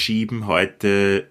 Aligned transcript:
schieben 0.00 0.46
heute 0.46 1.30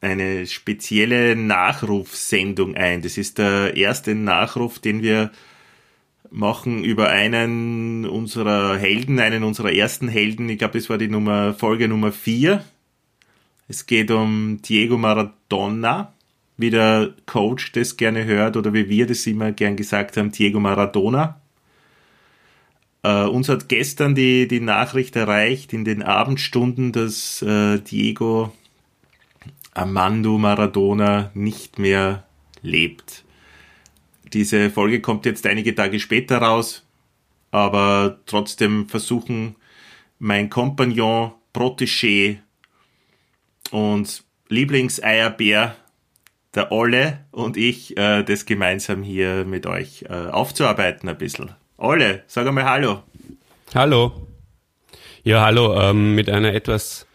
eine 0.00 0.46
spezielle 0.46 1.36
Nachrufsendung 1.36 2.74
ein. 2.74 3.02
Das 3.02 3.18
ist 3.18 3.38
der 3.38 3.76
erste 3.76 4.14
Nachruf, 4.14 4.78
den 4.78 5.02
wir 5.02 5.30
machen 6.30 6.82
über 6.82 7.10
einen 7.10 8.06
unserer 8.06 8.76
Helden, 8.76 9.20
einen 9.20 9.44
unserer 9.44 9.72
ersten 9.72 10.08
Helden. 10.08 10.48
Ich 10.48 10.58
glaube, 10.58 10.78
das 10.78 10.90
war 10.90 10.98
die 10.98 11.08
Nummer, 11.08 11.54
Folge 11.54 11.88
Nummer 11.88 12.10
4. 12.10 12.64
Es 13.68 13.86
geht 13.86 14.10
um 14.10 14.60
Diego 14.62 14.98
Maradona, 14.98 16.12
wie 16.56 16.70
der 16.70 17.14
Coach 17.26 17.72
das 17.72 17.96
gerne 17.96 18.24
hört 18.24 18.56
oder 18.56 18.72
wie 18.72 18.88
wir 18.88 19.06
das 19.06 19.26
immer 19.26 19.52
gern 19.52 19.76
gesagt 19.76 20.16
haben, 20.16 20.32
Diego 20.32 20.58
Maradona. 20.58 21.41
Uh, 23.04 23.28
uns 23.28 23.48
hat 23.48 23.68
gestern 23.68 24.14
die, 24.14 24.46
die 24.46 24.60
Nachricht 24.60 25.16
erreicht 25.16 25.72
in 25.72 25.84
den 25.84 26.04
Abendstunden, 26.04 26.92
dass 26.92 27.42
uh, 27.42 27.78
Diego 27.78 28.52
Armando 29.74 30.38
Maradona 30.38 31.32
nicht 31.34 31.80
mehr 31.80 32.24
lebt. 32.62 33.24
Diese 34.32 34.70
Folge 34.70 35.00
kommt 35.00 35.26
jetzt 35.26 35.46
einige 35.46 35.74
Tage 35.74 35.98
später 35.98 36.38
raus, 36.38 36.86
aber 37.50 38.20
trotzdem 38.26 38.88
versuchen 38.88 39.56
mein 40.18 40.48
Kompagnon, 40.48 41.32
Protégé 41.52 42.38
und 43.72 44.24
Lieblingseierbär, 44.48 45.76
der 46.54 46.70
Olle 46.70 47.24
und 47.30 47.56
ich, 47.56 47.96
äh, 47.96 48.22
das 48.22 48.46
gemeinsam 48.46 49.02
hier 49.02 49.44
mit 49.44 49.66
euch 49.66 50.04
äh, 50.08 50.28
aufzuarbeiten 50.28 51.08
ein 51.08 51.18
bisschen. 51.18 51.50
Olle, 51.78 52.22
sag 52.26 52.46
einmal 52.46 52.64
Hallo. 52.64 53.02
Hallo. 53.74 54.12
Ja, 55.24 55.44
hallo, 55.44 55.74
ähm, 55.80 56.14
mit 56.14 56.28
einer 56.28 56.52
etwas 56.52 57.06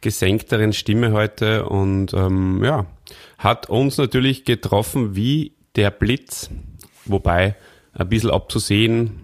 gesenkteren 0.00 0.72
Stimme 0.72 1.12
heute 1.12 1.64
und 1.66 2.12
ähm, 2.12 2.62
ja, 2.62 2.86
hat 3.38 3.70
uns 3.70 3.98
natürlich 3.98 4.44
getroffen 4.44 5.16
wie 5.16 5.54
der 5.76 5.90
Blitz, 5.90 6.50
wobei 7.04 7.56
ein 7.94 8.08
bisschen 8.08 8.30
abzusehen 8.30 9.20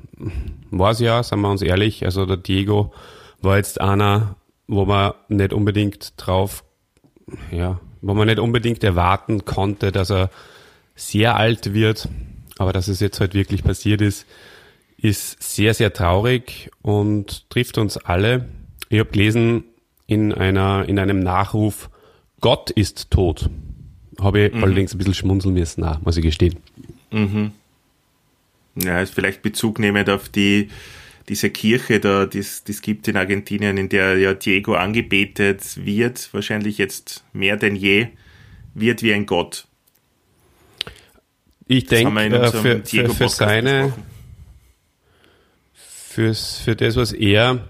war 0.71 0.93
es 0.93 1.01
ja, 1.01 1.23
sagen 1.23 1.43
wir 1.43 1.51
uns 1.51 1.63
ehrlich, 1.63 2.05
also 2.05 2.27
der 2.27 2.37
Diego 2.37 2.93
war 3.41 3.57
jetzt 3.57 3.81
einer, 3.81 4.37
wo 4.67 4.85
man 4.85 5.13
nicht 5.29 5.53
unbedingt 5.53 6.15
drauf, 6.17 6.65
ja, 7.51 7.81
wo 8.01 8.15
man 8.15 8.27
nicht 8.27 8.39
unbedingt 8.39 8.83
erwarten 8.85 9.45
konnte, 9.45 9.93
dass 9.93 10.11
er 10.11 10.31
sehr 10.95 11.37
alt 11.37 11.75
wird, 11.75 12.09
aber 12.59 12.73
dass 12.73 12.89
es 12.89 13.01
jetzt 13.01 13.21
halt 13.21 13.35
wirklich 13.35 13.63
passiert 13.63 14.01
ist, 14.01 14.27
ist 15.01 15.43
sehr, 15.43 15.75
sehr 15.75 15.93
traurig 15.93 16.71
und 16.83 17.49
trifft 17.51 17.79
uns 17.79 17.97
alle. 17.97 18.49
Ich 18.89 18.99
habe 18.99 19.11
gelesen 19.11 19.65
in, 20.07 20.33
einer, 20.33 20.89
in 20.89 20.99
einem 20.99 21.21
Nachruf, 21.21 21.89
Gott 22.41 22.71
ist 22.71 23.11
tot. 23.11 23.49
Habe 24.21 24.47
ich 24.47 24.55
mhm. 24.55 24.65
allerdings 24.65 24.95
ein 24.95 24.99
bisschen 24.99 25.15
schmunzeln 25.15 25.55
müssen, 25.55 25.85
auch, 25.85 26.01
muss 26.01 26.17
ich 26.17 26.23
gestehen. 26.23 26.57
Mhm. 27.11 27.53
Ja, 28.75 29.01
ist 29.01 29.15
vielleicht 29.15 29.43
Bezug 29.43 29.79
nehmend 29.79 30.11
auf 30.11 30.29
die, 30.29 30.69
diese 31.29 31.51
Kirche 31.51 32.01
da, 32.01 32.27
die 32.27 32.39
es 32.39 32.65
gibt 32.83 33.07
in 33.09 33.17
Argentinien, 33.17 33.77
in 33.77 33.89
der 33.89 34.19
ja 34.19 34.35
Diego 34.35 34.75
angebetet 34.75 35.63
wird, 35.85 36.29
wahrscheinlich 36.33 36.79
jetzt 36.79 37.25
mehr 37.33 37.57
denn 37.57 37.77
je, 37.77 38.09
wird 38.75 39.03
wie 39.03 39.13
ein 39.13 39.27
Gott. 39.27 39.67
Ich 41.67 41.87
denke, 41.87 42.19
äh, 42.21 42.51
für, 42.51 42.83
für, 42.83 43.09
für 43.11 43.29
seine, 43.29 43.93
fürs, 46.19 46.59
für 46.59 46.75
das, 46.75 46.97
was 46.97 47.13
er 47.13 47.69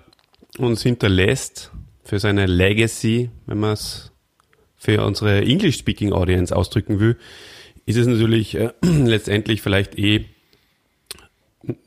uns 0.56 0.82
hinterlässt, 0.82 1.70
für 2.02 2.18
seine 2.18 2.46
Legacy, 2.46 3.28
wenn 3.44 3.60
man 3.60 3.74
es 3.74 4.10
für 4.74 5.04
unsere 5.04 5.42
English-Speaking 5.42 6.14
Audience 6.14 6.56
ausdrücken 6.56 6.98
will, 6.98 7.18
ist 7.84 7.98
es 7.98 8.06
natürlich 8.06 8.54
äh, 8.54 8.70
letztendlich 8.82 9.60
vielleicht 9.60 9.98
eh 9.98 10.24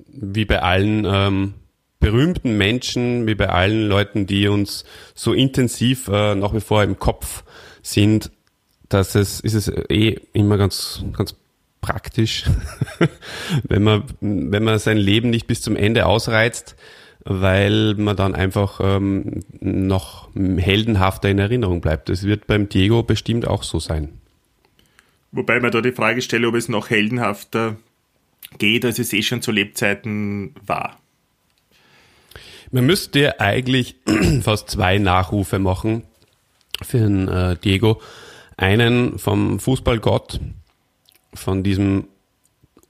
wie 0.07 0.45
bei 0.45 0.61
allen 0.61 1.03
ähm, 1.03 1.53
berühmten 1.99 2.55
Menschen, 2.57 3.25
wie 3.25 3.33
bei 3.33 3.49
allen 3.49 3.87
Leuten, 3.87 4.27
die 4.27 4.47
uns 4.47 4.85
so 5.15 5.33
intensiv 5.33 6.09
äh, 6.09 6.35
nach 6.35 6.53
wie 6.53 6.61
vor 6.61 6.83
im 6.83 6.99
Kopf 6.99 7.43
sind, 7.81 8.29
dass 8.87 9.15
es 9.15 9.39
ist 9.39 9.55
es 9.55 9.67
eh 9.89 10.19
immer 10.33 10.59
ganz 10.59 11.03
ganz 11.13 11.33
praktisch, 11.81 12.45
wenn 13.63 13.83
man, 13.83 14.03
wenn 14.21 14.63
man 14.63 14.79
sein 14.79 14.97
Leben 14.97 15.29
nicht 15.29 15.47
bis 15.47 15.61
zum 15.61 15.75
Ende 15.75 16.05
ausreizt, 16.05 16.75
weil 17.23 17.95
man 17.95 18.15
dann 18.15 18.33
einfach 18.33 18.79
ähm, 18.81 19.41
noch 19.59 20.29
heldenhafter 20.35 21.29
in 21.29 21.39
Erinnerung 21.39 21.81
bleibt. 21.81 22.09
Das 22.09 22.23
wird 22.23 22.47
beim 22.47 22.69
Diego 22.69 23.03
bestimmt 23.03 23.47
auch 23.47 23.63
so 23.63 23.79
sein. 23.79 24.09
Wobei 25.31 25.59
man 25.59 25.71
da 25.71 25.81
die 25.81 25.91
Frage 25.91 26.21
stelle, 26.21 26.47
ob 26.47 26.55
es 26.55 26.67
noch 26.67 26.89
heldenhafter 26.89 27.77
geht, 28.57 28.85
als 28.85 28.99
es 28.99 29.13
eh 29.13 29.21
schon 29.21 29.41
zu 29.41 29.51
Lebzeiten 29.51 30.55
war. 30.65 30.99
Man 32.71 32.85
müsste 32.85 33.39
eigentlich 33.39 33.95
fast 34.41 34.69
zwei 34.69 34.97
Nachrufe 34.97 35.59
machen 35.59 36.03
für 36.81 36.99
den 36.99 37.27
äh, 37.27 37.55
Diego. 37.57 38.01
Einen 38.57 39.17
vom 39.19 39.59
Fußballgott, 39.59 40.39
von 41.33 41.63
diesem 41.63 42.07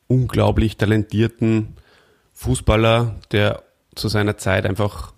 unglaublich 0.08 0.78
talentierten 0.78 1.76
Fußballer, 2.34 3.16
der 3.32 3.64
zu 3.96 4.08
seiner 4.08 4.38
Zeit 4.38 4.66
einfach 4.66 5.14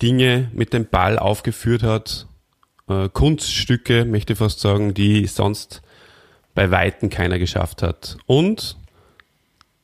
Dinge 0.00 0.50
mit 0.52 0.72
dem 0.72 0.86
Ball 0.86 1.18
aufgeführt 1.18 1.82
hat, 1.82 2.26
äh, 2.88 3.08
Kunststücke, 3.08 4.04
möchte 4.04 4.34
ich 4.34 4.38
fast 4.38 4.60
sagen, 4.60 4.94
die 4.94 5.26
sonst 5.26 5.82
bei 6.54 6.70
Weitem 6.70 7.10
keiner 7.10 7.38
geschafft 7.38 7.82
hat. 7.82 8.18
Und 8.26 8.76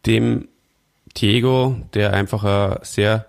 dem 0.06 0.48
Diego, 1.16 1.76
der 1.94 2.12
einfach 2.12 2.44
ein 2.44 2.78
sehr, 2.82 3.26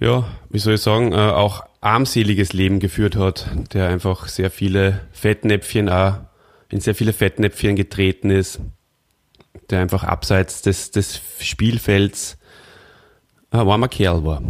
ja, 0.00 0.24
wie 0.50 0.58
soll 0.58 0.74
ich 0.74 0.80
sagen, 0.80 1.12
äh, 1.12 1.16
auch 1.16 1.64
armseliges 1.80 2.52
Leben 2.52 2.80
geführt 2.80 3.16
hat, 3.16 3.48
der 3.72 3.88
einfach 3.88 4.28
sehr 4.28 4.50
viele 4.50 5.00
Fettnäpfchen 5.12 5.88
auch 5.88 6.18
in 6.70 6.80
sehr 6.80 6.94
viele 6.94 7.12
Fettnäpfchen 7.12 7.76
getreten 7.76 8.30
ist, 8.30 8.60
der 9.70 9.80
einfach 9.80 10.04
abseits 10.04 10.62
des, 10.62 10.90
des 10.90 11.20
Spielfelds 11.40 12.38
ein 13.50 13.66
warmer 13.66 13.88
Kerl 13.88 14.24
war. 14.24 14.42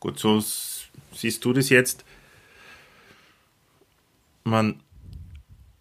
Gut, 0.00 0.18
so 0.18 0.42
siehst 1.12 1.44
du 1.44 1.52
das 1.52 1.68
jetzt. 1.68 2.04
Man, 4.44 4.80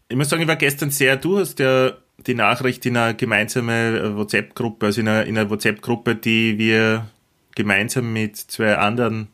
ich 0.09 0.17
muss 0.17 0.29
sagen, 0.29 0.41
ich 0.41 0.47
war 0.47 0.55
gestern 0.55 0.91
sehr, 0.91 1.15
du 1.17 1.37
hast 1.37 1.59
ja 1.59 1.93
die 2.17 2.33
Nachricht 2.33 2.85
in 2.85 2.97
einer 2.97 3.13
gemeinsamen 3.13 4.17
WhatsApp-Gruppe, 4.17 4.87
also 4.87 5.01
in 5.01 5.07
einer, 5.07 5.25
in 5.25 5.37
einer 5.37 5.49
WhatsApp-Gruppe, 5.49 6.15
die 6.15 6.57
wir 6.57 7.09
gemeinsam 7.55 8.11
mit 8.11 8.35
zwei 8.35 8.77
anderen 8.77 9.27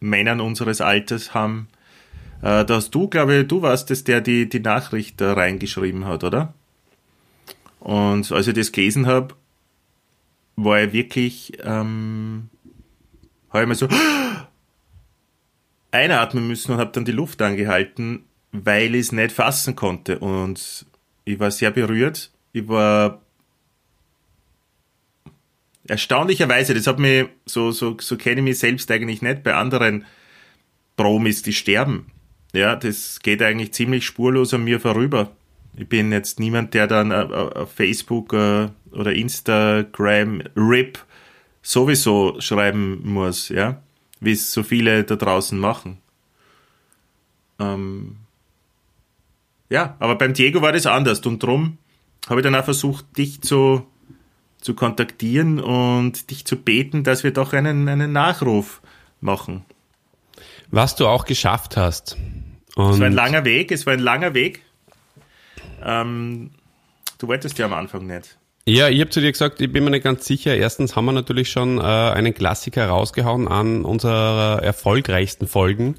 Männern 0.00 0.40
unseres 0.40 0.80
Alters 0.80 1.32
haben 1.32 1.68
äh, 2.42 2.64
da 2.64 2.74
hast 2.74 2.94
du, 2.94 3.08
glaube 3.08 3.36
ich, 3.36 3.48
du 3.48 3.62
warst 3.62 3.90
es, 3.90 4.04
der 4.04 4.20
die, 4.20 4.48
die 4.48 4.60
Nachricht 4.60 5.20
da 5.20 5.32
reingeschrieben 5.32 6.06
hat, 6.06 6.24
oder? 6.24 6.54
Und 7.80 8.30
als 8.32 8.48
ich 8.48 8.54
das 8.54 8.72
gelesen 8.72 9.06
habe, 9.06 9.34
war 10.56 10.82
ich 10.82 10.92
wirklich, 10.92 11.52
ähm, 11.62 12.48
habe 13.50 13.64
ich 13.64 13.68
mir 13.68 13.74
so 13.74 13.88
einatmen 15.90 16.48
müssen 16.48 16.72
und 16.72 16.78
habe 16.78 16.92
dann 16.92 17.04
die 17.04 17.12
Luft 17.12 17.42
angehalten, 17.42 18.24
weil 18.52 18.94
ich 18.94 19.02
es 19.02 19.12
nicht 19.12 19.32
fassen 19.32 19.76
konnte. 19.76 20.18
Und 20.18 20.86
ich 21.24 21.38
war 21.38 21.50
sehr 21.50 21.70
berührt. 21.70 22.30
Ich 22.52 22.68
war 22.68 23.20
erstaunlicherweise, 25.86 26.74
das 26.74 26.86
hat 26.86 26.98
mich, 26.98 27.26
so, 27.46 27.70
so, 27.70 27.96
so 28.00 28.16
kenne 28.16 28.40
ich 28.40 28.44
mich 28.44 28.58
selbst 28.58 28.90
eigentlich 28.90 29.22
nicht 29.22 29.42
bei 29.42 29.54
anderen 29.54 30.04
Promis, 30.96 31.42
die 31.42 31.52
sterben. 31.52 32.06
Ja, 32.54 32.76
das 32.76 33.18
geht 33.20 33.42
eigentlich 33.42 33.72
ziemlich 33.72 34.06
spurlos 34.06 34.54
an 34.54 34.62
mir 34.62 34.78
vorüber. 34.78 35.32
Ich 35.76 35.88
bin 35.88 36.12
jetzt 36.12 36.38
niemand, 36.38 36.72
der 36.72 36.86
dann 36.86 37.10
äh, 37.10 37.22
äh, 37.22 37.26
auf 37.26 37.72
Facebook 37.72 38.32
äh, 38.32 38.68
oder 38.92 39.12
Instagram 39.12 40.40
RIP 40.56 41.00
sowieso 41.62 42.40
schreiben 42.40 43.00
muss, 43.02 43.48
ja, 43.48 43.82
wie 44.20 44.30
es 44.32 44.52
so 44.52 44.62
viele 44.62 45.02
da 45.02 45.16
draußen 45.16 45.58
machen. 45.58 45.98
Ähm 47.58 48.18
ja, 49.68 49.96
aber 49.98 50.14
beim 50.14 50.32
Diego 50.32 50.62
war 50.62 50.72
das 50.72 50.86
anders 50.86 51.20
und 51.26 51.42
drum 51.42 51.78
habe 52.28 52.40
ich 52.40 52.44
dann 52.44 52.54
auch 52.54 52.64
versucht, 52.64 53.04
dich 53.18 53.42
zu, 53.42 53.84
zu 54.60 54.74
kontaktieren 54.74 55.58
und 55.58 56.30
dich 56.30 56.44
zu 56.44 56.54
beten, 56.54 57.02
dass 57.02 57.24
wir 57.24 57.32
doch 57.32 57.52
einen, 57.52 57.88
einen 57.88 58.12
Nachruf 58.12 58.80
machen. 59.20 59.64
Was 60.74 60.96
du 60.96 61.06
auch 61.06 61.24
geschafft 61.24 61.76
hast. 61.76 62.16
Und 62.74 62.94
es 62.94 62.98
war 62.98 63.06
ein 63.06 63.12
langer 63.12 63.44
Weg, 63.44 63.70
es 63.70 63.86
war 63.86 63.92
ein 63.92 64.00
langer 64.00 64.34
Weg. 64.34 64.62
Ähm, 65.80 66.50
du 67.18 67.28
wolltest 67.28 67.56
ja 67.58 67.66
am 67.66 67.72
Anfang 67.72 68.08
nicht. 68.08 68.36
Ja, 68.66 68.88
ich 68.88 69.00
habe 69.00 69.10
zu 69.10 69.20
dir 69.20 69.30
gesagt, 69.30 69.60
ich 69.60 69.70
bin 69.70 69.84
mir 69.84 69.90
nicht 69.90 70.02
ganz 70.02 70.24
sicher. 70.24 70.56
Erstens 70.56 70.96
haben 70.96 71.04
wir 71.04 71.12
natürlich 71.12 71.48
schon 71.48 71.78
äh, 71.78 71.82
einen 71.82 72.34
Klassiker 72.34 72.88
rausgehauen 72.88 73.46
an 73.46 73.84
unserer 73.84 74.64
erfolgreichsten 74.64 75.46
Folgen, 75.46 75.94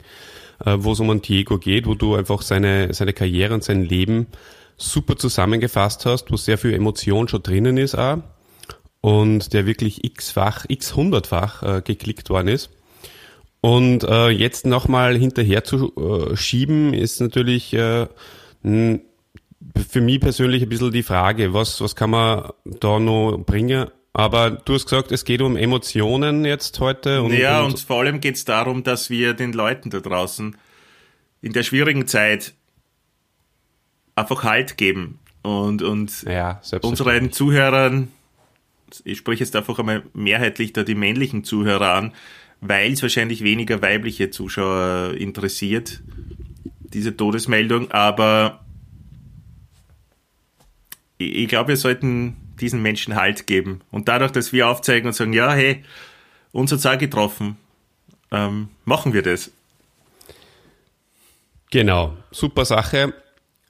äh, 0.65 0.75
wo 0.77 0.91
es 0.91 0.99
um 0.99 1.21
Diego 1.21 1.57
geht, 1.57 1.87
wo 1.87 1.93
du 1.93 2.15
einfach 2.15 2.41
seine, 2.41 2.93
seine 2.93 3.13
Karriere 3.13 3.53
und 3.53 3.63
sein 3.63 3.81
Leben 3.81 4.27
super 4.75 5.15
zusammengefasst 5.15 6.05
hast, 6.05 6.33
wo 6.33 6.35
sehr 6.35 6.57
viel 6.57 6.73
Emotion 6.73 7.29
schon 7.29 7.43
drinnen 7.43 7.77
ist 7.77 7.95
auch 7.95 8.17
und 8.99 9.53
der 9.53 9.67
wirklich 9.67 10.03
x-fach, 10.03 10.65
x-hundertfach 10.67 11.63
äh, 11.63 11.81
geklickt 11.81 12.29
worden 12.29 12.49
ist. 12.49 12.71
Und 13.61 14.03
äh, 14.03 14.29
jetzt 14.29 14.65
nochmal 14.65 15.17
hinterher 15.17 15.63
zu 15.63 15.93
äh, 15.95 16.35
schieben, 16.35 16.93
ist 16.93 17.19
natürlich 17.19 17.73
äh, 17.73 18.07
für 18.61 20.01
mich 20.01 20.19
persönlich 20.19 20.63
ein 20.63 20.69
bisschen 20.69 20.91
die 20.91 21.03
Frage, 21.03 21.53
was, 21.53 21.81
was 21.81 21.95
kann 21.95 22.11
man 22.11 22.51
da 22.65 22.99
noch 22.99 23.37
bringen? 23.37 23.89
Aber 24.13 24.51
du 24.51 24.75
hast 24.75 24.85
gesagt, 24.85 25.11
es 25.11 25.25
geht 25.25 25.41
um 25.41 25.57
Emotionen 25.57 26.45
jetzt 26.45 26.79
heute. 26.79 27.21
Und, 27.21 27.33
ja, 27.33 27.59
und, 27.61 27.71
und 27.71 27.79
vor 27.79 27.99
allem 27.99 28.21
geht 28.21 28.35
es 28.35 28.45
darum, 28.45 28.83
dass 28.83 29.09
wir 29.09 29.33
den 29.33 29.51
Leuten 29.51 29.89
da 29.89 29.99
draußen 29.99 30.55
in 31.41 31.53
der 31.53 31.63
schwierigen 31.63 32.07
Zeit 32.07 32.53
einfach 34.15 34.43
Halt 34.43 34.77
geben 34.77 35.19
und, 35.43 35.81
und 35.81 36.23
ja, 36.23 36.61
unseren 36.81 37.31
Zuhörern, 37.31 38.07
ich 39.03 39.17
spreche 39.19 39.43
jetzt 39.43 39.55
einfach 39.55 39.77
einmal 39.77 40.03
mehrheitlich 40.13 40.73
da 40.73 40.83
die 40.83 40.95
männlichen 40.95 41.43
Zuhörer 41.43 41.93
an, 41.93 42.13
weil 42.61 42.93
es 42.93 43.01
wahrscheinlich 43.01 43.43
weniger 43.43 43.81
weibliche 43.81 44.29
Zuschauer 44.29 45.13
interessiert, 45.17 46.01
diese 46.79 47.15
Todesmeldung, 47.15 47.91
aber 47.91 48.65
ich, 51.17 51.35
ich 51.35 51.47
glaube, 51.47 51.69
wir 51.69 51.77
sollten 51.77 52.37
diesen 52.59 52.81
Menschen 52.81 53.15
Halt 53.15 53.47
geben. 53.47 53.81
Und 53.91 54.07
dadurch, 54.07 54.31
dass 54.31 54.53
wir 54.53 54.67
aufzeigen 54.67 55.07
und 55.07 55.13
sagen, 55.13 55.33
ja, 55.33 55.53
hey, 55.53 55.83
uns 56.51 56.71
hat 56.71 56.85
es 56.85 56.99
getroffen, 56.99 57.57
ähm, 58.31 58.69
machen 58.85 59.13
wir 59.13 59.21
das. 59.21 59.51
Genau, 61.71 62.15
super 62.31 62.63
Sache. 62.63 63.13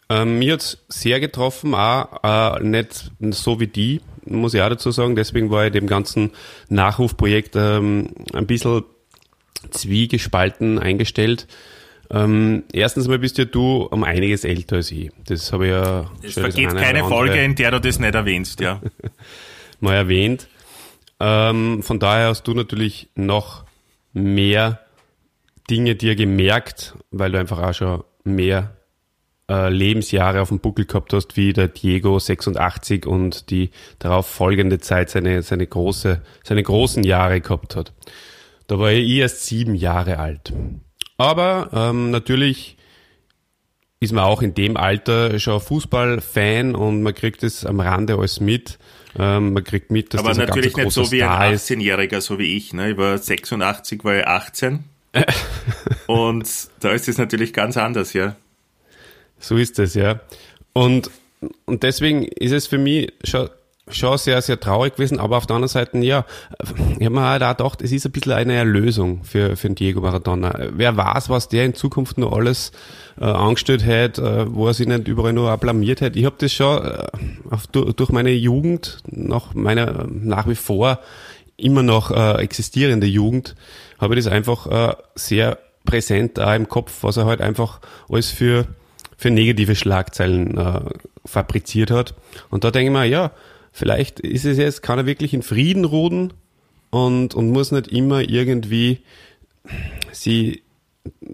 Ähm, 0.10 0.40
mir 0.40 0.54
hat's 0.54 0.78
sehr 0.88 1.20
getroffen, 1.20 1.74
auch 1.74 2.60
äh, 2.60 2.64
nicht 2.64 3.12
so 3.32 3.60
wie 3.60 3.68
die, 3.68 4.02
muss 4.26 4.54
ich 4.54 4.62
auch 4.62 4.70
dazu 4.70 4.92
sagen. 4.92 5.16
Deswegen 5.16 5.50
war 5.50 5.66
ich 5.66 5.72
dem 5.72 5.88
ganzen 5.88 6.32
Nachrufprojekt 6.70 7.56
ähm, 7.56 8.10
ein 8.34 8.46
bisschen 8.46 8.84
zwiegespalten 9.72 10.80
eingestellt. 10.80 11.48
Ähm, 12.12 12.64
erstens 12.72 13.08
mal 13.08 13.18
bist 13.18 13.38
ja 13.40 13.46
du 13.46 13.84
um 13.84 14.04
einiges 14.04 14.44
älter 14.44 14.78
als 14.78 14.92
ich. 14.92 15.12
Das 15.26 15.52
habe 15.52 15.66
ich 15.66 15.72
ja 15.72 16.12
Es 16.22 16.34
vergeht 16.34 16.76
keine 16.76 17.04
Folge, 17.04 17.42
in 17.42 17.56
der 17.56 17.72
du 17.72 17.82
das 17.82 18.00
nicht 18.00 18.14
erwähnst, 18.14 18.60
ja. 18.60 18.82
mal 19.80 19.96
erwähnt. 19.96 20.48
Ähm, 21.20 21.82
von 21.82 22.00
daher 22.00 22.28
hast 22.28 22.44
du 22.44 22.54
natürlich 22.54 23.10
noch 23.16 23.64
mehr 24.14 24.82
Dinge 25.70 25.96
dir 25.96 26.16
gemerkt, 26.16 26.96
weil 27.10 27.32
du 27.32 27.40
einfach 27.40 27.60
auch 27.60 27.74
schon 27.74 28.04
mehr 28.24 28.76
äh, 29.50 29.70
Lebensjahre 29.70 30.42
auf 30.42 30.50
dem 30.50 30.60
Buckel 30.60 30.86
gehabt 30.86 31.14
hast, 31.14 31.38
wie 31.38 31.54
der 31.54 31.68
Diego 31.68 32.18
86 32.18 33.06
und 33.06 33.50
die 33.50 33.70
darauf 34.00 34.28
folgende 34.28 34.80
Zeit 34.80 35.10
seine, 35.10 35.42
seine, 35.44 35.68
große, 35.68 36.22
seine 36.44 36.64
großen 36.64 37.04
Jahre 37.04 37.42
gehabt 37.42 37.76
hat. 37.76 37.94
Da 38.68 38.80
war 38.80 38.92
ich 38.92 39.10
erst 39.10 39.46
sieben 39.46 39.76
Jahre 39.76 40.18
alt. 40.18 40.52
Aber 41.18 41.70
ähm, 41.74 42.12
natürlich 42.12 42.78
ist 44.00 44.14
man 44.14 44.24
auch 44.24 44.42
in 44.42 44.54
dem 44.54 44.78
Alter 44.78 45.40
schon 45.40 45.62
Fußballfan 45.62 46.76
und 46.76 47.02
man 47.02 47.14
kriegt 47.14 47.44
es 47.44 47.66
am 47.66 47.80
Rande 47.80 48.18
alles 48.18 48.40
mit. 48.40 48.78
Ähm, 49.18 49.54
man 49.54 49.64
kriegt 49.64 49.92
mit, 49.92 50.14
dass 50.14 50.20
Aber 50.20 50.30
das 50.30 50.40
natürlich 50.40 50.76
ein 50.76 50.86
nicht 50.86 50.94
so 50.94 51.12
wie 51.12 51.24
ein 51.24 51.56
18-Jähriger, 51.56 52.20
so 52.20 52.38
wie 52.38 52.58
ich. 52.58 52.74
Ne? 52.74 52.92
Ich 52.92 52.98
war 52.98 53.18
86, 53.18 54.04
war 54.04 54.18
ich 54.18 54.28
18. 54.28 54.84
und 56.08 56.50
da 56.82 56.92
ist 56.92 57.08
es 57.08 57.18
natürlich 57.18 57.54
ganz 57.54 57.78
anders, 57.78 58.14
ja. 58.14 58.36
So 59.40 59.58
ist 59.58 59.80
es, 59.80 59.94
ja. 59.94 60.20
Und, 60.74 61.10
und 61.66 61.84
deswegen 61.84 62.24
ist 62.24 62.52
es 62.52 62.68
für 62.68 62.78
mich 62.78 63.14
schon, 63.24 63.50
schon 63.88 64.18
sehr, 64.18 64.42
sehr 64.42 64.60
traurig 64.60 64.96
gewesen, 64.96 65.20
aber 65.20 65.38
auf 65.38 65.46
der 65.46 65.56
anderen 65.56 65.70
Seite, 65.70 65.98
ja, 66.00 66.26
ich 66.98 67.06
habe 67.06 67.16
mir 67.16 67.22
halt 67.22 67.44
auch 67.44 67.56
gedacht, 67.56 67.82
es 67.82 67.92
ist 67.92 68.06
ein 68.06 68.12
bisschen 68.12 68.34
eine 68.34 68.56
Erlösung 68.56 69.24
für, 69.24 69.56
für 69.56 69.68
den 69.68 69.76
Diego 69.76 70.02
Maradona. 70.02 70.70
Wer 70.72 70.98
weiß, 70.98 71.30
was 71.30 71.50
der 71.50 71.66
in 71.66 71.76
Zukunft 71.76 72.18
noch 72.18 72.34
alles 72.34 72.72
äh, 73.20 73.26
angestellt 73.26 73.86
hat, 73.86 74.18
äh, 74.18 74.54
wo 74.54 74.68
er 74.68 74.74
sich 74.74 74.88
nicht 74.88 75.08
überall 75.08 75.34
nur 75.34 75.56
blamiert 75.58 76.02
hat. 76.02 76.16
Ich 76.16 76.26
habe 76.26 76.36
das 76.40 76.52
schon 76.52 76.84
äh, 76.84 77.08
auf, 77.52 77.68
durch 77.68 78.10
meine 78.10 78.32
Jugend, 78.32 78.98
nach 79.06 79.54
meiner 79.54 80.08
nach 80.10 80.48
wie 80.48 80.56
vor 80.56 81.00
immer 81.58 81.84
noch 81.84 82.12
äh, 82.12 82.42
existierende 82.42 83.08
Jugend, 83.08 83.56
habe 84.00 84.16
ich 84.16 84.26
das 84.26 84.34
einfach 84.34 84.68
äh, 84.68 84.96
sehr 85.16 85.60
präsent 85.86 86.38
da 86.38 86.56
im 86.56 86.68
Kopf, 86.68 87.04
was 87.04 87.18
er 87.18 87.26
halt 87.26 87.42
einfach 87.42 87.80
alles 88.10 88.30
für 88.30 88.66
für 89.18 89.32
negative 89.32 89.76
Schlagzeilen 89.76 90.58
äh, 90.58 90.82
fabriziert 91.26 91.92
hat. 91.92 92.16
Und 92.50 92.64
da 92.64 92.72
denke 92.72 92.92
ich 92.92 92.98
mir, 92.98 93.06
ja, 93.06 93.32
vielleicht 93.72 94.20
ist 94.20 94.46
es 94.46 94.58
jetzt, 94.58 94.82
kann 94.82 95.00
er 95.00 95.06
wirklich 95.06 95.34
in 95.34 95.44
Frieden 95.44 95.86
ruhen 95.86 96.34
und, 96.90 97.36
und 97.36 97.52
muss 97.52 97.72
nicht 97.72 97.88
immer 97.88 98.22
irgendwie 98.22 99.00
sie 100.12 100.64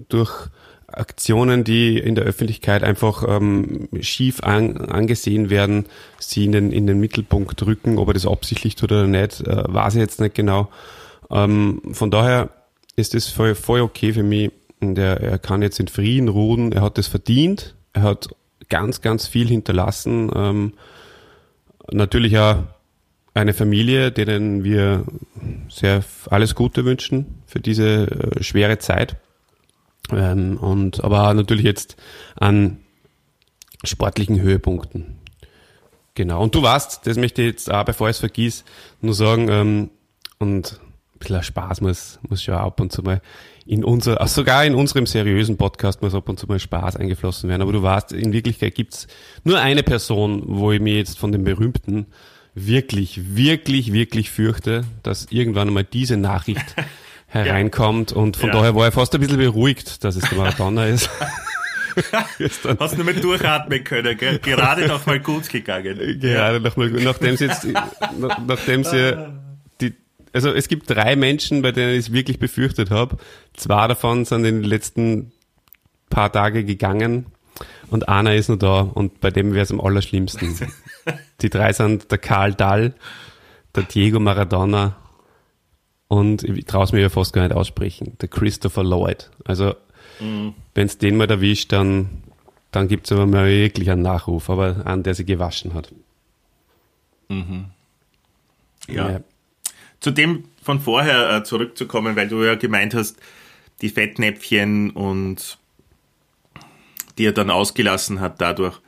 durch 0.09 0.49
Aktionen, 0.87 1.63
die 1.63 1.97
in 1.97 2.15
der 2.15 2.25
Öffentlichkeit 2.25 2.83
einfach 2.83 3.23
ähm, 3.27 3.87
schief 4.01 4.43
an, 4.43 4.77
angesehen 4.77 5.49
werden, 5.49 5.85
sie 6.19 6.45
in 6.45 6.51
den, 6.51 6.71
in 6.71 6.87
den 6.87 6.99
Mittelpunkt 6.99 7.59
drücken. 7.61 7.97
Ob 7.97 8.09
er 8.09 8.13
das 8.13 8.27
absichtlich 8.27 8.75
tut 8.75 8.91
oder 8.91 9.07
nicht, 9.07 9.41
äh, 9.41 9.63
weiß 9.67 9.95
ich 9.95 10.01
jetzt 10.01 10.19
nicht 10.19 10.35
genau. 10.35 10.69
Ähm, 11.29 11.81
von 11.91 12.11
daher 12.11 12.49
ist 12.95 13.15
es 13.15 13.29
voll, 13.29 13.55
voll 13.55 13.81
okay 13.81 14.13
für 14.13 14.23
mich, 14.23 14.51
und 14.81 14.97
er, 14.97 15.39
kann 15.39 15.61
jetzt 15.61 15.79
in 15.79 15.87
Frieden 15.87 16.27
ruhen. 16.27 16.71
Er 16.71 16.81
hat 16.81 16.97
es 16.97 17.07
verdient. 17.07 17.75
Er 17.93 18.03
hat 18.03 18.29
ganz, 18.69 19.01
ganz 19.01 19.27
viel 19.27 19.47
hinterlassen. 19.47 20.31
Ähm, 20.35 20.73
natürlich 21.91 22.37
auch 22.39 22.63
eine 23.33 23.53
Familie, 23.53 24.11
denen 24.11 24.63
wir 24.63 25.05
sehr 25.69 26.03
alles 26.29 26.55
Gute 26.55 26.83
wünschen 26.83 27.43
für 27.45 27.59
diese 27.59 28.07
äh, 28.09 28.43
schwere 28.43 28.79
Zeit. 28.79 29.17
Ähm, 30.11 30.57
und 30.57 31.03
aber 31.03 31.33
natürlich 31.33 31.63
jetzt 31.63 31.95
an 32.35 32.79
sportlichen 33.83 34.39
Höhepunkten. 34.39 35.19
Genau. 36.15 36.43
Und 36.43 36.55
du 36.55 36.61
warst, 36.61 37.07
das 37.07 37.17
möchte 37.17 37.41
ich 37.41 37.47
jetzt 37.47 37.71
auch, 37.71 37.85
bevor 37.85 38.09
ich 38.09 38.15
es 38.15 38.19
vergieß, 38.19 38.65
nur 39.01 39.13
sagen, 39.13 39.47
ähm, 39.49 39.89
und 40.39 40.79
ein 41.15 41.19
bisschen 41.19 41.43
Spaß 41.43 41.81
muss, 41.81 42.19
muss 42.27 42.43
schon 42.43 42.55
ab 42.55 42.79
und 42.79 42.91
zu 42.91 43.01
mal 43.03 43.21
in 43.65 43.83
unser, 43.83 44.25
sogar 44.27 44.65
in 44.65 44.75
unserem 44.75 45.05
seriösen 45.05 45.57
Podcast 45.57 46.01
muss 46.01 46.15
ab 46.15 46.27
und 46.29 46.39
zu 46.39 46.47
mal 46.47 46.59
Spaß 46.59 46.95
eingeflossen 46.95 47.49
werden. 47.49 47.61
Aber 47.61 47.73
du 47.73 47.83
weißt, 47.83 48.11
in 48.13 48.33
Wirklichkeit 48.33 48.75
gibt's 48.75 49.07
nur 49.43 49.59
eine 49.59 49.83
Person, 49.83 50.43
wo 50.47 50.71
ich 50.71 50.81
mir 50.81 50.95
jetzt 50.95 51.19
von 51.19 51.31
den 51.31 51.43
Berühmten 51.43 52.07
wirklich, 52.53 53.35
wirklich, 53.35 53.93
wirklich 53.93 54.29
fürchte, 54.29 54.83
dass 55.03 55.27
irgendwann 55.29 55.67
einmal 55.67 55.83
diese 55.83 56.17
Nachricht 56.17 56.75
hereinkommt. 57.27 58.11
Und 58.11 58.37
von 58.37 58.49
ja. 58.49 58.55
daher 58.55 58.75
war 58.75 58.87
ich 58.87 58.93
fast 58.93 59.13
ein 59.13 59.21
bisschen 59.21 59.37
beruhigt, 59.37 60.03
dass 60.03 60.15
es 60.15 60.27
der 60.27 60.37
Maradona 60.37 60.85
ist. 60.85 61.09
Hast 62.79 62.97
du 62.97 63.03
nicht 63.03 63.23
durchatmen 63.23 63.83
können, 63.83 64.17
gell? 64.17 64.39
Gerade 64.39 64.87
noch 64.87 65.05
mal 65.05 65.19
gut 65.19 65.49
gegangen. 65.49 66.19
Gerade 66.21 66.61
noch 66.61 66.77
mal 66.77 66.89
gut. 66.89 67.03
Nachdem 67.03 67.35
sie 67.35 67.45
jetzt, 67.47 67.67
nachdem 68.47 68.83
sie 68.85 69.17
also 70.33 70.49
es 70.51 70.67
gibt 70.67 70.89
drei 70.89 71.15
Menschen, 71.15 71.61
bei 71.61 71.71
denen 71.71 71.91
ich 71.91 72.07
es 72.07 72.13
wirklich 72.13 72.39
befürchtet 72.39 72.89
habe. 72.89 73.17
Zwei 73.53 73.87
davon 73.87 74.25
sind 74.25 74.45
in 74.45 74.61
den 74.61 74.63
letzten 74.63 75.31
paar 76.09 76.31
Tage 76.31 76.63
gegangen 76.63 77.25
und 77.89 78.09
einer 78.09 78.35
ist 78.35 78.47
nur 78.47 78.57
da 78.57 78.81
und 78.81 79.19
bei 79.19 79.31
dem 79.31 79.53
wäre 79.53 79.63
es 79.63 79.71
am 79.71 79.81
allerschlimmsten. 79.81 80.57
Die 81.41 81.49
drei 81.49 81.73
sind 81.73 82.11
der 82.11 82.17
Karl 82.17 82.53
Dall, 82.53 82.93
der 83.75 83.83
Diego 83.83 84.19
Maradona 84.19 84.95
und 86.07 86.43
ich 86.43 86.65
traue 86.65 86.83
es 86.83 86.91
mir 86.91 87.01
ja 87.01 87.09
fast 87.09 87.33
gar 87.33 87.43
nicht 87.43 87.55
aussprechen, 87.55 88.17
der 88.21 88.29
Christopher 88.29 88.83
Lloyd. 88.83 89.29
Also 89.45 89.75
mhm. 90.19 90.53
wenn 90.75 90.87
es 90.87 90.97
den 90.97 91.17
mal 91.17 91.29
erwischt, 91.29 91.71
dann, 91.71 92.23
dann 92.71 92.87
gibt 92.87 93.05
es 93.05 93.11
aber 93.11 93.25
mal 93.25 93.47
wirklich 93.47 93.89
einen 93.89 94.01
Nachruf, 94.01 94.49
aber 94.49 94.85
einen, 94.85 95.03
der 95.03 95.13
sie 95.13 95.25
gewaschen 95.25 95.73
hat. 95.73 95.93
Mhm. 97.29 97.65
Ja. 98.87 99.11
ja 99.11 99.19
zu 100.01 100.11
dem 100.11 100.43
von 100.61 100.79
vorher 100.79 101.37
äh, 101.37 101.43
zurückzukommen, 101.43 102.15
weil 102.15 102.27
du 102.27 102.43
ja 102.43 102.55
gemeint 102.55 102.93
hast, 102.93 103.17
die 103.81 103.89
Fettnäpfchen 103.89 104.91
und 104.91 105.57
die 107.17 107.25
er 107.25 107.31
dann 107.31 107.49
ausgelassen 107.49 108.19
hat 108.19 108.41
dadurch. 108.41 108.79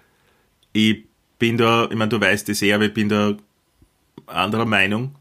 Ich 0.73 1.05
bin 1.39 1.57
da, 1.57 1.85
ich 1.85 1.95
meine, 1.95 2.09
du 2.09 2.19
weißt 2.19 2.49
es 2.49 2.61
eh, 2.61 2.73
aber 2.73 2.85
ich 2.85 2.93
bin 2.93 3.09
da 3.09 3.37
anderer 4.27 4.65
Meinung, 4.65 5.15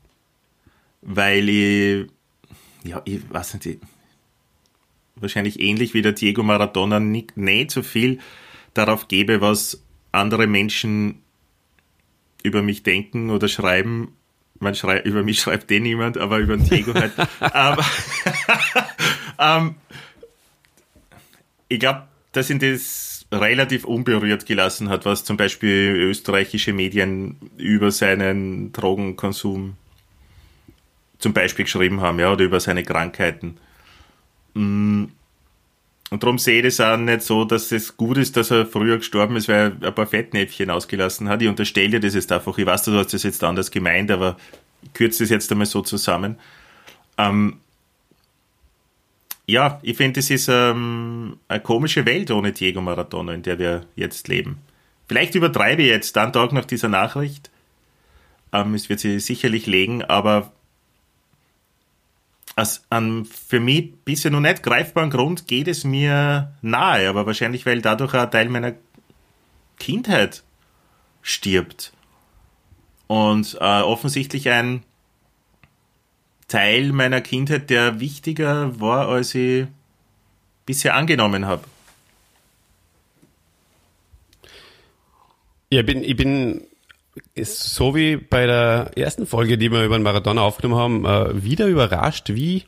weil 1.02 1.48
ich, 1.48 2.06
ja, 2.84 3.02
ich 3.04 3.20
weiß 3.30 3.54
nicht, 3.54 3.80
wahrscheinlich 5.16 5.60
ähnlich 5.60 5.94
wie 5.94 6.02
der 6.02 6.12
Diego 6.12 6.42
Maradona 6.42 7.00
nicht, 7.00 7.36
nicht 7.36 7.70
so 7.70 7.82
viel 7.82 8.18
darauf 8.74 9.08
gebe, 9.08 9.40
was 9.40 9.82
andere 10.10 10.46
Menschen 10.46 11.22
über 12.42 12.62
mich 12.62 12.82
denken 12.82 13.30
oder 13.30 13.48
schreiben. 13.48 14.16
Man 14.62 14.76
schreibt, 14.76 15.06
über 15.06 15.24
mich 15.24 15.40
schreibt 15.40 15.70
eh 15.72 15.80
niemand, 15.80 16.16
aber 16.18 16.38
über 16.38 16.56
den 16.56 16.64
Diego 16.68 16.94
halt. 16.94 17.12
aber, 17.40 17.84
ähm, 19.38 19.74
ich 21.66 21.80
glaube, 21.80 22.04
dass 22.30 22.48
ihn 22.48 22.60
das 22.60 23.26
relativ 23.32 23.84
unberührt 23.84 24.46
gelassen 24.46 24.88
hat, 24.88 25.04
was 25.04 25.24
zum 25.24 25.36
Beispiel 25.36 25.96
österreichische 25.96 26.72
Medien 26.72 27.36
über 27.56 27.90
seinen 27.90 28.72
Drogenkonsum 28.72 29.76
zum 31.18 31.32
Beispiel 31.32 31.64
geschrieben 31.64 32.00
haben, 32.00 32.20
ja, 32.20 32.32
oder 32.32 32.44
über 32.44 32.60
seine 32.60 32.84
Krankheiten. 32.84 33.58
Mm. 34.54 35.06
Und 36.12 36.22
darum 36.22 36.36
sehe 36.36 36.58
ich 36.58 36.76
das 36.76 36.78
auch 36.78 36.98
nicht 36.98 37.22
so, 37.22 37.46
dass 37.46 37.72
es 37.72 37.96
gut 37.96 38.18
ist, 38.18 38.36
dass 38.36 38.50
er 38.50 38.66
früher 38.66 38.98
gestorben 38.98 39.34
ist, 39.36 39.48
weil 39.48 39.78
er 39.80 39.88
ein 39.88 39.94
paar 39.94 40.06
Fettnäpfchen 40.06 40.68
ausgelassen 40.68 41.26
hat. 41.30 41.40
Ich 41.40 41.48
unterstelle 41.48 41.88
dir 41.88 42.00
das 42.00 42.12
jetzt 42.12 42.30
einfach. 42.30 42.58
Ich 42.58 42.66
weiß, 42.66 42.82
du 42.82 42.98
hast 42.98 43.14
das 43.14 43.22
jetzt 43.22 43.42
anders 43.42 43.70
gemeint, 43.70 44.10
aber 44.10 44.36
ich 44.82 44.92
kürze 44.92 45.22
das 45.22 45.30
jetzt 45.30 45.50
einmal 45.50 45.64
so 45.64 45.80
zusammen. 45.80 46.36
Ähm, 47.16 47.60
ja, 49.46 49.80
ich 49.82 49.96
finde, 49.96 50.20
es 50.20 50.28
ist 50.28 50.50
ähm, 50.52 51.38
eine 51.48 51.60
komische 51.60 52.04
Welt 52.04 52.30
ohne 52.30 52.52
Diego 52.52 52.82
Maradona, 52.82 53.32
in 53.32 53.42
der 53.42 53.58
wir 53.58 53.86
jetzt 53.96 54.28
leben. 54.28 54.58
Vielleicht 55.08 55.34
übertreibe 55.34 55.80
ich 55.80 55.88
jetzt, 55.88 56.14
dann 56.14 56.34
Tag 56.34 56.52
nach 56.52 56.66
dieser 56.66 56.90
Nachricht. 56.90 57.50
Ähm, 58.52 58.74
es 58.74 58.90
wird 58.90 59.00
sie 59.00 59.18
sicherlich 59.18 59.64
legen, 59.64 60.04
aber 60.04 60.52
aus 62.56 62.84
einem 62.90 63.24
für 63.24 63.60
mich 63.60 63.94
bisher 64.04 64.30
noch 64.30 64.40
nicht 64.40 64.62
greifbaren 64.62 65.10
Grund 65.10 65.48
geht 65.48 65.68
es 65.68 65.84
mir 65.84 66.52
nahe, 66.60 67.08
aber 67.08 67.26
wahrscheinlich, 67.26 67.64
weil 67.66 67.80
dadurch 67.80 68.14
ein 68.14 68.30
Teil 68.30 68.48
meiner 68.48 68.74
Kindheit 69.78 70.42
stirbt. 71.22 71.92
Und 73.06 73.54
äh, 73.60 73.80
offensichtlich 73.82 74.48
ein 74.50 74.82
Teil 76.48 76.92
meiner 76.92 77.20
Kindheit, 77.20 77.70
der 77.70 78.00
wichtiger 78.00 78.78
war, 78.80 79.08
als 79.08 79.34
ich 79.34 79.66
bisher 80.66 80.94
angenommen 80.94 81.46
habe. 81.46 81.64
Ja, 85.70 85.80
ich 85.80 85.86
bin, 85.86 86.04
ich 86.04 86.16
bin 86.16 86.66
ist 87.34 87.74
so 87.74 87.94
wie 87.94 88.16
bei 88.16 88.46
der 88.46 88.90
ersten 88.96 89.26
Folge, 89.26 89.58
die 89.58 89.70
wir 89.70 89.84
über 89.84 89.98
den 89.98 90.02
Maradona 90.02 90.42
aufgenommen 90.42 90.80
haben, 90.80 91.04
äh, 91.04 91.44
wieder 91.44 91.66
überrascht, 91.66 92.30
wie, 92.30 92.64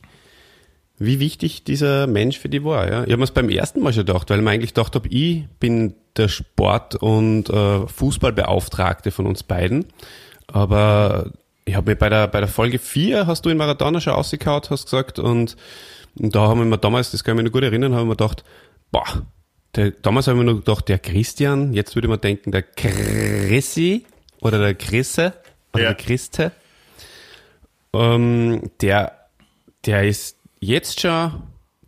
wie 0.97 1.19
wichtig 1.19 1.63
dieser 1.63 2.07
Mensch 2.07 2.39
für 2.39 2.49
die 2.49 2.63
war. 2.63 2.89
Ja? 2.89 3.03
Ich 3.03 3.11
habe 3.11 3.17
mir 3.17 3.23
es 3.23 3.31
beim 3.31 3.49
ersten 3.49 3.81
Mal 3.81 3.93
schon 3.93 4.05
gedacht, 4.05 4.29
weil 4.29 4.41
mir 4.41 4.51
eigentlich 4.51 4.73
gedacht 4.73 4.95
habe, 4.95 5.07
ich 5.09 5.47
bin 5.59 5.95
der 6.15 6.27
Sport- 6.27 6.95
und 6.95 7.49
äh, 7.49 7.87
Fußballbeauftragte 7.87 9.11
von 9.11 9.25
uns 9.25 9.43
beiden. 9.43 9.85
Aber 10.47 11.31
ich 11.65 11.75
habe 11.75 11.91
mir 11.91 11.95
bei 11.95 12.09
der, 12.09 12.27
bei 12.27 12.39
der 12.39 12.47
Folge 12.47 12.79
4 12.79 13.27
hast 13.27 13.45
du 13.45 13.49
in 13.49 13.57
Maradona 13.57 13.99
schon 13.99 14.13
ausgekaut, 14.13 14.69
hast 14.69 14.85
gesagt, 14.85 15.17
und, 15.17 15.57
und 16.19 16.35
da 16.35 16.47
haben 16.47 16.69
wir 16.69 16.77
damals, 16.77 17.11
das 17.11 17.23
kann 17.23 17.35
ich 17.35 17.43
mich 17.43 17.51
noch 17.51 17.53
gut 17.53 17.63
erinnern, 17.63 17.95
haben 17.95 18.07
wir 18.07 18.15
gedacht, 18.15 18.43
boah, 18.91 19.25
der, 19.75 19.91
damals 19.91 20.27
haben 20.27 20.37
wir 20.37 20.43
nur 20.43 20.59
gedacht, 20.59 20.87
der 20.87 20.99
Christian, 20.99 21.73
jetzt 21.73 21.95
würde 21.95 22.07
man 22.07 22.21
denken, 22.21 22.51
der 22.51 22.61
Chrissy, 22.61 24.05
oder 24.45 24.59
der 24.59 24.75
Chrisse 24.75 25.33
oder 25.73 25.83
ja. 25.83 25.93
der 25.93 25.95
Christe, 25.95 26.51
ähm, 27.93 28.69
der, 28.81 29.11
der 29.85 30.07
ist 30.07 30.37
jetzt 30.59 31.01
schon 31.01 31.43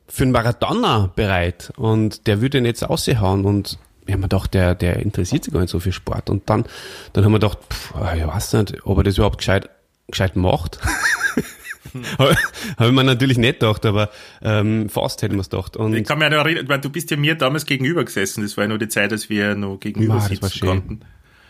für 0.08 0.24
einen 0.24 0.32
Maradona 0.32 1.12
bereit 1.16 1.72
und 1.78 2.28
der 2.28 2.42
würde 2.42 2.58
ihn 2.58 2.66
jetzt 2.66 2.84
aushauen 2.84 3.46
und 3.46 3.78
wir 4.06 4.14
haben 4.14 4.22
gedacht, 4.22 4.54
der, 4.54 4.74
der 4.74 4.98
interessiert 4.98 5.44
sich 5.44 5.54
gar 5.54 5.60
nicht 5.60 5.70
so 5.70 5.82
für 5.82 5.92
Sport. 5.92 6.30
Und 6.30 6.50
dann, 6.50 6.66
dann 7.12 7.26
haben 7.26 7.34
wir 7.34 7.40
gedacht, 7.40 7.60
pff, 7.70 7.94
ich 8.16 8.26
weiß 8.26 8.54
nicht, 8.54 8.86
ob 8.86 8.98
er 9.00 9.04
das 9.04 9.18
überhaupt 9.18 9.40
gescheit, 9.40 9.70
gescheit 10.08 10.38
macht. 10.38 10.80
Habe 12.18 12.36
ich 12.80 12.92
mir 12.92 13.04
natürlich 13.04 13.38
nicht 13.38 13.60
gedacht, 13.60 13.86
aber 13.86 14.10
ähm, 14.42 14.88
fast 14.88 15.22
hätten 15.22 15.36
wir 15.36 15.42
es 15.42 15.50
gedacht. 15.50 15.76
Und 15.76 15.94
ich 15.94 16.08
kann 16.08 16.20
mich 16.20 16.28
auch 16.28 16.32
noch 16.32 16.46
erinnern, 16.46 16.70
weil 16.70 16.80
du 16.80 16.90
bist 16.90 17.12
ja 17.12 17.18
mir 17.18 17.36
damals 17.36 17.66
gegenüber 17.66 18.06
gesessen. 18.06 18.44
Das 18.44 18.56
war 18.56 18.64
ja 18.64 18.70
nur 18.70 18.78
die 18.78 18.88
Zeit, 18.88 19.12
als 19.12 19.30
wir 19.30 19.56
noch 19.56 19.78
gegenüber 19.78 20.16
Ma, 20.16 20.22
sitzen 20.22 20.60
konnten. 20.66 21.02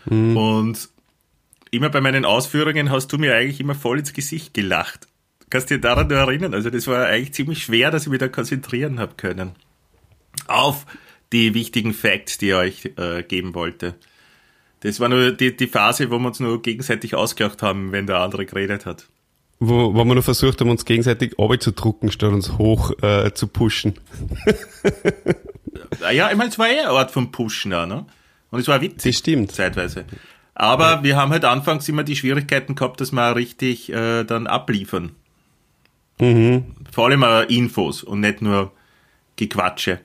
Mhm. 0.06 0.36
Und 0.36 0.88
immer 1.70 1.88
bei 1.90 2.00
meinen 2.00 2.24
Ausführungen 2.24 2.90
hast 2.90 3.12
du 3.12 3.18
mir 3.18 3.34
eigentlich 3.34 3.60
immer 3.60 3.74
voll 3.74 3.98
ins 3.98 4.12
Gesicht 4.12 4.54
gelacht. 4.54 5.08
Kannst 5.50 5.70
du 5.70 5.74
dich 5.74 5.82
daran 5.82 6.08
nur 6.08 6.18
erinnern? 6.18 6.54
Also 6.54 6.70
das 6.70 6.86
war 6.86 7.06
eigentlich 7.06 7.32
ziemlich 7.32 7.62
schwer, 7.62 7.90
dass 7.90 8.04
ich 8.04 8.08
mich 8.08 8.18
da 8.18 8.28
konzentrieren 8.28 9.00
habe 9.00 9.14
können. 9.16 9.52
Auf 10.46 10.86
die 11.32 11.54
wichtigen 11.54 11.94
Facts, 11.94 12.38
die 12.38 12.48
ich 12.48 12.54
euch 12.54 12.92
äh, 12.96 13.22
geben 13.22 13.54
wollte. 13.54 13.94
Das 14.80 15.00
war 15.00 15.08
nur 15.08 15.32
die, 15.32 15.56
die 15.56 15.66
Phase, 15.66 16.10
wo 16.10 16.18
wir 16.18 16.26
uns 16.26 16.40
nur 16.40 16.62
gegenseitig 16.62 17.14
ausgelacht 17.14 17.62
haben, 17.62 17.92
wenn 17.92 18.06
der 18.06 18.18
andere 18.18 18.46
geredet 18.46 18.86
hat. 18.86 19.08
Wo, 19.60 19.92
wo 19.94 20.04
wir 20.04 20.14
nur 20.14 20.22
versucht 20.22 20.60
haben, 20.60 20.70
uns 20.70 20.84
gegenseitig 20.84 21.34
zu 21.58 21.72
drucken, 21.72 22.12
statt 22.12 22.32
uns 22.32 22.58
hoch 22.58 22.92
äh, 23.02 23.32
zu 23.34 23.48
pushen. 23.48 23.94
ja, 26.12 26.30
ich 26.30 26.36
meine, 26.36 26.50
es 26.50 26.58
war 26.58 26.68
eher 26.68 26.90
eine 26.90 26.98
Art 26.98 27.10
von 27.10 27.32
Pushen 27.32 27.74
auch, 27.74 27.86
ne? 27.86 28.06
Und 28.50 28.60
es 28.60 28.68
war 28.68 28.80
witzig. 28.80 29.14
Das 29.14 29.18
stimmt. 29.18 29.52
Zeitweise. 29.52 30.04
Aber 30.60 30.96
ja. 30.96 31.02
wir 31.04 31.16
haben 31.16 31.30
halt 31.30 31.44
anfangs 31.44 31.88
immer 31.88 32.02
die 32.02 32.16
Schwierigkeiten 32.16 32.74
gehabt, 32.74 33.00
dass 33.00 33.12
wir 33.12 33.36
richtig 33.36 33.92
äh, 33.92 34.24
dann 34.24 34.48
abliefern. 34.48 35.12
Mhm. 36.20 36.74
Vor 36.90 37.06
allem 37.06 37.22
äh, 37.22 37.44
Infos 37.44 38.02
und 38.02 38.20
nicht 38.20 38.42
nur 38.42 38.72
Gequatsche. 39.36 40.00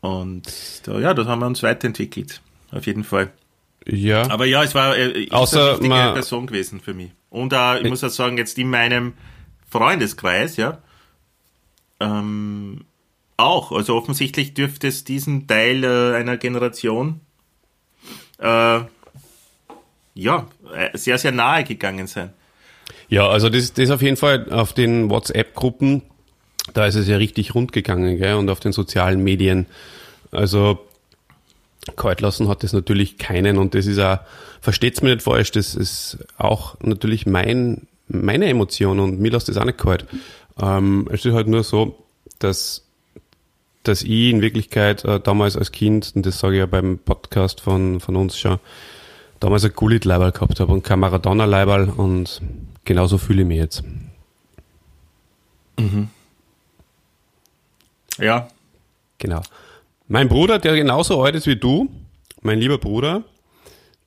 Und 0.00 0.46
da, 0.84 1.00
ja, 1.00 1.12
das 1.12 1.26
haben 1.26 1.40
wir 1.40 1.46
uns 1.48 1.64
weiterentwickelt. 1.64 2.40
Auf 2.70 2.86
jeden 2.86 3.02
Fall. 3.02 3.32
Ja. 3.84 4.30
Aber 4.30 4.46
ja, 4.46 4.62
es 4.62 4.76
war 4.76 4.96
äh, 4.96 5.28
Außer 5.30 5.74
eine 5.74 5.80
wichtige 5.80 6.12
Person 6.12 6.46
gewesen 6.46 6.80
für 6.80 6.94
mich. 6.94 7.10
Und 7.28 7.52
äh, 7.52 7.80
ich 7.80 7.88
muss 7.88 8.04
auch 8.04 8.10
sagen, 8.10 8.38
jetzt 8.38 8.58
in 8.58 8.70
meinem 8.70 9.14
Freundeskreis, 9.68 10.56
ja, 10.56 10.78
ähm, 11.98 12.84
auch. 13.36 13.72
Also 13.72 13.96
offensichtlich 13.96 14.54
dürfte 14.54 14.86
es 14.86 15.02
diesen 15.02 15.48
Teil 15.48 15.82
äh, 15.82 16.14
einer 16.16 16.36
Generation 16.36 17.20
äh, 18.38 18.82
ja, 20.18 20.48
äh, 20.74 20.96
sehr, 20.98 21.16
sehr 21.16 21.30
nahe 21.30 21.62
gegangen 21.62 22.08
sein. 22.08 22.30
Ja, 23.08 23.28
also 23.28 23.48
das, 23.48 23.72
das 23.72 23.90
auf 23.90 24.02
jeden 24.02 24.16
Fall 24.16 24.52
auf 24.52 24.72
den 24.72 25.10
WhatsApp-Gruppen, 25.10 26.02
da 26.74 26.86
ist 26.86 26.96
es 26.96 27.06
ja 27.06 27.16
richtig 27.16 27.54
rund 27.54 27.72
gegangen, 27.72 28.18
gell? 28.18 28.34
und 28.34 28.50
auf 28.50 28.60
den 28.60 28.72
sozialen 28.72 29.22
Medien. 29.22 29.66
Also 30.32 30.80
kalt 31.96 32.20
lassen 32.20 32.48
hat 32.48 32.64
das 32.64 32.72
natürlich 32.72 33.16
keinen 33.16 33.56
und 33.56 33.74
das 33.74 33.86
ist 33.86 33.98
auch, 33.98 34.18
versteht's 34.60 35.00
mir 35.00 35.10
nicht 35.10 35.22
falsch, 35.22 35.52
das 35.52 35.74
ist 35.74 36.18
auch 36.36 36.76
natürlich 36.80 37.24
mein, 37.24 37.86
meine 38.08 38.46
Emotion 38.46 38.98
und 38.98 39.20
mir 39.20 39.30
lässt 39.30 39.48
das 39.48 39.56
auch 39.56 39.64
nicht 39.64 39.78
kalt. 39.78 40.04
Ähm, 40.60 41.08
es 41.12 41.24
ist 41.24 41.32
halt 41.32 41.46
nur 41.46 41.62
so, 41.62 42.04
dass, 42.40 42.84
dass 43.84 44.02
ich 44.02 44.30
in 44.30 44.42
Wirklichkeit 44.42 45.04
äh, 45.04 45.20
damals 45.20 45.56
als 45.56 45.70
Kind, 45.70 46.12
und 46.16 46.26
das 46.26 46.40
sage 46.40 46.56
ich 46.56 46.60
ja 46.60 46.66
beim 46.66 46.98
Podcast 46.98 47.60
von, 47.60 48.00
von 48.00 48.16
uns 48.16 48.36
schon, 48.36 48.58
damals 49.40 49.64
ein 49.64 49.72
Gullit-Leiberl 49.72 50.32
gehabt 50.32 50.60
habe 50.60 50.72
und 50.72 50.82
kein 50.82 51.00
Maradona-Leiberl 51.00 51.90
und 51.90 52.40
genauso 52.84 53.18
fühle 53.18 53.42
ich 53.42 53.48
mich 53.48 53.58
jetzt. 53.58 53.84
Mhm. 55.78 56.08
Ja. 58.18 58.48
Genau. 59.18 59.42
Mein 60.08 60.28
Bruder, 60.28 60.58
der 60.58 60.74
genauso 60.76 61.22
alt 61.22 61.34
ist 61.34 61.46
wie 61.46 61.56
du, 61.56 61.88
mein 62.42 62.58
lieber 62.58 62.78
Bruder, 62.78 63.22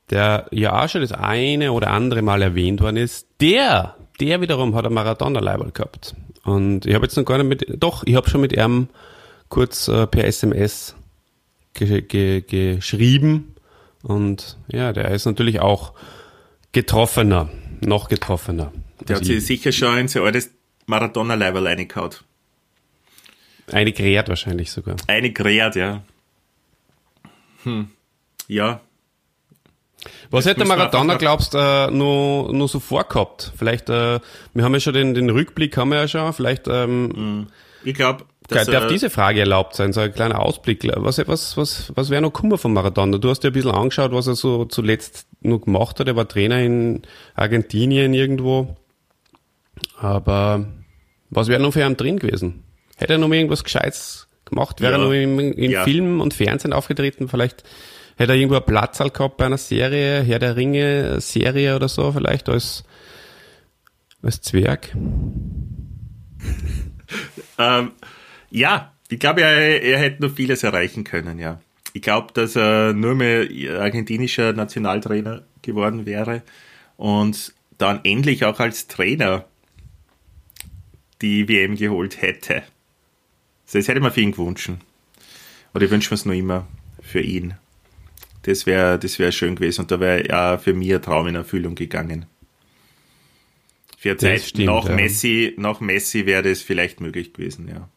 der 0.09 0.47
ja 0.51 0.81
auch 0.81 0.89
schon 0.89 1.01
das 1.01 1.11
eine 1.11 1.71
oder 1.71 1.91
andere 1.91 2.21
Mal 2.21 2.41
erwähnt 2.41 2.81
worden 2.81 2.97
ist, 2.97 3.27
der, 3.39 3.95
der 4.19 4.41
wiederum 4.41 4.75
hat 4.75 4.85
ein 4.85 4.93
Maradona-Leiberl 4.93 5.71
gehabt. 5.71 6.15
Und 6.43 6.85
ich 6.85 6.93
habe 6.93 7.05
jetzt 7.05 7.15
noch 7.15 7.25
gar 7.25 7.37
nicht 7.37 7.47
mit, 7.47 7.83
doch, 7.83 8.03
ich 8.05 8.15
habe 8.15 8.29
schon 8.29 8.41
mit 8.41 8.53
ihm 8.53 8.87
kurz 9.49 9.87
äh, 9.87 10.07
per 10.07 10.25
SMS 10.25 10.95
ge 11.73 12.01
ge 12.01 12.41
geschrieben 12.41 13.50
und 14.03 14.57
ja, 14.67 14.93
der 14.93 15.11
ist 15.11 15.25
natürlich 15.25 15.59
auch 15.59 15.93
getroffener, 16.71 17.49
noch 17.81 18.09
getroffener. 18.09 18.71
Der 19.07 19.17
hat 19.17 19.25
sich 19.25 19.45
sicher 19.45 19.71
schon 19.71 19.97
in 19.97 20.07
sein 20.07 20.23
altes 20.23 20.51
Maradona-Level 20.85 21.67
reingehauen. 21.67 22.11
Eine 23.71 23.93
kreiert 23.93 24.29
wahrscheinlich 24.29 24.71
sogar. 24.71 24.95
Eine 25.07 25.31
kreiert, 25.31 25.75
ja. 25.75 26.03
Hm. 27.63 27.89
Ja. 28.47 28.81
Was 30.29 30.45
hätte 30.45 30.65
Maradona, 30.65 31.15
glaubst 31.15 31.53
du, 31.53 31.57
äh, 31.57 31.91
nur, 31.91 32.53
nur 32.53 32.67
so 32.67 32.79
vorgehabt? 32.79 33.51
Vielleicht, 33.55 33.89
äh, 33.89 34.19
wir 34.53 34.63
haben 34.63 34.73
ja 34.73 34.79
schon 34.79 34.93
den, 34.93 35.13
den 35.13 35.29
Rückblick, 35.29 35.77
haben 35.77 35.89
wir 35.89 35.99
ja 35.99 36.07
schon, 36.07 36.33
vielleicht, 36.33 36.67
ähm, 36.67 37.11
hm. 37.13 37.47
ich 37.83 37.93
glaube, 37.93 38.25
das, 38.47 38.67
Darf 38.67 38.85
äh, 38.85 38.87
diese 38.87 39.09
Frage 39.09 39.39
erlaubt 39.39 39.75
sein, 39.75 39.93
so 39.93 40.01
ein 40.01 40.13
kleiner 40.13 40.39
Ausblick? 40.39 40.83
Was, 40.95 41.25
was, 41.27 41.57
was, 41.57 41.91
was 41.95 42.09
wäre 42.09 42.21
noch 42.21 42.33
Kummer 42.33 42.57
von 42.57 42.73
Maradona? 42.73 43.17
Du 43.17 43.29
hast 43.29 43.41
dir 43.41 43.49
ein 43.49 43.53
bisschen 43.53 43.71
angeschaut, 43.71 44.11
was 44.11 44.27
er 44.27 44.35
so 44.35 44.65
zuletzt 44.65 45.27
noch 45.41 45.59
gemacht 45.59 45.99
hat. 45.99 46.07
Er 46.07 46.15
war 46.15 46.27
Trainer 46.27 46.59
in 46.59 47.03
Argentinien 47.35 48.13
irgendwo. 48.13 48.75
Aber 49.97 50.65
was 51.29 51.47
wäre 51.47 51.61
noch 51.61 51.73
für 51.73 51.85
ihn 51.85 51.97
drin 51.97 52.19
gewesen? 52.19 52.63
Hätte 52.97 53.13
er 53.13 53.19
noch 53.19 53.31
irgendwas 53.31 53.63
Gescheites 53.63 54.27
gemacht? 54.45 54.81
Wäre 54.81 54.93
ja. 54.93 54.97
er 54.99 55.05
noch 55.05 55.11
in, 55.11 55.39
in 55.53 55.71
ja. 55.71 55.83
Film 55.83 56.19
und 56.19 56.33
Fernsehen 56.33 56.73
aufgetreten? 56.73 57.29
Vielleicht 57.29 57.63
Hätte 58.21 58.33
er 58.33 58.37
irgendwo 58.37 58.57
einen 58.57 58.65
Platz 58.65 58.99
halt 58.99 59.15
gehabt 59.15 59.37
bei 59.37 59.45
einer 59.45 59.57
Serie, 59.57 60.21
Herr 60.21 60.37
der 60.37 60.55
Ringe 60.55 61.19
Serie 61.21 61.75
oder 61.75 61.87
so, 61.89 62.11
vielleicht 62.11 62.49
als, 62.49 62.83
als 64.21 64.41
Zwerg? 64.41 64.95
ähm, 67.57 67.93
ja, 68.51 68.93
ich 69.09 69.19
glaube, 69.19 69.41
er, 69.41 69.81
er 69.81 69.99
hätte 69.99 70.21
noch 70.21 70.35
vieles 70.35 70.63
erreichen 70.63 71.03
können, 71.03 71.39
ja. 71.39 71.59
Ich 71.93 72.01
glaube, 72.01 72.31
dass 72.33 72.55
er 72.55 72.93
nur 72.93 73.15
mehr 73.15 73.47
argentinischer 73.81 74.53
Nationaltrainer 74.53 75.43
geworden 75.61 76.05
wäre 76.05 76.41
und 76.95 77.53
dann 77.77 77.99
endlich 78.03 78.45
auch 78.45 78.59
als 78.59 78.87
Trainer 78.87 79.45
die 81.21 81.47
WM 81.49 81.75
geholt 81.75 82.21
hätte. 82.21 82.63
Das 83.71 83.87
hätte 83.87 83.99
man 83.99 84.11
für 84.11 84.21
ihn 84.21 84.31
gewünscht. 84.31 84.71
Oder 85.73 85.85
ich 85.85 85.91
wünsche 85.91 86.11
mir 86.11 86.15
es 86.15 86.25
noch 86.25 86.33
immer 86.33 86.67
für 87.01 87.21
ihn. 87.21 87.55
Das 88.43 88.65
wäre 88.65 88.97
das 88.97 89.19
wär 89.19 89.31
schön 89.31 89.55
gewesen 89.55 89.81
und 89.81 89.91
da 89.91 89.99
wäre 89.99 90.27
ja 90.27 90.57
für 90.57 90.73
mich 90.73 90.93
ein 90.93 91.01
Traum 91.01 91.27
in 91.27 91.35
Erfüllung 91.35 91.75
gegangen. 91.75 92.25
Für 93.97 94.17
Zeit 94.17 94.41
stimmt, 94.41 94.65
nach 94.65 94.87
ja. 94.87 94.95
Messi, 94.95 95.53
nach 95.57 95.79
Messi 95.79 96.25
wäre 96.25 96.41
das 96.41 96.61
vielleicht 96.61 97.01
möglich 97.01 97.33
gewesen, 97.33 97.67
ja. 97.67 97.87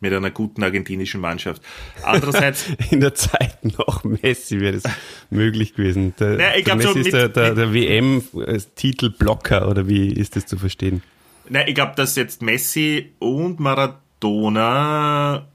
Mit 0.00 0.12
einer 0.12 0.30
guten 0.30 0.62
argentinischen 0.62 1.20
Mannschaft. 1.20 1.60
Andererseits. 2.04 2.66
In 2.90 3.00
der 3.00 3.14
Zeit 3.14 3.58
nach 3.64 4.04
Messi 4.04 4.60
wäre 4.60 4.78
das 4.78 4.84
möglich 5.30 5.74
gewesen. 5.74 6.14
Der, 6.20 6.36
naja, 6.36 6.56
ich 6.56 6.64
der 6.64 6.76
Messi 6.76 6.92
so 6.92 6.98
ist 6.98 7.12
der, 7.12 7.28
der, 7.28 7.54
der 7.54 7.74
WM-Titelblocker 7.74 9.68
oder 9.68 9.88
wie 9.88 10.08
ist 10.08 10.36
das 10.36 10.46
zu 10.46 10.56
verstehen? 10.56 11.02
Nein, 11.48 11.66
ich 11.66 11.74
glaube, 11.74 11.94
dass 11.96 12.14
jetzt 12.14 12.42
Messi 12.42 13.12
und 13.18 13.58
Maradona 13.58 15.48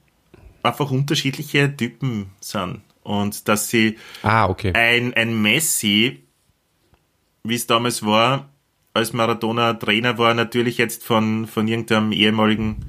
einfach 0.64 0.92
unterschiedliche 0.92 1.76
Typen 1.76 2.32
sind. 2.40 2.82
Und 3.04 3.48
dass 3.48 3.70
sie 3.70 3.98
ah, 4.24 4.48
okay. 4.48 4.72
ein, 4.74 5.14
ein 5.14 5.42
Messi, 5.42 6.24
wie 7.44 7.56
es 7.56 7.68
damals 7.68 8.04
war, 8.04 8.50
als 8.94 9.12
Maradona 9.12 9.74
Trainer 9.74 10.18
war, 10.18 10.34
natürlich 10.34 10.78
jetzt 10.78 11.04
von, 11.04 11.48
von 11.48 11.68
irgendeinem 11.68 12.12
ehemaligen 12.12 12.86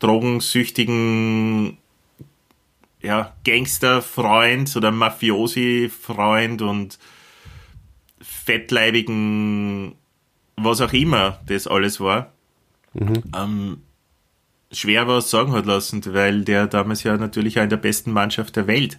drogensüchtigen 0.00 1.78
ja, 3.02 3.34
Gangsterfreund 3.44 4.76
oder 4.76 4.90
Mafiosi-Freund 4.90 6.62
und 6.62 6.98
fettleibigen, 8.20 9.94
was 10.56 10.80
auch 10.80 10.92
immer 10.92 11.40
das 11.46 11.66
alles 11.66 12.00
war, 12.00 12.32
mhm. 12.92 13.22
ähm, 13.34 13.82
schwer 14.72 15.08
was 15.08 15.30
sagen 15.30 15.52
hat 15.52 15.66
lassen, 15.66 16.02
weil 16.12 16.42
der 16.42 16.66
damals 16.66 17.02
ja 17.02 17.16
natürlich 17.16 17.58
auch 17.58 17.64
in 17.64 17.70
der 17.70 17.76
besten 17.76 18.12
Mannschaft 18.12 18.56
der 18.56 18.66
Welt, 18.66 18.98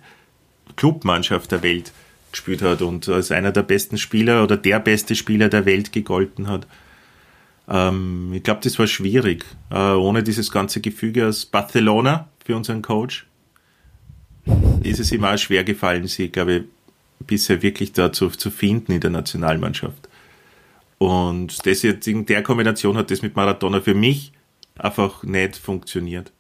Clubmannschaft 0.75 1.51
der 1.51 1.63
Welt 1.63 1.91
gespielt 2.31 2.61
hat 2.61 2.81
und 2.81 3.07
als 3.09 3.31
einer 3.31 3.51
der 3.51 3.63
besten 3.63 3.97
Spieler 3.97 4.43
oder 4.43 4.57
der 4.57 4.79
beste 4.79 5.15
Spieler 5.15 5.49
der 5.49 5.65
Welt 5.65 5.91
gegolten 5.91 6.47
hat. 6.47 6.65
Ähm, 7.71 8.33
ich 8.33 8.43
glaube, 8.43 8.59
das 8.63 8.77
war 8.77 8.85
schwierig, 8.87 9.45
äh, 9.69 9.93
ohne 9.93 10.23
dieses 10.23 10.51
ganze 10.51 10.81
Gefüge 10.81 11.27
aus 11.27 11.45
Barcelona 11.45 12.27
für 12.43 12.57
unseren 12.57 12.81
Coach. 12.81 13.25
Ist 14.83 14.99
es 14.99 15.11
ihm 15.11 15.23
auch 15.23 15.37
schwer 15.37 15.63
gefallen, 15.63 16.07
sie, 16.07 16.29
glaube 16.29 16.53
ich, 16.53 16.63
bisher 17.25 17.61
wirklich 17.61 17.93
dazu 17.93 18.27
zu 18.29 18.49
finden 18.51 18.91
in 18.91 18.99
der 18.99 19.11
Nationalmannschaft. 19.11 20.09
Und 20.97 21.65
das 21.65 21.83
jetzt 21.83 22.07
in 22.07 22.25
der 22.25 22.43
Kombination 22.43 22.97
hat 22.97 23.09
das 23.09 23.21
mit 23.21 23.35
Maradona 23.35 23.79
für 23.79 23.93
mich 23.93 24.33
einfach 24.77 25.23
nicht 25.23 25.55
funktioniert. 25.55 26.33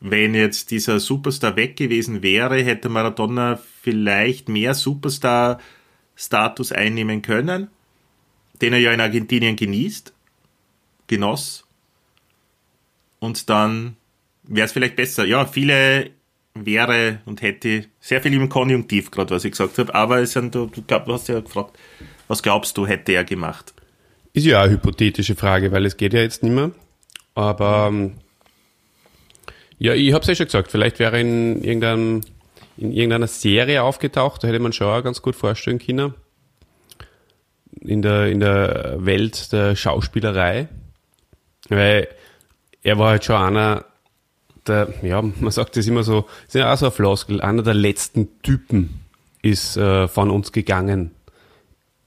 Wenn 0.00 0.34
jetzt 0.34 0.70
dieser 0.70 0.98
Superstar 1.00 1.56
weg 1.56 1.76
gewesen 1.76 2.22
wäre, 2.22 2.62
hätte 2.62 2.88
Maradona 2.88 3.60
vielleicht 3.82 4.48
mehr 4.48 4.74
Superstar-Status 4.74 6.72
einnehmen 6.72 7.22
können, 7.22 7.68
den 8.60 8.72
er 8.72 8.78
ja 8.78 8.92
in 8.92 9.00
Argentinien 9.00 9.56
genießt, 9.56 10.12
genoss. 11.06 11.64
Und 13.18 13.48
dann 13.50 13.96
wäre 14.44 14.66
es 14.66 14.72
vielleicht 14.72 14.96
besser. 14.96 15.24
Ja, 15.24 15.46
viele 15.46 16.10
wäre 16.54 17.20
und 17.26 17.42
hätte 17.42 17.84
sehr 18.00 18.22
viel 18.22 18.32
im 18.34 18.48
Konjunktiv, 18.48 19.10
gerade 19.10 19.34
was 19.34 19.44
ich 19.44 19.52
gesagt 19.52 19.78
habe, 19.78 19.94
aber 19.94 20.20
es 20.20 20.32
sind, 20.32 20.54
du, 20.54 20.66
du 20.66 20.82
hast 21.12 21.28
ja 21.28 21.40
gefragt, 21.40 21.78
was 22.28 22.42
glaubst 22.42 22.76
du, 22.76 22.86
hätte 22.86 23.12
er 23.12 23.24
gemacht? 23.24 23.74
Ist 24.32 24.46
ja 24.46 24.62
eine 24.62 24.72
hypothetische 24.72 25.34
Frage, 25.34 25.72
weil 25.72 25.86
es 25.86 25.96
geht 25.96 26.12
ja 26.12 26.20
jetzt 26.20 26.42
nicht 26.42 26.54
mehr. 26.54 26.72
Aber 27.34 27.88
ähm, 27.88 28.14
ja, 29.78 29.94
ich 29.94 30.12
habe 30.12 30.22
es 30.22 30.28
ja 30.28 30.34
schon 30.34 30.46
gesagt, 30.46 30.70
vielleicht 30.70 30.98
wäre 30.98 31.20
in, 31.20 31.62
irgendein, 31.62 32.22
in 32.76 32.92
irgendeiner 32.92 33.26
Serie 33.26 33.82
aufgetaucht, 33.82 34.42
da 34.42 34.48
hätte 34.48 34.58
man 34.58 34.72
schon 34.72 34.88
auch 34.88 35.02
ganz 35.02 35.22
gut 35.22 35.36
vorstellen 35.36 35.78
können. 35.78 36.14
In 37.80 38.02
der, 38.02 38.26
in 38.26 38.40
der 38.40 38.96
Welt 38.98 39.52
der 39.52 39.76
Schauspielerei. 39.76 40.68
Weil 41.68 42.08
er 42.82 42.98
war 42.98 43.10
halt 43.10 43.24
schon 43.24 43.36
einer 43.36 43.84
der, 44.66 44.92
ja, 45.02 45.22
man 45.22 45.50
sagt 45.50 45.76
das 45.76 45.86
immer 45.86 46.02
so, 46.02 46.26
ist 46.46 46.54
ja 46.54 46.72
auch 46.72 46.76
so 46.76 46.86
ein 46.86 46.92
Floskel, 46.92 47.40
einer 47.40 47.62
der 47.62 47.74
letzten 47.74 48.42
Typen 48.42 49.00
ist 49.42 49.76
äh, 49.76 50.08
von 50.08 50.30
uns 50.30 50.52
gegangen. 50.52 51.12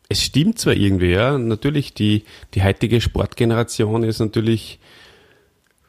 Es 0.10 0.24
stimmt 0.24 0.60
zwar 0.60 0.74
irgendwie, 0.74 1.12
ja, 1.12 1.38
natürlich 1.38 1.94
die, 1.94 2.24
die 2.54 2.64
heutige 2.64 3.00
Sportgeneration 3.00 4.04
ist 4.04 4.20
natürlich 4.20 4.80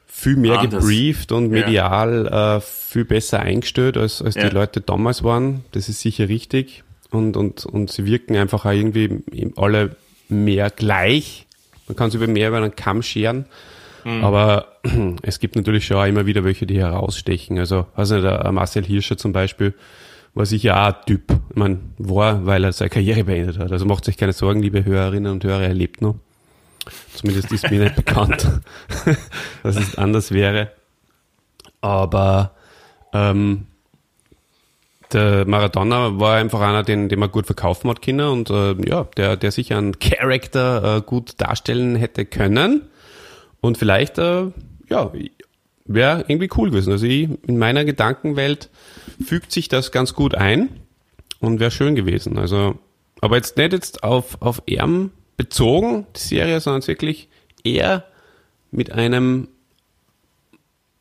viel 0.06 0.36
mehr 0.36 0.60
Anders. 0.60 0.84
gebrieft 0.84 1.32
und 1.32 1.50
medial 1.50 2.28
ja. 2.30 2.56
äh, 2.56 2.60
viel 2.60 3.06
besser 3.06 3.40
eingestellt, 3.40 3.96
als, 3.96 4.20
als 4.20 4.34
ja. 4.34 4.48
die 4.48 4.54
Leute 4.54 4.82
damals 4.82 5.22
waren. 5.22 5.64
Das 5.72 5.88
ist 5.88 6.00
sicher 6.00 6.28
richtig. 6.28 6.84
Und, 7.10 7.36
und, 7.36 7.64
und 7.64 7.90
sie 7.90 8.04
wirken 8.04 8.36
einfach 8.36 8.66
auch 8.66 8.70
irgendwie 8.70 9.22
alle 9.56 9.96
mehr 10.28 10.70
gleich. 10.70 11.46
Man 11.90 11.96
kann 11.96 12.12
sie 12.12 12.18
über 12.18 12.28
mehr 12.28 12.50
über 12.50 12.58
einen 12.58 12.76
Kamm 12.76 13.02
scheren. 13.02 13.46
Mhm. 14.04 14.22
Aber 14.22 14.76
es 15.22 15.40
gibt 15.40 15.56
natürlich 15.56 15.84
schon 15.84 15.96
auch 15.96 16.06
immer 16.06 16.24
wieder 16.24 16.44
welche, 16.44 16.64
die 16.64 16.78
herausstechen. 16.78 17.58
Also, 17.58 17.86
also 17.96 18.22
der 18.22 18.52
Marcel 18.52 18.84
Hirscher 18.84 19.16
zum 19.16 19.32
Beispiel 19.32 19.74
war 20.32 20.46
sicher 20.46 20.80
auch 20.80 20.94
ein 20.94 21.04
Typ. 21.04 21.32
Ich 21.50 21.56
meine, 21.56 21.80
war, 21.98 22.46
weil 22.46 22.62
er 22.62 22.72
seine 22.72 22.90
Karriere 22.90 23.24
beendet 23.24 23.58
hat. 23.58 23.72
Also 23.72 23.86
macht 23.86 24.04
sich 24.04 24.16
keine 24.16 24.32
Sorgen, 24.32 24.62
liebe 24.62 24.84
Hörerinnen 24.84 25.32
und 25.32 25.42
Hörer, 25.42 25.62
er 25.62 25.74
lebt 25.74 26.00
noch. 26.00 26.14
Zumindest 27.12 27.50
ist 27.50 27.68
mir 27.68 27.80
nicht 27.80 27.96
bekannt, 27.96 28.48
dass 29.64 29.74
es 29.74 29.98
anders 29.98 30.30
wäre. 30.30 30.70
Aber 31.80 32.52
ähm, 33.12 33.66
der 35.12 35.46
Maradona 35.46 36.18
war 36.18 36.36
einfach 36.36 36.60
einer, 36.60 36.82
den, 36.82 37.08
den 37.08 37.18
man 37.18 37.30
gut 37.30 37.46
verkaufen 37.46 37.90
hat 37.90 38.02
können 38.02 38.28
und 38.28 38.50
äh, 38.50 38.74
ja, 38.88 39.04
der, 39.16 39.36
der 39.36 39.50
sich 39.50 39.72
einen 39.74 39.98
Charakter 39.98 40.98
äh, 40.98 41.00
gut 41.02 41.34
darstellen 41.38 41.96
hätte 41.96 42.24
können. 42.24 42.82
Und 43.60 43.78
vielleicht, 43.78 44.18
äh, 44.18 44.46
ja, 44.88 45.12
wäre 45.84 46.24
irgendwie 46.28 46.50
cool 46.56 46.70
gewesen. 46.70 46.92
Also 46.92 47.06
ich, 47.06 47.28
in 47.46 47.58
meiner 47.58 47.84
Gedankenwelt 47.84 48.70
fügt 49.24 49.52
sich 49.52 49.68
das 49.68 49.92
ganz 49.92 50.14
gut 50.14 50.34
ein 50.34 50.68
und 51.40 51.60
wäre 51.60 51.70
schön 51.70 51.94
gewesen. 51.94 52.38
Also, 52.38 52.78
aber 53.20 53.36
jetzt 53.36 53.56
nicht 53.56 53.72
jetzt 53.72 54.02
auf, 54.02 54.40
auf 54.40 54.62
Erm 54.66 55.10
bezogen, 55.36 56.06
die 56.16 56.20
Serie, 56.20 56.60
sondern 56.60 56.86
wirklich 56.86 57.28
eher 57.64 58.04
mit 58.70 58.92
einem 58.92 59.48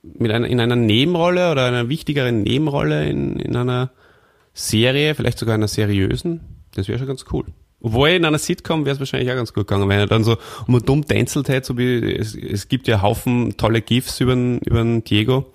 mit 0.02 0.32
einer, 0.32 0.48
in 0.48 0.60
einer 0.60 0.78
Nebenrolle 0.78 1.52
oder 1.52 1.66
einer 1.66 1.90
wichtigeren 1.90 2.42
Nebenrolle 2.42 3.08
in, 3.10 3.38
in 3.38 3.56
einer 3.56 3.92
Serie, 4.60 5.16
vielleicht 5.16 5.40
sogar 5.40 5.56
einer 5.56 5.68
seriösen. 5.68 6.42
Das 6.76 6.88
wäre 6.88 7.00
schon 7.00 7.08
ganz 7.08 7.26
cool. 7.32 7.46
Obwohl 7.82 8.10
in 8.10 8.26
einer 8.26 8.40
Sitcom 8.40 8.86
wäre 8.86 8.96
es 8.96 9.00
wahrscheinlich 9.00 9.32
auch 9.32 9.36
ganz 9.36 9.54
gut 9.54 9.68
gegangen, 9.68 9.88
wenn 9.88 10.00
er 10.00 10.08
dann 10.08 10.26
so 10.26 10.38
um 10.68 10.78
dumm 10.84 11.06
tänzelt 11.06 11.48
hätte, 11.48 11.68
so 11.68 11.78
wie 11.78 12.14
es, 12.14 12.36
es 12.36 12.68
gibt 12.68 12.88
ja 12.88 13.02
Haufen 13.02 13.56
tolle 13.56 13.82
GIFs 13.82 14.20
über 14.20 14.36
den, 14.36 15.04
Diego. 15.06 15.54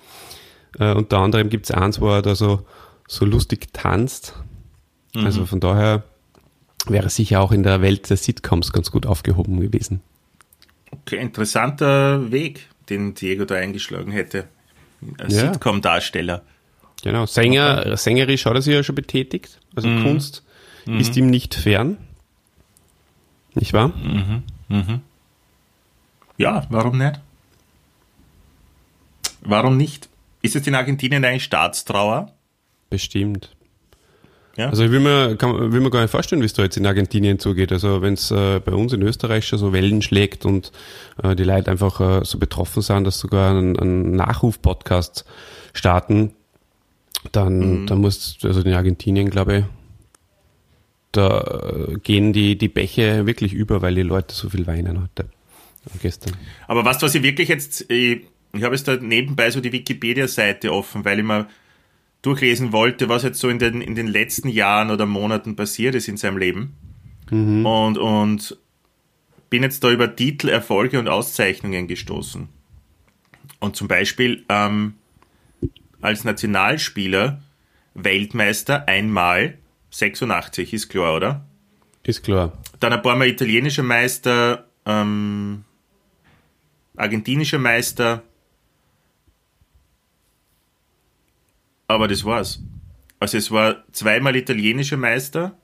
Äh, 0.78 0.94
unter 0.94 1.18
anderem 1.18 1.50
gibt 1.50 1.66
es 1.66 1.70
eins, 1.70 2.00
wo 2.00 2.08
er 2.08 2.22
da 2.22 2.34
so, 2.34 2.64
so 3.06 3.26
lustig 3.26 3.72
tanzt. 3.74 4.34
Mhm. 5.14 5.26
Also 5.26 5.44
von 5.44 5.60
daher 5.60 6.04
wäre 6.86 7.10
sicher 7.10 7.40
auch 7.40 7.52
in 7.52 7.62
der 7.62 7.82
Welt 7.82 8.08
der 8.08 8.16
Sitcoms 8.16 8.72
ganz 8.72 8.90
gut 8.90 9.04
aufgehoben 9.04 9.60
gewesen. 9.60 10.00
Okay, 10.90 11.16
interessanter 11.16 12.32
Weg, 12.32 12.68
den 12.88 13.14
Diego 13.14 13.44
da 13.44 13.56
eingeschlagen 13.56 14.12
hätte. 14.12 14.44
Als 15.18 15.34
ja. 15.34 15.52
Sitcom-Darsteller. 15.52 16.42
Genau, 17.04 17.26
Sänger, 17.26 17.80
okay. 17.80 17.96
sängerisch 17.96 18.46
hat 18.46 18.54
er 18.54 18.62
sich 18.62 18.72
ja 18.72 18.82
schon 18.82 18.94
betätigt. 18.94 19.60
Also 19.76 19.88
mhm. 19.88 20.02
Kunst 20.02 20.42
mhm. 20.86 21.00
ist 21.00 21.14
ihm 21.18 21.26
nicht 21.26 21.54
fern. 21.54 21.98
Nicht 23.52 23.74
wahr? 23.74 23.88
Mhm. 23.88 24.42
Mhm. 24.68 25.00
Ja, 26.38 26.66
warum 26.70 26.96
nicht? 26.96 27.20
Warum 29.42 29.76
nicht? 29.76 30.08
Ist 30.40 30.56
es 30.56 30.66
in 30.66 30.74
Argentinien 30.74 31.22
eine 31.22 31.40
Staatstrauer? 31.40 32.32
Bestimmt. 32.88 33.50
Ja. 34.56 34.70
Also 34.70 34.84
ich 34.84 34.90
will 34.90 35.00
mir, 35.00 35.36
kann, 35.36 35.72
will 35.72 35.80
mir 35.80 35.90
gar 35.90 36.00
nicht 36.00 36.10
vorstellen, 36.10 36.40
wie 36.40 36.46
es 36.46 36.54
da 36.54 36.62
jetzt 36.62 36.78
in 36.78 36.86
Argentinien 36.86 37.38
zugeht. 37.38 37.70
Also 37.70 38.00
wenn 38.00 38.14
es 38.14 38.30
äh, 38.30 38.60
bei 38.60 38.72
uns 38.72 38.94
in 38.94 39.02
Österreich 39.02 39.46
schon 39.46 39.58
so 39.58 39.74
Wellen 39.74 40.00
schlägt 40.00 40.46
und 40.46 40.72
äh, 41.22 41.36
die 41.36 41.44
Leute 41.44 41.70
einfach 41.70 42.00
äh, 42.00 42.24
so 42.24 42.38
betroffen 42.38 42.80
sind, 42.80 43.04
dass 43.04 43.18
sogar 43.18 43.50
einen, 43.50 43.78
einen 43.78 44.12
Nachruf-Podcast 44.12 45.26
starten, 45.74 46.32
dann, 47.32 47.82
Mhm. 47.82 47.86
dann 47.86 47.98
muss, 48.00 48.38
also 48.42 48.60
in 48.60 48.72
Argentinien, 48.72 49.30
glaube 49.30 49.58
ich, 49.58 49.64
da 51.12 51.88
gehen 52.02 52.32
die, 52.32 52.56
die 52.58 52.68
Bäche 52.68 53.24
wirklich 53.26 53.52
über, 53.52 53.82
weil 53.82 53.94
die 53.94 54.02
Leute 54.02 54.34
so 54.34 54.50
viel 54.50 54.66
weinen 54.66 55.00
heute. 55.00 55.26
Gestern. 56.02 56.32
Aber 56.66 56.84
was, 56.84 57.00
was 57.02 57.14
ich 57.14 57.22
wirklich 57.22 57.48
jetzt, 57.48 57.90
ich, 57.90 58.22
ich 58.52 58.62
habe 58.62 58.74
jetzt 58.74 58.88
da 58.88 58.96
nebenbei 58.96 59.50
so 59.50 59.60
die 59.60 59.70
Wikipedia-Seite 59.72 60.72
offen, 60.72 61.04
weil 61.04 61.18
ich 61.18 61.24
mal 61.24 61.46
durchlesen 62.22 62.72
wollte, 62.72 63.08
was 63.08 63.22
jetzt 63.22 63.38
so 63.38 63.48
in 63.50 63.58
den, 63.58 63.82
in 63.82 63.94
den 63.94 64.06
letzten 64.06 64.48
Jahren 64.48 64.90
oder 64.90 65.04
Monaten 65.06 65.56
passiert 65.56 65.94
ist 65.94 66.08
in 66.08 66.16
seinem 66.16 66.38
Leben. 66.38 66.74
Und, 67.30 67.98
und 67.98 68.56
bin 69.50 69.62
jetzt 69.62 69.84
da 69.84 69.90
über 69.90 70.14
Titel, 70.16 70.48
Erfolge 70.48 70.98
und 70.98 71.08
Auszeichnungen 71.08 71.86
gestoßen. 71.86 72.48
Und 73.60 73.76
zum 73.76 73.88
Beispiel 73.88 74.44
ähm, 74.48 74.94
als 76.04 76.22
Nationalspieler 76.22 77.40
Weltmeister 77.94 78.86
einmal 78.86 79.56
86, 79.90 80.74
ist 80.74 80.88
klar, 80.90 81.16
oder? 81.16 81.46
Ist 82.02 82.22
klar. 82.22 82.52
Dann 82.78 82.92
ein 82.92 83.00
paar 83.00 83.16
Mal 83.16 83.28
italienischer 83.28 83.82
Meister, 83.82 84.68
ähm, 84.84 85.64
argentinischer 86.94 87.58
Meister. 87.58 88.22
Aber 91.88 92.06
das 92.06 92.22
war's. 92.26 92.60
Also 93.18 93.38
es 93.38 93.50
war 93.50 93.84
zweimal 93.92 94.36
italienischer 94.36 94.98
Meister, 94.98 95.56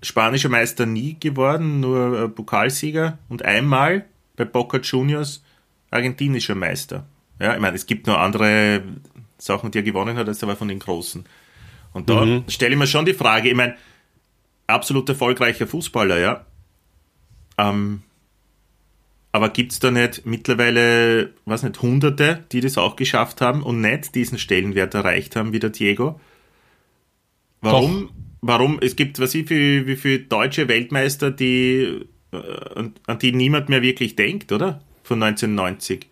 spanischer 0.00 0.48
Meister 0.48 0.86
nie 0.86 1.18
geworden, 1.20 1.80
nur 1.80 2.22
äh, 2.22 2.28
Pokalsieger 2.28 3.18
und 3.28 3.44
einmal 3.44 4.06
bei 4.34 4.46
Boca 4.46 4.78
Juniors 4.78 5.44
argentinischer 5.90 6.54
Meister. 6.54 7.06
Ja, 7.40 7.54
ich 7.54 7.60
meine, 7.60 7.76
es 7.76 7.86
gibt 7.86 8.06
noch 8.06 8.18
andere 8.18 8.82
Sachen, 9.38 9.70
die 9.70 9.78
er 9.78 9.82
gewonnen 9.82 10.16
hat, 10.16 10.28
als 10.28 10.42
aber 10.42 10.56
von 10.56 10.68
den 10.68 10.78
Großen. 10.78 11.24
Und 11.92 12.10
da 12.10 12.42
stelle 12.48 12.72
ich 12.72 12.78
mir 12.78 12.86
schon 12.86 13.06
die 13.06 13.14
Frage, 13.14 13.48
ich 13.48 13.54
meine, 13.54 13.76
absolut 14.66 15.08
erfolgreicher 15.08 15.66
Fußballer, 15.66 16.18
ja. 16.18 16.46
Ähm, 17.58 18.02
aber 19.32 19.50
gibt's 19.50 19.78
da 19.80 19.90
nicht 19.90 20.24
mittlerweile, 20.24 21.34
was 21.44 21.62
nicht, 21.62 21.80
Hunderte, 21.82 22.44
die 22.52 22.60
das 22.60 22.78
auch 22.78 22.96
geschafft 22.96 23.40
haben 23.40 23.62
und 23.62 23.80
nicht 23.80 24.14
diesen 24.14 24.38
Stellenwert 24.38 24.94
erreicht 24.94 25.36
haben 25.36 25.52
wie 25.52 25.58
der 25.58 25.70
Diego? 25.70 26.20
Warum? 27.60 28.10
Warum? 28.40 28.78
Es 28.80 28.96
gibt, 28.96 29.18
was 29.18 29.34
ich, 29.34 29.50
wie, 29.50 29.86
wie 29.86 29.96
viele 29.96 30.20
deutsche 30.20 30.68
Weltmeister, 30.68 31.30
die, 31.30 32.06
äh, 32.32 32.36
an, 32.74 32.94
an 33.06 33.18
die 33.18 33.32
niemand 33.32 33.68
mehr 33.68 33.82
wirklich 33.82 34.16
denkt, 34.16 34.52
oder? 34.52 34.82
Von 35.02 35.22
1990. 35.22 36.06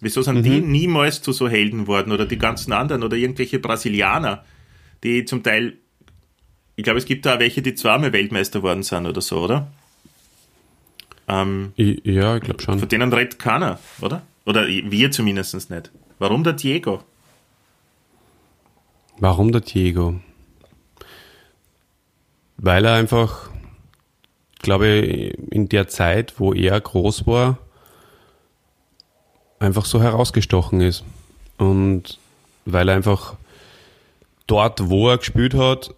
Wieso 0.00 0.22
sind 0.22 0.42
die 0.42 0.60
niemals 0.60 1.22
zu 1.22 1.32
so 1.32 1.48
Helden 1.48 1.86
worden 1.86 2.12
oder 2.12 2.26
die 2.26 2.38
ganzen 2.38 2.72
anderen 2.72 3.02
oder 3.02 3.16
irgendwelche 3.16 3.58
Brasilianer, 3.58 4.44
die 5.02 5.24
zum 5.24 5.42
Teil 5.42 5.78
ich 6.76 6.84
glaube, 6.84 6.98
es 6.98 7.06
gibt 7.06 7.24
da 7.24 7.40
welche, 7.40 7.62
die 7.62 7.74
zweimal 7.74 8.12
Weltmeister 8.12 8.62
worden 8.62 8.82
sind 8.82 9.06
oder 9.06 9.22
so, 9.22 9.42
oder? 9.42 9.68
Ähm, 11.26 11.72
ja, 11.76 12.36
ich 12.36 12.42
glaube 12.42 12.62
schon. 12.62 12.78
von 12.78 12.88
denen 12.88 13.12
redet 13.12 13.38
keiner, 13.38 13.80
oder? 14.00 14.22
Oder 14.44 14.68
wir 14.68 15.10
zumindest 15.10 15.70
nicht. 15.70 15.90
Warum 16.18 16.44
der 16.44 16.52
Diego? 16.52 17.02
Warum 19.18 19.50
der 19.50 19.62
Diego? 19.62 20.20
Weil 22.58 22.84
er 22.84 22.94
einfach, 22.94 23.50
glaube 24.60 24.88
ich, 24.88 25.38
in 25.50 25.68
der 25.68 25.88
Zeit, 25.88 26.38
wo 26.38 26.52
er 26.52 26.80
groß 26.80 27.26
war, 27.26 27.58
einfach 29.58 29.84
so 29.84 30.00
herausgestochen 30.00 30.80
ist. 30.80 31.04
Und 31.58 32.18
weil 32.64 32.88
er 32.88 32.96
einfach 32.96 33.34
dort, 34.46 34.88
wo 34.88 35.08
er 35.08 35.18
gespielt 35.18 35.54
hat, 35.54 35.94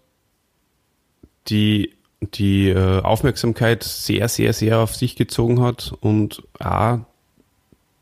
die, 1.49 1.95
die 2.21 2.69
äh, 2.69 3.01
Aufmerksamkeit 3.03 3.83
sehr, 3.83 4.29
sehr, 4.29 4.53
sehr 4.53 4.79
auf 4.79 4.95
sich 4.95 5.17
gezogen 5.17 5.61
hat 5.63 5.93
und 6.01 6.43
auch 6.61 7.01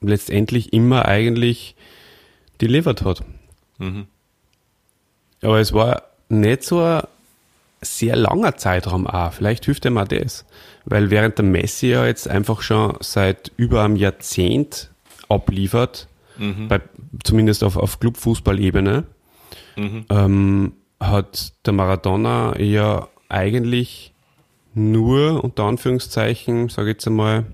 letztendlich 0.00 0.72
immer 0.72 1.06
eigentlich 1.06 1.74
delivered 2.60 3.02
hat. 3.02 3.22
Aber 5.42 5.60
es 5.60 5.72
war 5.72 6.02
nicht 6.28 6.64
so 6.64 6.80
ein 6.80 7.02
sehr 7.80 8.16
langer 8.16 8.56
Zeitraum 8.56 9.06
auch. 9.06 9.32
Vielleicht 9.32 9.64
hilft 9.66 9.84
ihm 9.84 9.98
auch 9.98 10.08
das. 10.08 10.44
Weil 10.84 11.10
während 11.10 11.38
der 11.38 11.44
Messi 11.44 11.88
ja 11.88 12.06
jetzt 12.06 12.28
einfach 12.28 12.62
schon 12.62 12.96
seit 13.00 13.52
über 13.56 13.82
einem 13.82 13.96
Jahrzehnt 13.96 14.90
abliefert, 15.28 16.08
bei, 16.68 16.80
zumindest 17.24 17.64
auf, 17.64 17.76
auf 17.76 17.98
Clubfußballebene, 17.98 19.04
ähm, 20.10 20.72
hat 21.00 21.52
der 21.64 21.72
Maradona 21.72 22.58
ja 22.58 23.08
eigentlich 23.28 24.12
nur, 24.74 25.42
unter 25.42 25.64
Anführungszeichen, 25.64 26.68
sage 26.68 26.90
ich 26.90 26.94
jetzt 26.94 27.06
einmal, 27.06 27.46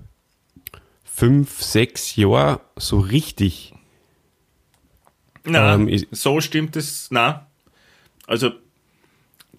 fünf, 1.03 1.61
sechs 1.61 2.15
Jahre 2.15 2.61
so 2.75 2.99
richtig 2.99 3.73
Na, 5.45 5.75
Ähm, 5.75 6.05
so 6.11 6.41
stimmt 6.41 6.75
es, 6.75 7.07
na. 7.11 7.47
Also, 8.27 8.51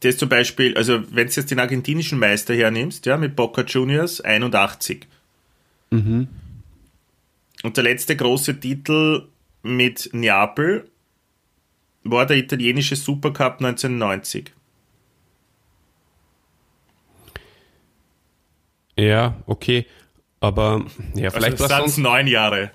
das 0.00 0.16
zum 0.16 0.29
Beispiel, 0.29 0.77
also, 0.77 1.03
wenn 1.14 1.29
du 1.29 1.33
jetzt 1.33 1.50
den 1.50 1.59
argentinischen 1.59 2.18
Meister 2.18 2.55
hernimmst, 2.55 3.07
ja, 3.07 3.16
mit 3.16 3.37
Boca 3.37 3.62
Juniors, 3.62 4.20
81. 4.20 5.07
Mhm. 5.90 6.29
Und 7.64 7.79
der 7.79 7.85
letzte 7.85 8.14
große 8.14 8.61
Titel 8.61 9.29
mit 9.62 10.11
Neapel 10.12 10.90
war 12.03 12.27
der 12.27 12.37
italienische 12.37 12.94
Supercup 12.94 13.55
1990. 13.55 14.53
Ja, 18.98 19.42
okay. 19.46 19.87
Aber 20.40 20.85
ja, 21.14 21.31
vielleicht 21.31 21.53
also, 21.53 21.70
war 21.70 21.81
das 21.81 21.92
es 21.92 21.96
neun 21.96 22.27
Jahre. 22.27 22.70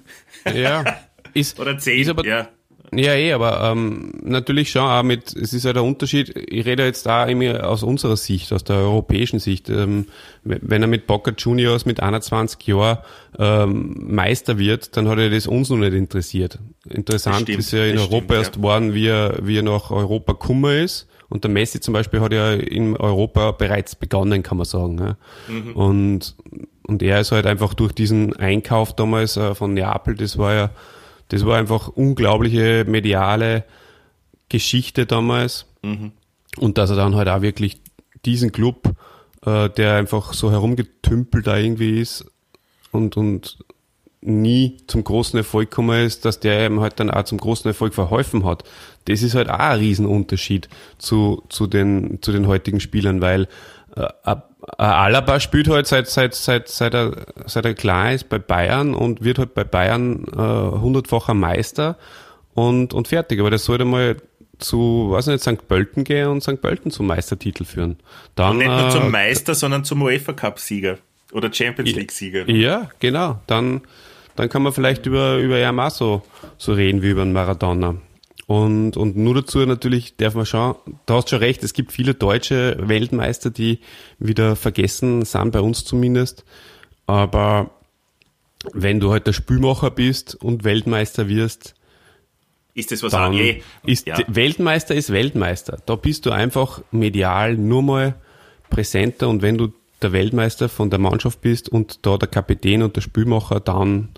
ja, 0.52 0.84
ist, 1.36 1.60
Oder 1.60 1.78
zehn, 1.78 2.02
ist 2.02 2.10
aber, 2.10 2.25
ja. 2.25 2.49
Ja, 2.91 3.13
eh, 3.13 3.34
aber 3.34 3.71
ähm, 3.71 4.13
natürlich 4.23 4.71
schon 4.71 4.82
auch 4.82 5.04
mit, 5.04 5.36
es 5.36 5.54
ist 5.54 5.63
ja 5.63 5.73
der 5.73 5.84
Unterschied, 5.84 6.36
ich 6.36 6.65
rede 6.65 6.86
jetzt 6.86 7.06
da 7.06 7.25
immer 7.25 7.67
aus 7.67 7.84
unserer 7.84 8.17
Sicht, 8.17 8.52
aus 8.52 8.63
der 8.63 8.78
europäischen 8.78 9.39
Sicht. 9.39 9.69
Ähm, 9.69 10.08
wenn 10.43 10.82
er 10.82 10.88
mit 10.88 11.06
Boca 11.06 11.32
Juniors 11.38 11.86
mit 11.86 11.99
21 11.99 12.65
Jahren 12.65 12.99
ähm, 13.38 13.95
Meister 14.08 14.58
wird, 14.58 14.97
dann 14.97 15.08
hat 15.08 15.19
er 15.19 15.30
das 15.30 15.45
uns 15.45 15.69
noch 15.69 15.78
nicht 15.78 15.93
interessiert. 15.93 16.58
Interessant 16.89 17.41
stimmt, 17.43 17.60
ist 17.60 17.71
ja 17.71 17.86
in 17.86 17.99
Europa 17.99 18.15
stimmt, 18.15 18.32
erst 18.32 18.56
ja. 18.56 18.62
geworden, 18.62 18.93
wie 18.95 19.08
er, 19.08 19.38
wie 19.43 19.58
er 19.60 19.63
nach 19.63 19.91
Europa 19.91 20.34
gekommen 20.34 20.84
ist. 20.84 21.08
Und 21.30 21.43
der 21.43 21.52
Messi 21.52 21.80
zum 21.80 21.93
Beispiel 21.93 22.21
hat 22.21 22.34
ja 22.34 22.54
in 22.54 22.97
Europa 22.97 23.52
bereits 23.52 23.95
begonnen, 23.95 24.41
kann 24.41 24.58
man 24.58 24.65
sagen. 24.65 24.97
Ja. 24.97 25.17
Mhm. 25.47 25.73
Und, 25.73 26.36
und 26.88 27.04
er 27.04 27.19
ist 27.19 27.32
halt 27.32 27.45
einfach 27.45 27.75
durch 27.75 27.93
diesen 27.93 28.36
Einkauf 28.36 28.95
damals 28.95 29.38
äh, 29.38 29.54
von 29.54 29.75
Neapel, 29.75 30.15
das 30.15 30.39
war 30.39 30.54
ja, 30.56 30.69
das 31.30 31.46
war 31.46 31.58
einfach 31.58 31.88
unglaubliche 31.88 32.86
mediale 32.88 33.63
Geschichte 34.50 35.06
damals. 35.06 35.65
Mhm. 35.82 36.12
Und 36.58 36.78
dass 36.78 36.89
er 36.89 36.96
dann 36.96 37.15
halt 37.15 37.30
auch 37.30 37.42
wirklich 37.42 37.82
diesen 38.26 38.52
Club, 38.52 38.96
äh, 39.46 39.70
der 39.70 39.96
einfach 39.96 40.34
so 40.34 40.52
herumgetümpelt 40.52 41.48
da 41.48 41.58
irgendwie 41.58 42.02
ist 42.02 42.26
und, 42.92 43.15
und 43.15 43.60
nie 44.22 44.78
zum 44.88 45.04
großen 45.04 45.38
Erfolg 45.38 45.70
gekommen 45.70 46.06
ist, 46.06 46.26
dass 46.26 46.39
der 46.39 46.65
ihm 46.65 46.82
halt 46.82 47.00
dann 47.00 47.10
auch 47.10 47.24
zum 47.24 47.38
großen 47.38 47.70
Erfolg 47.70 47.94
verholfen 47.94 48.44
hat. 48.44 48.63
Das 49.06 49.22
ist 49.22 49.36
halt 49.36 49.50
auch 49.50 49.60
ein 49.60 49.80
Riesenunterschied 49.80 50.68
zu, 50.98 51.44
zu, 51.50 51.68
den, 51.68 52.20
zu 52.22 52.32
den 52.32 52.48
heutigen 52.48 52.80
Spielern, 52.80 53.22
weil 53.22 53.48
Alaba 54.78 55.39
spielt 55.39 55.67
halt 55.67 55.88
seit, 55.88 56.08
seit, 56.08 56.36
seit, 56.36 56.67
seit, 56.67 56.93
er, 56.93 57.12
seit 57.45 57.65
er 57.65 57.73
klein 57.73 58.15
ist 58.15 58.30
bei 58.30 58.39
Bayern 58.39 58.93
und 58.93 59.23
wird 59.23 59.39
halt 59.39 59.54
bei 59.54 59.63
Bayern 59.63 60.25
äh, 60.32 60.38
hundertfacher 60.38 61.34
Meister 61.34 61.97
und, 62.54 62.93
und 62.93 63.08
fertig. 63.08 63.39
Aber 63.39 63.49
das 63.49 63.65
sollte 63.65 63.86
mal 63.86 64.17
zu, 64.60 65.08
weiß 65.12 65.28
nicht, 65.28 65.41
St. 65.41 65.67
Pölten 65.67 66.04
gehen 66.04 66.28
und 66.28 66.41
St. 66.41 66.62
Pölten 66.62 66.91
zum 66.91 67.08
Meistertitel 67.08 67.63
führen. 67.63 67.97
Dann, 68.36 68.58
Nicht 68.58 68.67
nur 68.67 68.88
äh, 68.88 68.91
zum 68.91 69.12
Meister, 69.12 69.56
sondern 69.56 69.86
zum 69.86 70.02
UEFA 70.02 70.34
Cup-Sieger. 70.34 70.97
Oder 71.32 71.54
Champions 71.54 71.91
League-Sieger. 71.91 72.49
ja, 72.49 72.89
genau. 72.99 73.39
Dann, 73.47 73.82
dann 74.36 74.49
kann 74.49 74.63
man 74.63 74.73
vielleicht 74.73 75.06
über, 75.06 75.38
über 75.38 75.58
Yamaha 75.58 75.89
so, 75.91 76.23
so 76.58 76.73
reden 76.73 77.02
wie 77.02 77.10
über 77.10 77.21
einen 77.21 77.34
Maradona. 77.34 77.95
Und, 78.50 78.98
und 78.98 79.16
nur 79.16 79.36
dazu 79.36 79.60
natürlich 79.60 80.16
darf 80.18 80.34
man 80.34 80.44
schauen, 80.44 80.74
du 81.06 81.14
hast 81.14 81.30
schon 81.30 81.38
recht, 81.38 81.64
es 81.64 81.74
gibt 81.74 81.92
viele 81.92 82.16
deutsche 82.16 82.78
Weltmeister, 82.80 83.52
die 83.52 83.78
wieder 84.18 84.56
vergessen 84.56 85.24
sind, 85.24 85.52
bei 85.52 85.60
uns 85.62 85.86
zumindest. 85.86 86.46
Aber 87.06 87.70
wenn 88.74 89.00
du 89.00 89.12
halt 89.12 89.28
der 89.28 89.34
Spielmacher 89.34 89.92
bist 89.92 90.34
und 90.34 90.64
Weltmeister 90.64 91.30
wirst, 91.30 91.76
Ist 92.74 92.92
das 92.92 93.04
was 93.04 93.12
dann 93.12 93.34
an? 93.34 93.34
Eh, 93.34 93.62
ist 93.86 94.08
ja. 94.08 94.18
Weltmeister 94.28 94.96
ist 94.96 95.12
Weltmeister. 95.12 95.78
Da 95.86 95.96
bist 95.96 96.26
du 96.26 96.32
einfach 96.32 96.82
medial 96.90 97.56
nur 97.56 97.84
mal 97.84 98.16
präsenter 98.72 99.30
und 99.30 99.44
wenn 99.44 99.60
du 99.60 99.74
der 100.02 100.12
Weltmeister 100.12 100.70
von 100.70 100.90
der 100.90 100.98
Mannschaft 100.98 101.42
bist 101.42 101.70
und 101.70 102.00
da 102.04 102.18
der 102.18 102.28
Kapitän 102.28 102.82
und 102.82 102.96
der 102.96 103.02
Spielmacher, 103.02 103.60
dann, 103.60 104.10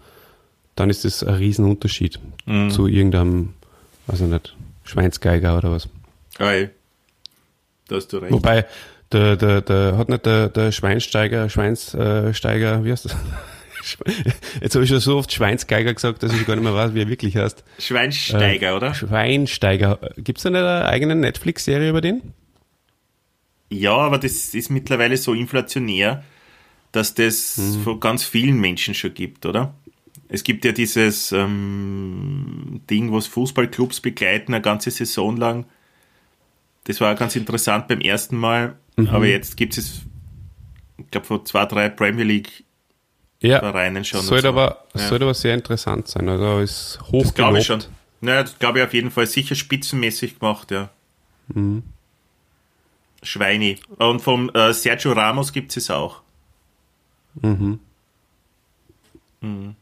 dann 0.75 0.89
ist 0.89 1.03
das 1.03 1.21
ein 1.21 1.33
Riesenunterschied 1.35 2.17
Mhm. 2.45 2.69
zu 2.69 2.87
irgendeinem, 2.87 3.55
weiß 4.07 4.21
ich 4.21 4.27
nicht, 4.27 4.55
Schweinsgeiger 4.83 5.57
oder 5.57 5.71
was. 5.71 5.87
Ei. 6.39 6.69
Da 7.87 7.95
hast 7.97 8.07
du 8.13 8.17
recht. 8.17 8.31
Wobei, 8.31 8.65
der, 9.11 9.35
der, 9.35 9.61
der 9.61 9.97
hat 9.97 10.09
nicht 10.09 10.25
der, 10.25 10.49
der 10.49 10.71
Schweinsteiger, 10.71 11.49
Schweinssteiger, 11.49 12.83
wie 12.85 12.91
heißt 12.91 13.05
das? 13.05 13.15
Jetzt 14.61 14.75
habe 14.75 14.83
ich 14.83 14.89
schon 14.91 14.99
so 14.99 15.17
oft 15.17 15.31
Schweinsgeiger 15.33 15.93
gesagt, 15.93 16.21
dass 16.23 16.31
ich 16.33 16.45
gar 16.45 16.55
nicht 16.55 16.63
mehr 16.63 16.73
weiß, 16.75 16.93
wie 16.93 17.01
er 17.01 17.07
wirklich 17.09 17.35
heißt. 17.35 17.63
Schweinsteiger, 17.79 18.69
Äh, 18.71 18.75
oder? 18.75 18.93
Schweinsteiger. 18.93 19.99
Gibt 20.17 20.37
es 20.37 20.43
da 20.43 20.49
nicht 20.51 20.59
eine 20.59 20.85
eigene 20.85 21.15
Netflix-Serie 21.15 21.89
über 21.89 21.99
den? 22.01 22.21
Ja, 23.69 23.95
aber 23.97 24.17
das 24.19 24.53
ist 24.53 24.69
mittlerweile 24.69 25.17
so 25.17 25.33
inflationär, 25.33 26.23
dass 26.91 27.13
das 27.15 27.57
Mhm. 27.57 27.83
von 27.83 27.99
ganz 27.99 28.23
vielen 28.23 28.59
Menschen 28.59 28.93
schon 28.93 29.13
gibt, 29.13 29.45
oder? 29.45 29.73
Es 30.33 30.43
gibt 30.43 30.63
ja 30.63 30.71
dieses 30.71 31.31
ähm, 31.33 32.81
Ding, 32.89 33.11
was 33.11 33.27
Fußballclubs 33.27 33.99
begleiten, 33.99 34.53
eine 34.53 34.61
ganze 34.61 34.89
Saison 34.89 35.35
lang. 35.35 35.65
Das 36.85 37.01
war 37.01 37.13
ganz 37.15 37.35
interessant 37.35 37.87
beim 37.87 37.99
ersten 38.01 38.37
Mal, 38.37 38.75
Mhm. 38.95 39.07
aber 39.09 39.25
jetzt 39.27 39.55
gibt 39.57 39.77
es, 39.77 40.01
ich 40.97 41.11
glaube, 41.11 41.27
von 41.27 41.45
zwei, 41.45 41.65
drei 41.65 41.89
Premier 41.89 42.23
League 42.25 42.63
Ja. 43.41 43.59
Vereinen 43.59 44.03
schon. 44.05 44.21
Sollte 44.21 44.43
so. 44.43 44.49
aber, 44.49 44.85
Ja. 44.95 45.07
sollte 45.07 45.25
aber 45.25 45.33
sehr 45.33 45.53
interessant 45.53 46.07
sein. 46.07 46.27
Also 46.29 46.59
ist 46.59 46.99
Das 47.11 47.33
glaube 47.33 47.59
ich 47.59 47.65
schon. 47.65 47.83
Naja, 48.21 48.43
das 48.43 48.57
glaube 48.59 48.79
ich 48.79 48.85
auf 48.85 48.93
jeden 48.93 49.11
Fall 49.11 49.27
sicher 49.27 49.55
spitzenmäßig 49.55 50.39
gemacht, 50.39 50.71
ja. 50.71 50.89
Mhm. 51.49 51.83
Schweini. 53.23 53.79
Und 53.97 54.21
vom 54.21 54.49
äh, 54.53 54.73
Sergio 54.73 55.11
Ramos 55.13 55.51
gibt 55.53 55.75
es 55.75 55.89
auch. 55.91 56.21
Mhm. 57.41 57.79
Mhm. 59.41 59.75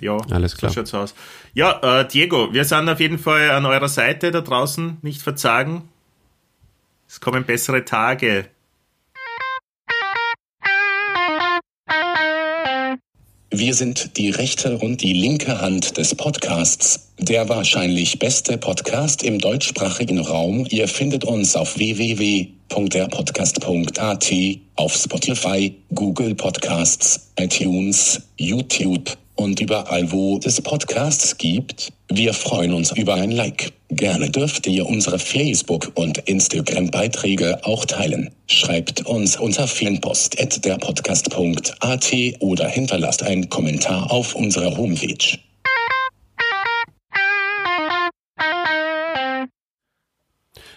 Ja, 0.00 0.16
Alles 0.30 0.56
klar. 0.56 0.70
so 0.70 0.76
schaut's 0.76 0.94
aus. 0.94 1.14
Ja, 1.54 2.00
äh, 2.00 2.08
Diego, 2.08 2.52
wir 2.52 2.64
sind 2.64 2.88
auf 2.88 3.00
jeden 3.00 3.18
Fall 3.18 3.50
an 3.50 3.66
eurer 3.66 3.88
Seite 3.88 4.30
da 4.30 4.40
draußen. 4.40 4.98
Nicht 5.02 5.22
verzagen. 5.22 5.88
Es 7.08 7.20
kommen 7.20 7.44
bessere 7.44 7.84
Tage. 7.84 8.46
Wir 13.50 13.74
sind 13.74 14.16
die 14.16 14.30
rechte 14.30 14.78
und 14.78 15.00
die 15.00 15.12
linke 15.12 15.60
Hand 15.60 15.96
des 15.96 16.12
Podcasts, 16.16 17.12
der 17.18 17.48
wahrscheinlich 17.48 18.18
beste 18.18 18.58
Podcast 18.58 19.22
im 19.22 19.38
deutschsprachigen 19.38 20.18
Raum. 20.18 20.66
Ihr 20.70 20.88
findet 20.88 21.24
uns 21.24 21.54
auf 21.54 21.76
www.derpodcast.at, 21.76 24.32
auf 24.74 24.94
Spotify, 24.96 25.72
Google 25.94 26.34
Podcasts, 26.34 27.30
iTunes, 27.38 28.20
YouTube 28.38 29.16
und 29.36 29.60
überall, 29.60 30.10
wo 30.12 30.38
es 30.44 30.60
Podcasts 30.60 31.38
gibt. 31.38 31.92
Wir 32.08 32.34
freuen 32.34 32.72
uns 32.72 32.92
über 32.92 33.14
ein 33.14 33.30
Like. 33.30 33.72
Gerne 33.90 34.30
dürft 34.30 34.66
ihr 34.66 34.86
unsere 34.86 35.18
Facebook- 35.18 35.92
und 35.94 36.18
Instagram-Beiträge 36.18 37.64
auch 37.64 37.84
teilen. 37.84 38.30
Schreibt 38.46 39.04
uns 39.06 39.36
unter 39.36 39.66
fanpost.derpodcast.at 39.66 42.12
oder 42.40 42.68
hinterlasst 42.68 43.22
einen 43.22 43.48
Kommentar 43.48 44.10
auf 44.10 44.34
unserer 44.34 44.76
Homepage. 44.76 45.38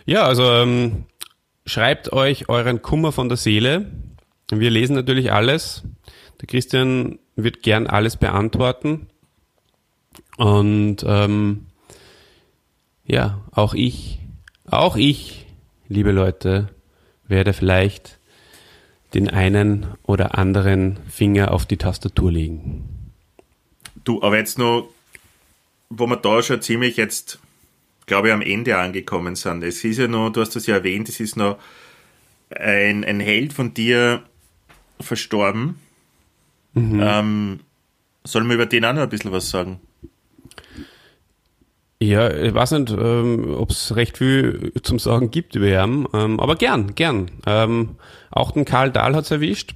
Ja, 0.06 0.24
also 0.24 0.50
ähm, 0.54 1.06
schreibt 1.66 2.14
euch 2.14 2.48
euren 2.50 2.82
Kummer 2.82 3.12
von 3.12 3.28
der 3.28 3.38
Seele. 3.38 3.92
Wir 4.50 4.70
lesen 4.70 4.96
natürlich 4.96 5.34
alles. 5.34 5.84
Der 6.40 6.48
Christian 6.48 7.20
wird 7.38 7.62
gern 7.64 7.88
alles 7.88 8.18
beantworten. 8.18 9.08
Und 10.36 10.98
ähm, 11.08 11.68
ja, 13.06 13.40
auch 13.52 13.74
ich, 13.74 14.20
auch 14.70 14.98
ich, 14.98 15.46
liebe 15.88 16.12
Leute, 16.12 16.70
werde 17.28 17.54
vielleicht 17.54 18.20
den 19.14 19.30
einen 19.30 19.88
oder 20.04 20.38
anderen 20.38 21.00
Finger 21.10 21.52
auf 21.52 21.66
die 21.66 21.78
Tastatur 21.78 22.32
legen. 22.32 23.14
Du, 24.04 24.22
aber 24.22 24.38
jetzt 24.38 24.58
noch, 24.58 24.90
wo 25.90 26.08
wir 26.08 26.18
da 26.18 26.42
schon 26.42 26.62
ziemlich 26.62 26.98
jetzt, 26.98 27.40
glaube 28.06 28.28
ich, 28.28 28.34
am 28.34 28.42
Ende 28.42 28.78
angekommen 28.78 29.36
sind. 29.36 29.64
Es 29.64 29.84
ist 29.84 29.98
ja 29.98 30.08
noch, 30.08 30.32
du 30.32 30.42
hast 30.42 30.56
das 30.56 30.66
ja 30.66 30.76
erwähnt, 30.76 31.08
es 31.08 31.20
ist 31.20 31.38
noch 31.38 31.58
ein, 32.50 33.04
ein 33.04 33.20
Held 33.20 33.54
von 33.54 33.74
dir 33.74 34.24
verstorben. 35.00 35.80
Ähm, 36.78 37.60
sollen 38.24 38.48
wir 38.48 38.56
über 38.56 38.66
den 38.66 38.86
auch 38.86 38.94
noch 38.94 39.02
ein 39.02 39.10
bisschen 39.10 39.32
was 39.32 39.50
sagen? 39.50 39.80
Ja, 42.00 42.32
ich 42.32 42.54
weiß 42.54 42.72
nicht, 42.72 42.92
ähm, 42.92 43.56
ob 43.56 43.72
es 43.72 43.96
recht 43.96 44.18
viel 44.18 44.72
zum 44.84 45.00
Sagen 45.00 45.32
gibt 45.32 45.56
über 45.56 45.68
ihn, 45.68 46.08
ähm, 46.14 46.40
aber 46.40 46.56
gern, 46.56 46.94
gern. 46.94 47.32
Ähm, 47.48 47.96
auch 48.30 48.52
den 48.52 48.66
Karl 48.66 48.92
Dahl 48.92 49.16
hat's 49.16 49.32
erwischt. 49.32 49.74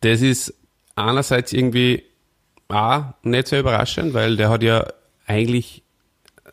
Das 0.00 0.20
ist 0.20 0.54
einerseits 0.96 1.52
irgendwie 1.52 2.02
auch 2.68 3.04
nicht 3.22 3.46
so 3.46 3.56
überraschend, 3.56 4.14
weil 4.14 4.36
der 4.36 4.50
hat 4.50 4.64
ja 4.64 4.86
eigentlich 5.26 5.84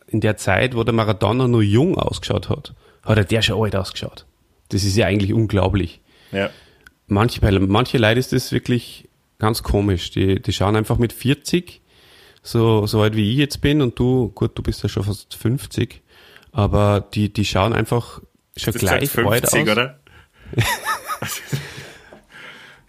in 0.06 0.20
der 0.20 0.36
Zeit, 0.36 0.76
wo 0.76 0.84
der 0.84 0.94
Maradona 0.94 1.48
nur 1.48 1.62
jung 1.62 1.98
ausgeschaut 1.98 2.48
hat, 2.48 2.74
hat 3.04 3.18
er 3.18 3.24
der 3.24 3.42
schon 3.42 3.60
alt 3.60 3.74
ausgeschaut. 3.74 4.24
Das 4.68 4.84
ist 4.84 4.96
ja 4.96 5.06
eigentlich 5.06 5.32
unglaublich. 5.32 6.00
Ja. 6.30 6.50
Manche, 7.10 7.40
manche 7.60 7.98
Leute 7.98 8.20
ist 8.20 8.32
das 8.32 8.52
wirklich 8.52 9.08
ganz 9.38 9.62
komisch. 9.62 10.10
Die, 10.10 10.40
die 10.40 10.52
schauen 10.52 10.76
einfach 10.76 10.98
mit 10.98 11.12
40, 11.12 11.80
so, 12.42 12.86
so 12.86 13.02
alt 13.02 13.16
wie 13.16 13.32
ich 13.32 13.36
jetzt 13.36 13.60
bin 13.60 13.82
und 13.82 13.98
du, 13.98 14.28
gut, 14.28 14.56
du 14.56 14.62
bist 14.62 14.82
ja 14.82 14.88
schon 14.88 15.04
fast 15.04 15.34
50, 15.34 16.02
aber 16.52 17.00
die, 17.00 17.32
die 17.32 17.44
schauen 17.44 17.72
einfach 17.72 18.20
schon 18.56 18.72
Das 18.72 18.80
sagt 18.80 18.80
gleich 18.80 18.92
alt 19.16 19.42
50, 19.42 19.62
aus. 19.62 19.68
oder? 19.68 20.00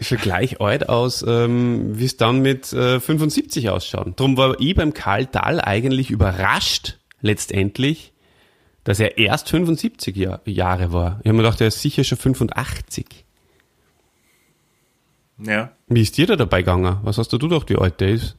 Schon 0.03 0.17
gleich 0.17 0.59
alt 0.59 0.89
aus, 0.89 1.23
ähm, 1.27 1.99
wie 1.99 2.05
es 2.05 2.17
dann 2.17 2.41
mit 2.41 2.73
äh, 2.73 2.99
75 2.99 3.69
ausschaut. 3.69 4.19
Darum 4.19 4.35
war 4.35 4.59
ich 4.59 4.73
beim 4.73 4.95
Karl 4.95 5.27
Dahl 5.27 5.61
eigentlich 5.61 6.09
überrascht, 6.09 6.97
letztendlich, 7.21 8.11
dass 8.83 8.99
er 8.99 9.19
erst 9.19 9.49
75 9.49 10.15
Jahr, 10.15 10.41
Jahre 10.45 10.91
war. 10.91 11.19
Ich 11.21 11.27
habe 11.27 11.37
mir 11.37 11.43
gedacht, 11.43 11.61
er 11.61 11.67
ist 11.67 11.83
sicher 11.83 12.03
schon 12.03 12.17
85. 12.17 13.25
Ja. 15.43 15.71
Wie 15.87 16.01
ist 16.01 16.17
dir 16.17 16.27
da 16.27 16.35
dabei 16.35 16.61
gegangen? 16.61 16.97
Was 17.03 17.17
hast 17.17 17.33
du 17.33 17.39
gedacht, 17.39 17.69
wie 17.69 17.77
alt 17.77 17.99
der 17.99 18.09
ist? 18.09 18.37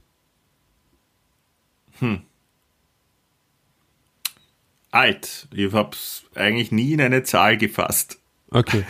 Alt. 4.90 5.48
Ich 5.54 5.72
hab's 5.72 6.24
eigentlich 6.34 6.70
nie 6.70 6.92
in 6.92 7.00
eine 7.00 7.22
Zahl 7.22 7.56
gefasst. 7.56 8.18
Okay. 8.50 8.84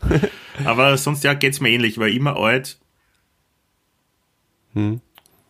Aber 0.64 0.96
sonst 0.96 1.24
ja 1.24 1.34
geht's 1.34 1.60
mir 1.60 1.70
ähnlich. 1.70 1.92
Ich 1.92 1.98
war 1.98 2.08
immer 2.08 2.36
alt. 2.36 2.78
Hm. 4.74 5.00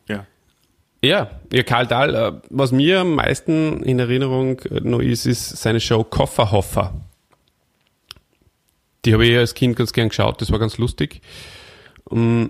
Ja. 0.07 0.27
Ja, 1.03 1.31
ja, 1.53 1.63
Karl 1.63 1.87
Dahl, 1.87 2.15
äh, 2.15 2.33
was 2.51 2.73
mir 2.73 3.01
am 3.01 3.15
meisten 3.15 3.83
in 3.83 3.99
Erinnerung 3.99 4.59
äh, 4.61 4.81
noch 4.81 5.01
ist, 5.01 5.27
ist 5.27 5.49
seine 5.49 5.81
Show 5.81 6.05
Kofferhoffer. 6.05 7.01
Die 9.05 9.15
habe 9.15 9.27
ich 9.27 9.37
als 9.37 9.55
Kind 9.55 9.77
ganz 9.77 9.93
gern 9.93 10.09
geschaut, 10.09 10.43
das 10.43 10.51
war 10.51 10.59
ganz 10.59 10.77
lustig. 10.77 11.23
Mm, 12.11 12.47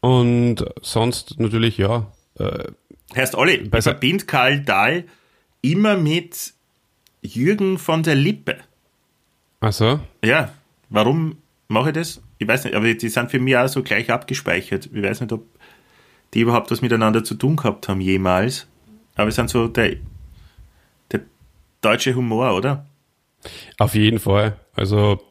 Und 0.00 0.64
sonst 0.82 1.38
natürlich, 1.40 1.78
ja, 1.78 2.10
äh, 2.38 2.64
Heißt 3.14 3.34
Olli, 3.36 3.68
verbinde 3.80 4.24
Karl 4.26 4.60
Dahl 4.60 5.04
immer 5.62 5.96
mit 5.96 6.52
Jürgen 7.22 7.78
von 7.78 8.02
der 8.02 8.14
Lippe. 8.14 8.56
also, 9.60 10.00
Ja, 10.24 10.52
warum 10.88 11.38
mache 11.68 11.90
ich 11.90 11.94
das? 11.94 12.22
Ich 12.38 12.46
weiß 12.48 12.64
nicht, 12.64 12.74
aber 12.74 12.92
die 12.92 13.08
sind 13.08 13.30
für 13.30 13.38
mich 13.38 13.56
auch 13.56 13.68
so 13.68 13.82
gleich 13.82 14.10
abgespeichert. 14.10 14.86
Ich 14.92 15.02
weiß 15.02 15.20
nicht, 15.20 15.32
ob 15.32 15.46
die 16.34 16.40
überhaupt 16.40 16.70
was 16.70 16.82
miteinander 16.82 17.24
zu 17.24 17.34
tun 17.34 17.56
gehabt 17.56 17.88
haben 17.88 18.00
jemals. 18.00 18.66
Aber 19.14 19.28
es 19.28 19.36
sind 19.36 19.48
so 19.48 19.68
der, 19.68 19.96
der 21.10 21.22
deutsche 21.80 22.14
Humor, 22.14 22.54
oder? 22.54 22.86
auf 23.78 23.94
jeden 23.94 24.18
Fall. 24.18 24.58
Also, 24.74 25.22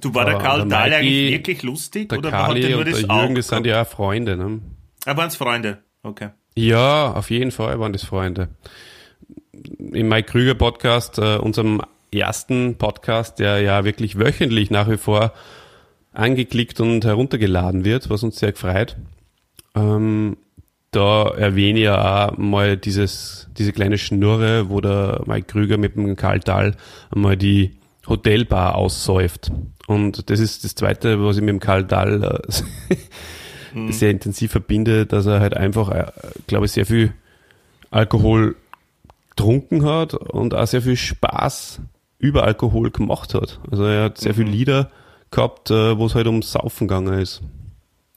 Du 0.00 0.14
war 0.14 0.24
der 0.24 0.38
Karl 0.38 0.60
der 0.60 0.68
Dahl 0.68 0.92
eigentlich 0.92 1.32
wirklich 1.32 1.62
lustig 1.62 2.08
der 2.08 2.18
oder 2.18 2.32
hat 2.32 2.46
Kali 2.48 2.62
er 2.62 2.70
nur 2.70 2.78
und 2.80 2.84
der 2.86 2.94
das 2.94 3.02
Jürgen, 3.02 3.34
das 3.34 3.48
sind 3.48 3.66
ja 3.66 3.82
auch 3.82 3.86
Freunde, 3.86 4.36
ne? 4.36 4.60
Ah, 5.06 5.16
waren 5.16 5.28
es 5.28 5.36
Freunde? 5.36 5.78
Okay. 6.02 6.30
Ja, 6.56 7.12
auf 7.12 7.30
jeden 7.30 7.50
Fall 7.50 7.78
waren 7.80 7.92
das 7.92 8.04
Freunde. 8.04 8.48
Im 9.78 10.08
Mike 10.08 10.30
Krüger 10.30 10.54
Podcast, 10.54 11.18
äh, 11.18 11.36
unserem 11.36 11.80
ersten 12.12 12.76
Podcast, 12.76 13.38
der 13.38 13.60
ja 13.60 13.84
wirklich 13.84 14.18
wöchentlich 14.18 14.70
nach 14.70 14.88
wie 14.88 14.96
vor 14.96 15.32
angeklickt 16.12 16.80
und 16.80 17.04
heruntergeladen 17.04 17.84
wird, 17.84 18.08
was 18.08 18.22
uns 18.22 18.38
sehr 18.38 18.52
gefreut. 18.52 18.96
Ähm, 19.74 20.36
da 20.92 21.28
erwähne 21.28 21.80
ich 21.80 21.84
ja 21.86 22.28
auch 22.28 22.38
mal 22.38 22.76
dieses, 22.76 23.48
diese 23.58 23.72
kleine 23.72 23.98
Schnurre, 23.98 24.70
wo 24.70 24.80
der 24.80 25.22
Mike 25.26 25.48
Krüger 25.48 25.76
mit 25.76 25.96
dem 25.96 26.14
Karl 26.14 26.38
Dahl 26.38 26.76
einmal 27.10 27.36
die 27.36 27.72
Hotelbar 28.06 28.74
aussäuft. 28.74 29.50
Und 29.86 30.30
das 30.30 30.40
ist 30.40 30.64
das 30.64 30.74
Zweite, 30.74 31.22
was 31.22 31.36
ich 31.36 31.42
mit 31.42 31.50
dem 31.50 31.60
Karl 31.60 31.84
Dahl 31.84 32.42
äh, 32.48 33.92
sehr 33.92 34.10
intensiv 34.10 34.52
verbinde, 34.52 35.06
dass 35.06 35.26
er 35.26 35.40
halt 35.40 35.56
einfach, 35.56 35.90
äh, 35.90 36.10
glaube 36.46 36.66
ich, 36.66 36.72
sehr 36.72 36.86
viel 36.86 37.12
Alkohol 37.90 38.56
getrunken 39.30 39.84
hat 39.84 40.14
und 40.14 40.54
auch 40.54 40.66
sehr 40.66 40.82
viel 40.82 40.96
Spaß 40.96 41.80
über 42.18 42.44
Alkohol 42.44 42.90
gemacht 42.90 43.34
hat. 43.34 43.60
Also 43.70 43.84
er 43.84 44.04
hat 44.04 44.18
sehr 44.18 44.32
mhm. 44.32 44.36
viele 44.36 44.50
Lieder 44.50 44.90
gehabt, 45.30 45.70
äh, 45.70 45.98
wo 45.98 46.06
es 46.06 46.14
halt 46.14 46.26
ums 46.26 46.52
Saufen 46.52 46.88
gegangen 46.88 47.18
ist. 47.18 47.42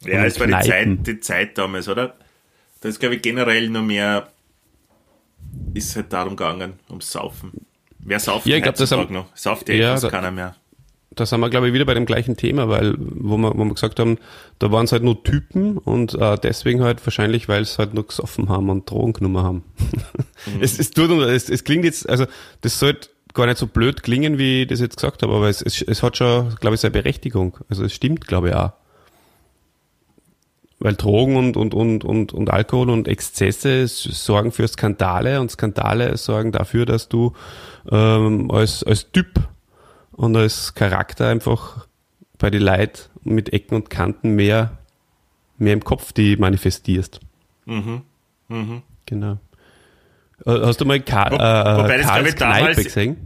Ja, 0.05 0.23
es 0.25 0.39
war 0.39 0.47
die 0.47 0.53
Zeit, 0.53 1.07
die 1.07 1.19
Zeit 1.19 1.57
damals, 1.57 1.89
oder? 1.89 2.15
Da 2.81 2.89
ist, 2.89 2.99
glaube 2.99 3.15
ich, 3.15 3.21
generell 3.21 3.69
noch 3.69 3.81
mehr, 3.81 4.27
ist 5.73 5.95
halt 5.95 6.13
darum 6.13 6.35
gegangen, 6.35 6.73
ums 6.89 7.11
Saufen. 7.11 7.51
Wer 8.07 8.21
sauft 8.21 8.47
ja, 8.47 8.55
ich 8.55 8.63
glaub, 8.63 8.75
das 8.75 8.89
haben, 8.93 9.13
noch? 9.13 9.27
Sauft 9.35 9.67
ja, 9.67 9.99
da, 9.99 10.09
keiner 10.09 10.31
mehr. 10.31 10.55
Da 11.11 11.25
sind 11.25 11.41
wir, 11.41 11.49
glaube 11.49 11.67
ich, 11.67 11.73
wieder 11.73 11.83
bei 11.83 11.93
dem 11.93 12.05
gleichen 12.05 12.37
Thema, 12.37 12.69
weil, 12.69 12.95
wo 12.97 13.35
wir, 13.35 13.51
wo 13.53 13.65
wir 13.65 13.73
gesagt 13.73 13.99
haben, 13.99 14.17
da 14.59 14.71
waren 14.71 14.85
es 14.85 14.93
halt 14.93 15.03
nur 15.03 15.21
Typen 15.25 15.77
und 15.77 16.13
äh, 16.13 16.37
deswegen 16.41 16.83
halt 16.83 17.05
wahrscheinlich, 17.05 17.49
weil 17.49 17.63
es 17.63 17.77
halt 17.77 17.93
nur 17.93 18.07
gesoffen 18.07 18.47
haben 18.47 18.69
und 18.69 18.89
Drogen 18.89 19.11
genommen 19.11 19.43
haben. 19.43 19.63
Mhm. 20.45 20.61
es, 20.61 20.79
es, 20.79 20.91
tut, 20.91 21.11
es, 21.11 21.49
es 21.49 21.65
klingt 21.65 21.83
jetzt, 21.83 22.07
also 22.07 22.25
das 22.61 22.79
sollte 22.79 23.09
gar 23.33 23.45
nicht 23.45 23.57
so 23.57 23.67
blöd 23.67 24.03
klingen, 24.03 24.37
wie 24.37 24.61
ich 24.61 24.67
das 24.69 24.79
jetzt 24.79 24.95
gesagt 24.95 25.21
habe, 25.21 25.33
aber 25.33 25.49
es, 25.49 25.61
es, 25.61 25.81
es 25.81 26.01
hat 26.01 26.15
schon, 26.15 26.55
glaube 26.61 26.75
ich, 26.75 26.81
seine 26.81 26.93
Berechtigung. 26.93 27.57
Also 27.67 27.83
es 27.83 27.93
stimmt, 27.93 28.25
glaube 28.25 28.49
ich, 28.49 28.55
auch. 28.55 28.71
Weil 30.79 30.95
Drogen 30.95 31.35
und, 31.35 31.57
und, 31.57 31.73
und, 31.73 32.03
und, 32.03 32.33
und 32.33 32.49
Alkohol 32.51 32.91
und 32.91 33.07
Exzesse 33.07 33.87
sorgen 33.87 34.51
für 34.51 34.67
Skandale 34.67 35.41
und 35.41 35.49
Skandale 35.49 36.15
sorgen 36.17 36.51
dafür, 36.51 36.85
dass 36.85 37.09
du 37.09 37.33
ähm, 37.89 38.51
als, 38.51 38.83
als 38.83 39.11
Typ 39.11 39.47
und 40.11 40.35
als 40.35 40.75
Charakter 40.75 41.29
einfach 41.29 41.87
bei 42.37 42.51
den 42.51 42.61
Leid 42.61 43.09
mit 43.23 43.53
Ecken 43.53 43.75
und 43.75 43.89
Kanten 43.89 44.35
mehr, 44.35 44.77
mehr 45.57 45.73
im 45.73 45.83
Kopf 45.83 46.13
die 46.13 46.37
manifestierst. 46.37 47.21
Mhm. 47.65 48.03
Mhm. 48.47 48.83
Genau. 49.05 49.37
Äh, 50.45 50.59
hast 50.61 50.79
du 50.79 50.85
mal 50.85 50.99
Karl, 50.99 51.31
Wo, 51.31 51.35
äh, 51.35 52.01
Karls 52.03 52.35
Kneipe 52.35 52.83
gesehen? 52.83 53.17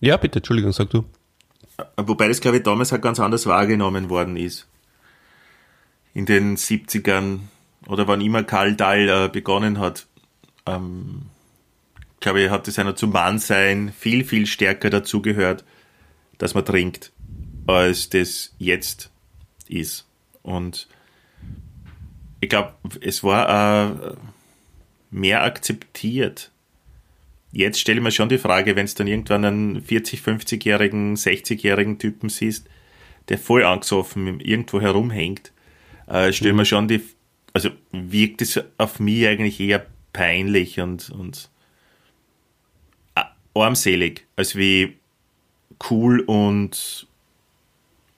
Ja, 0.00 0.16
bitte, 0.16 0.38
Entschuldigung, 0.38 0.72
sag 0.72 0.90
du. 0.90 1.04
Wobei 1.96 2.28
das, 2.28 2.40
glaube 2.40 2.58
ich, 2.58 2.62
damals 2.62 2.92
halt 2.92 3.02
ganz 3.02 3.18
anders 3.18 3.46
wahrgenommen 3.46 4.08
worden 4.08 4.36
ist. 4.36 4.68
In 6.14 6.26
den 6.26 6.56
70ern 6.56 7.40
oder 7.86 8.08
wann 8.08 8.20
immer 8.20 8.44
Karl 8.44 8.76
Dahl 8.76 9.08
äh, 9.08 9.28
begonnen 9.28 9.78
hat, 9.78 10.06
ähm, 10.66 11.26
glaube 12.20 12.42
ich, 12.42 12.50
hat 12.50 12.66
es 12.68 12.78
einer 12.78 12.96
zum 12.96 13.10
Mannsein 13.10 13.92
viel, 13.92 14.24
viel 14.24 14.46
stärker 14.46 14.90
dazugehört, 14.90 15.64
dass 16.38 16.54
man 16.54 16.64
trinkt, 16.64 17.12
als 17.66 18.08
das 18.08 18.54
jetzt 18.58 19.10
ist. 19.68 20.06
Und 20.42 20.88
ich 22.40 22.48
glaube, 22.48 22.74
es 23.00 23.22
war 23.22 23.90
äh, 23.90 24.14
mehr 25.10 25.42
akzeptiert. 25.42 26.50
Jetzt 27.52 27.78
stelle 27.78 27.98
ich 27.98 28.04
mir 28.04 28.10
schon 28.10 28.28
die 28.28 28.38
Frage, 28.38 28.74
wenn 28.74 28.84
es 28.84 28.94
dann 28.94 29.06
irgendwann 29.06 29.44
einen 29.44 29.80
40, 29.80 30.20
50-jährigen, 30.20 31.16
60-jährigen 31.16 31.98
Typen 31.98 32.28
siehst, 32.28 32.68
der 33.28 33.38
voll 33.38 33.64
angesoffen 33.64 34.40
irgendwo 34.40 34.80
herumhängt, 34.80 35.52
äh, 36.06 36.32
stelle 36.32 36.52
mhm. 36.52 36.58
mir 36.58 36.64
schon 36.64 36.88
die, 36.88 37.02
also 37.52 37.70
wirkt 37.92 38.42
es 38.42 38.60
auf 38.78 39.00
mich 39.00 39.26
eigentlich 39.26 39.60
eher 39.60 39.86
peinlich 40.12 40.80
und, 40.80 41.10
und 41.10 41.50
armselig, 43.54 44.26
als 44.36 44.56
wie 44.56 44.96
cool 45.90 46.20
und 46.20 47.06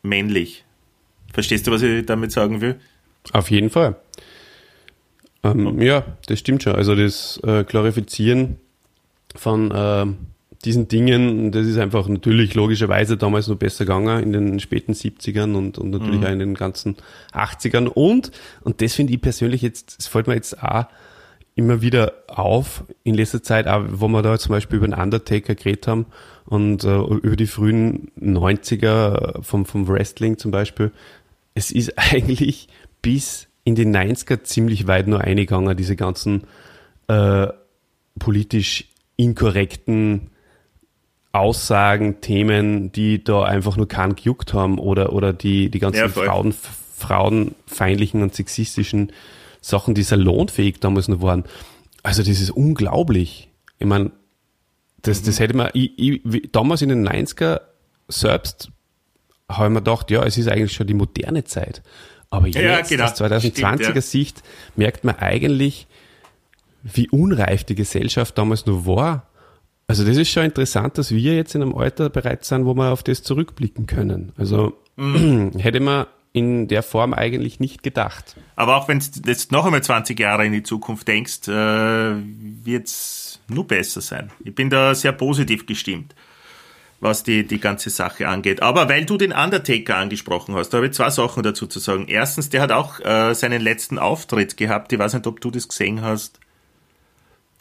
männlich. 0.03 0.65
Verstehst 1.33 1.67
du, 1.67 1.73
was 1.73 1.83
ich 1.83 2.07
damit 2.07 2.33
sagen 2.33 2.61
will? 2.61 2.81
Auf 3.33 3.51
jeden 3.51 3.71
Fall. 3.71 3.97
Ähm, 5.43 5.81
ja, 5.81 6.05
das 6.27 6.39
stimmt 6.39 6.63
schon. 6.63 6.75
Also 6.75 6.95
das 6.95 7.39
äh, 7.45 7.65
Glorifizieren 7.65 8.59
von 9.35 9.71
äh, 9.71 10.07
diesen 10.65 10.89
Dingen, 10.89 11.53
das 11.53 11.67
ist 11.67 11.79
einfach 11.79 12.09
natürlich 12.09 12.55
logischerweise 12.55 13.17
damals 13.17 13.49
noch 13.49 13.57
besser 13.57 13.85
gegangen 13.85 14.23
in 14.23 14.33
den 14.33 14.61
späten 14.61 14.93
70ern 14.93 15.55
und, 15.55 15.79
und 15.79 15.91
natürlich 15.91 16.21
mhm. 16.21 16.27
auch 16.27 16.31
in 16.31 16.39
den 16.39 16.55
ganzen 16.55 16.97
80ern. 17.33 17.87
Und, 17.87 18.33
und 18.63 18.81
das 18.81 18.95
finde 18.95 19.13
ich 19.13 19.21
persönlich 19.21 19.63
jetzt, 19.63 19.97
es 19.99 20.07
fällt 20.07 20.27
mir 20.27 20.35
jetzt 20.35 20.63
auch 20.63 20.87
immer 21.55 21.81
wieder 21.81 22.13
auf, 22.29 22.85
in 23.03 23.15
letzter 23.15 23.43
Zeit, 23.43 23.67
auch, 23.67 23.83
wo 23.89 24.09
wir 24.09 24.23
da 24.23 24.39
zum 24.39 24.51
Beispiel 24.51 24.77
über 24.77 24.87
den 24.87 24.95
Undertaker 24.95 25.55
geredet 25.55 25.89
haben 25.89 26.07
und 26.45 26.85
äh, 26.85 26.97
über 26.99 27.37
die 27.37 27.47
frühen 27.47 28.11
90er 28.21 29.43
vom, 29.43 29.65
vom 29.65 29.89
Wrestling 29.89 30.39
zum 30.39 30.51
Beispiel. 30.51 30.93
Es 31.55 31.71
ist 31.71 31.95
eigentlich 31.97 32.69
bis 33.03 33.49
in 33.65 33.75
den 33.75 33.95
90er 33.95 34.45
ziemlich 34.45 34.87
weit 34.87 35.09
nur 35.09 35.23
eingegangen, 35.23 35.77
diese 35.77 35.97
ganzen 35.97 36.45
äh, 37.09 37.49
politisch 38.19 38.89
inkorrekten 39.17 40.31
Aussagen, 41.39 42.21
Themen, 42.21 42.93
die 42.93 43.23
da 43.23 43.43
einfach 43.45 43.77
nur 43.77 43.89
keinen 43.89 44.17
gejuckt 44.17 44.55
haben 44.55 44.79
oder, 44.79 45.13
oder 45.13 45.33
die, 45.33 45.71
die 45.71 45.79
ganzen 45.79 46.01
ja, 46.01 46.09
Frauen, 46.09 46.55
frauenfeindlichen 46.97 48.23
und 48.23 48.35
sexistischen 48.35 49.13
Sachen, 49.61 49.95
die 49.95 50.03
salonfähig 50.03 50.81
damals 50.81 51.09
noch 51.09 51.23
waren. 51.23 51.45
Also 52.03 52.23
das 52.23 52.41
ist 52.41 52.51
unglaublich. 52.51 53.51
Ich 53.79 53.87
meine, 53.87 54.13
das, 55.03 55.23
das 55.23 55.39
mhm. 55.39 55.43
hätte 55.43 55.57
man, 55.57 55.71
ich, 55.75 55.99
ich, 55.99 56.53
damals 56.53 56.83
in 56.83 56.89
den 56.89 57.07
90er 57.07 57.61
selbst 58.09 58.71
habe 59.49 59.67
ich 59.67 59.73
mir 59.73 59.81
gedacht, 59.81 60.11
ja, 60.11 60.25
es 60.25 60.39
ist 60.39 60.49
eigentlich 60.49 60.73
schon 60.73 60.87
die 60.87 60.95
moderne 60.95 61.45
Zeit. 61.45 61.83
Aber 62.31 62.47
jetzt, 62.47 62.57
ja, 62.57 62.81
genau. 62.81 63.05
aus 63.05 63.21
2020er 63.21 63.75
Stimmt, 63.75 63.95
ja. 63.95 64.01
Sicht, 64.01 64.43
merkt 64.75 65.05
man 65.05 65.17
eigentlich, 65.17 65.87
wie 66.83 67.09
unreif 67.09 67.65
die 67.65 67.75
Gesellschaft 67.75 68.37
damals 68.39 68.67
noch 68.67 68.87
war. 68.87 69.29
Also 69.89 70.05
das 70.05 70.17
ist 70.17 70.31
schon 70.31 70.45
interessant, 70.45 70.99
dass 70.99 71.13
wir 71.13 71.35
jetzt 71.35 71.55
in 71.55 71.63
einem 71.63 71.75
Alter 71.75 72.11
bereit 72.11 72.45
sind, 72.45 72.67
wo 72.67 72.75
wir 72.75 72.91
auf 72.91 73.03
das 73.03 73.23
zurückblicken 73.23 73.87
können. 73.87 74.33
Also 74.37 74.77
mhm. 74.97 75.53
hätte 75.59 75.81
man 75.81 76.07
in 76.33 76.69
der 76.69 76.83
Form 76.83 77.15
eigentlich 77.15 77.61
nicht 77.61 77.83
gedacht. 77.83 78.37
Aber 78.57 78.77
auch 78.77 78.89
wenn 78.89 78.99
du 78.99 79.07
jetzt 79.27 79.53
noch 79.53 79.65
einmal 79.65 79.83
20 79.83 80.19
Jahre 80.19 80.45
in 80.45 80.53
die 80.53 80.63
Zukunft 80.63 81.09
denkst, 81.09 81.49
äh, 81.49 82.15
wird 82.65 82.87
es 82.89 83.41
nur 83.49 83.67
besser 83.67 84.01
sein. 84.01 84.31
Ich 84.45 84.55
bin 84.55 84.69
da 84.69 84.95
sehr 84.95 85.13
positiv 85.13 85.67
gestimmt 85.67 86.15
was 87.01 87.23
die, 87.23 87.47
die 87.47 87.61
ganze 87.61 87.91
Sache 87.91 88.29
angeht. 88.29 88.63
Aber 88.63 88.89
weil 88.89 89.05
du 89.05 89.17
den 89.17 89.33
Undertaker 89.33 89.97
angesprochen 89.97 90.55
hast, 90.55 90.71
da 90.71 90.79
habe 90.79 90.87
ich 90.87 90.95
zwei 90.95 91.11
Sachen 91.11 91.43
dazu 91.43 91.67
zu 91.67 91.79
sagen. 91.79 92.07
Erstens, 92.09 92.51
der 92.51 92.63
hat 92.63 92.73
auch 92.73 93.01
äh, 93.01 93.35
seinen 93.35 93.61
letzten 93.61 93.99
Auftritt 93.99 94.57
gehabt. 94.57 94.93
Ich 94.93 94.99
weiß 94.99 95.15
nicht, 95.15 95.27
ob 95.27 95.41
du 95.41 95.51
das 95.51 95.69
gesehen 95.69 96.03
hast. 96.03 96.41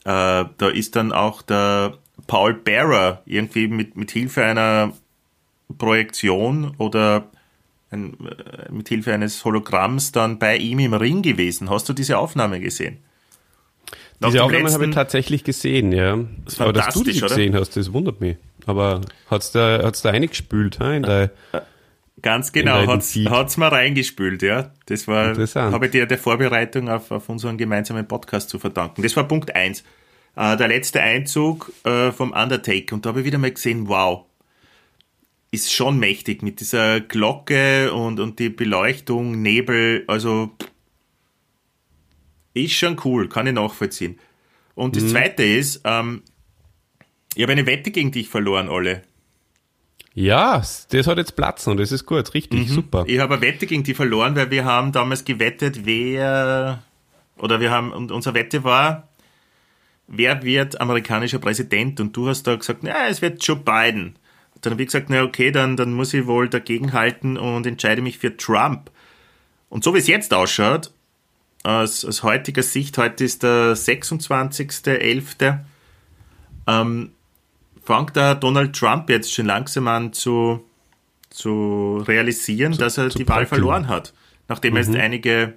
Äh, 0.05 0.45
da 0.57 0.69
ist 0.73 0.95
dann 0.95 1.11
auch 1.11 1.41
der 1.41 1.97
Paul 2.27 2.53
Bearer 2.53 3.21
irgendwie 3.25 3.67
mit, 3.67 3.95
mit 3.95 4.11
Hilfe 4.11 4.43
einer 4.43 4.93
Projektion 5.77 6.75
oder 6.77 7.29
ein, 7.91 8.13
äh, 8.27 8.71
mit 8.71 8.89
Hilfe 8.89 9.13
eines 9.13 9.43
Hologramms 9.45 10.11
dann 10.11 10.39
bei 10.39 10.57
ihm 10.57 10.79
im 10.79 10.93
Ring 10.93 11.21
gewesen. 11.21 11.69
Hast 11.69 11.87
du 11.89 11.93
diese 11.93 12.17
Aufnahme 12.17 12.59
gesehen? 12.59 12.97
Diese 14.23 14.43
Aufnahme 14.43 14.71
habe 14.71 14.85
ich 14.85 14.95
tatsächlich 14.95 15.43
gesehen, 15.43 15.91
ja. 15.91 16.17
Das 16.45 16.59
Aber 16.61 16.73
dass 16.73 16.93
du 16.93 17.03
die 17.03 17.19
gesehen 17.19 17.51
oder? 17.51 17.59
hast, 17.59 17.75
das 17.75 17.91
wundert 17.91 18.21
mich. 18.21 18.37
Aber 18.65 19.01
hat's 19.29 19.51
da, 19.51 19.83
hat's 19.83 20.01
da 20.01 20.11
eingespült, 20.11 20.79
in 20.79 21.03
der, 21.03 21.31
Ganz 22.21 22.51
genau, 22.53 22.87
hat's, 22.87 23.15
hat's 23.15 23.57
mal 23.57 23.67
reingespült, 23.67 24.41
ja. 24.41 24.71
Das 24.85 25.07
war, 25.07 25.35
habe 25.55 25.85
ich 25.85 25.91
dir 25.91 26.05
der 26.05 26.17
Vorbereitung 26.17 26.89
auf, 26.89 27.11
auf 27.11 27.29
unseren 27.29 27.57
gemeinsamen 27.57 28.07
Podcast 28.07 28.49
zu 28.49 28.57
verdanken. 28.57 29.03
Das 29.03 29.15
war 29.15 29.27
Punkt 29.27 29.55
eins. 29.55 29.83
Äh, 30.35 30.57
der 30.57 30.67
letzte 30.67 31.01
Einzug 31.01 31.71
äh, 31.83 32.11
vom 32.11 32.31
Undertaker. 32.31 32.95
Und 32.95 33.05
da 33.05 33.09
habe 33.09 33.21
ich 33.21 33.25
wieder 33.25 33.37
mal 33.37 33.51
gesehen, 33.51 33.87
wow, 33.87 34.25
ist 35.51 35.71
schon 35.71 35.97
mächtig 35.97 36.43
mit 36.43 36.59
dieser 36.59 36.99
Glocke 36.99 37.93
und, 37.93 38.19
und 38.19 38.39
die 38.39 38.49
Beleuchtung, 38.49 39.41
Nebel, 39.41 40.03
also 40.07 40.51
ist 42.53 42.73
schon 42.73 42.99
cool, 43.05 43.29
kann 43.29 43.47
ich 43.47 43.53
nachvollziehen. 43.53 44.19
Und 44.75 44.95
das 44.95 45.03
mhm. 45.03 45.09
zweite 45.09 45.43
ist, 45.43 45.81
ähm, 45.85 46.23
ich 47.35 47.43
habe 47.43 47.53
eine 47.53 47.65
Wette 47.65 47.91
gegen 47.91 48.11
dich 48.11 48.27
verloren, 48.27 48.69
Olle. 48.69 49.03
Ja, 50.13 50.57
das 50.89 51.07
hat 51.07 51.17
jetzt 51.17 51.35
Platz 51.35 51.67
und 51.67 51.77
das 51.77 51.91
ist 51.91 52.05
gut, 52.05 52.33
richtig, 52.33 52.69
mhm. 52.69 52.73
super. 52.73 53.03
Ich 53.07 53.19
habe 53.19 53.35
eine 53.35 53.41
Wette 53.41 53.67
gegen 53.67 53.83
dich 53.83 53.95
verloren, 53.95 54.35
weil 54.35 54.51
wir 54.51 54.63
haben 54.63 54.91
damals 54.91 55.25
gewettet, 55.25 55.85
wer, 55.85 56.83
oder 57.37 57.59
wir 57.59 57.71
haben, 57.71 57.91
und 57.91 58.11
unsere 58.11 58.35
Wette 58.35 58.63
war, 58.63 59.09
wer 60.07 60.43
wird 60.43 60.79
amerikanischer 60.79 61.39
Präsident? 61.39 61.99
Und 61.99 62.15
du 62.15 62.27
hast 62.27 62.43
da 62.43 62.55
gesagt, 62.55 62.83
na, 62.83 63.07
es 63.07 63.21
wird 63.21 63.45
Joe 63.45 63.57
Biden. 63.57 64.15
Dann 64.61 64.71
habe 64.73 64.81
ich 64.81 64.87
gesagt, 64.87 65.09
na 65.09 65.23
okay, 65.23 65.51
dann, 65.51 65.77
dann 65.77 65.93
muss 65.93 66.13
ich 66.13 66.25
wohl 66.25 66.49
dagegenhalten 66.49 67.37
und 67.37 67.67
entscheide 67.67 68.01
mich 68.01 68.17
für 68.17 68.35
Trump. 68.35 68.89
Und 69.69 69.83
so 69.83 69.93
wie 69.93 69.99
es 69.99 70.07
jetzt 70.07 70.33
ausschaut, 70.33 70.91
aus, 71.63 72.05
aus 72.05 72.23
heutiger 72.23 72.63
Sicht, 72.63 72.97
heute 72.97 73.23
ist 73.23 73.43
der 73.43 73.75
26.11., 73.75 75.59
ähm, 76.67 77.11
fängt 77.83 78.15
der 78.15 78.35
Donald 78.35 78.75
Trump 78.75 79.09
jetzt 79.09 79.33
schon 79.33 79.45
langsam 79.45 79.87
an 79.87 80.13
zu, 80.13 80.63
zu 81.29 82.03
realisieren, 82.07 82.73
zu, 82.73 82.79
dass 82.79 82.97
er 82.97 83.09
die 83.09 83.27
Wahl 83.27 83.45
verloren 83.45 83.87
hat. 83.87 84.13
Nachdem 84.47 84.73
mhm. 84.73 84.77
er 84.77 84.83
jetzt 84.83 84.95
einige 84.95 85.53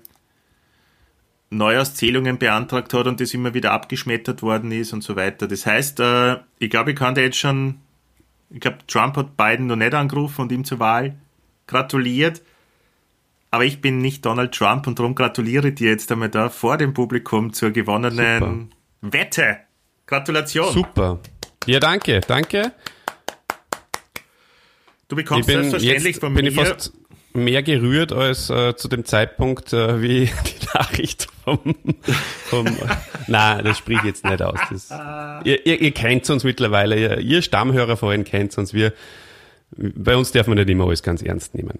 Neuauszählungen 1.50 2.38
beantragt 2.38 2.92
hat 2.92 3.06
und 3.06 3.20
das 3.20 3.32
immer 3.32 3.54
wieder 3.54 3.72
abgeschmettert 3.72 4.42
worden 4.42 4.70
ist 4.70 4.92
und 4.92 5.02
so 5.02 5.16
weiter. 5.16 5.48
Das 5.48 5.64
heißt, 5.64 6.00
äh, 6.00 6.36
ich 6.58 6.70
glaube, 6.70 6.90
ich 6.90 6.96
kann 6.96 7.14
da 7.14 7.22
jetzt 7.22 7.38
schon, 7.38 7.76
ich 8.50 8.60
glaube, 8.60 8.78
Trump 8.86 9.16
hat 9.16 9.36
Biden 9.36 9.66
noch 9.66 9.76
nicht 9.76 9.94
angerufen 9.94 10.42
und 10.42 10.52
ihm 10.52 10.64
zur 10.64 10.78
Wahl 10.78 11.16
gratuliert. 11.66 12.42
Aber 13.50 13.64
ich 13.64 13.80
bin 13.80 13.98
nicht 13.98 14.26
Donald 14.26 14.52
Trump 14.52 14.86
und 14.86 14.98
darum 14.98 15.14
gratuliere 15.14 15.68
ich 15.68 15.76
dir 15.76 15.90
jetzt 15.90 16.12
einmal 16.12 16.28
da 16.28 16.50
vor 16.50 16.76
dem 16.76 16.92
Publikum 16.92 17.52
zur 17.54 17.70
gewonnenen 17.70 18.38
Super. 18.40 18.66
Wette. 19.00 19.56
Gratulation. 20.06 20.72
Super. 20.72 21.20
Ja, 21.66 21.80
danke, 21.80 22.20
danke. 22.20 22.72
Du 25.08 25.16
bekommst 25.16 25.48
selbstverständlich 25.48 26.16
jetzt, 26.16 26.20
von 26.20 26.32
mir. 26.34 26.76
Mehr 27.44 27.62
gerührt 27.62 28.12
als 28.12 28.50
äh, 28.50 28.76
zu 28.76 28.88
dem 28.88 29.04
Zeitpunkt, 29.04 29.72
äh, 29.72 30.00
wie 30.02 30.26
die 30.46 30.66
Nachricht 30.74 31.28
vom. 31.44 31.74
vom 32.46 32.66
Nein, 33.26 33.64
das 33.64 33.78
sprich 33.78 33.98
ich 33.98 34.04
jetzt 34.04 34.24
nicht 34.24 34.42
aus. 34.42 34.58
Das, 34.70 34.90
ihr, 35.44 35.66
ihr, 35.66 35.80
ihr 35.80 35.90
kennt 35.92 36.28
uns 36.30 36.44
mittlerweile, 36.44 36.98
ihr, 36.98 37.18
ihr 37.18 37.42
Stammhörer 37.42 37.96
vorhin 37.96 38.24
kennt 38.24 38.56
uns. 38.58 38.72
Wir, 38.74 38.92
bei 39.76 40.16
uns 40.16 40.32
darf 40.32 40.46
man 40.46 40.56
nicht 40.58 40.68
immer 40.68 40.86
alles 40.86 41.02
ganz 41.02 41.22
ernst 41.22 41.54
nehmen. 41.54 41.78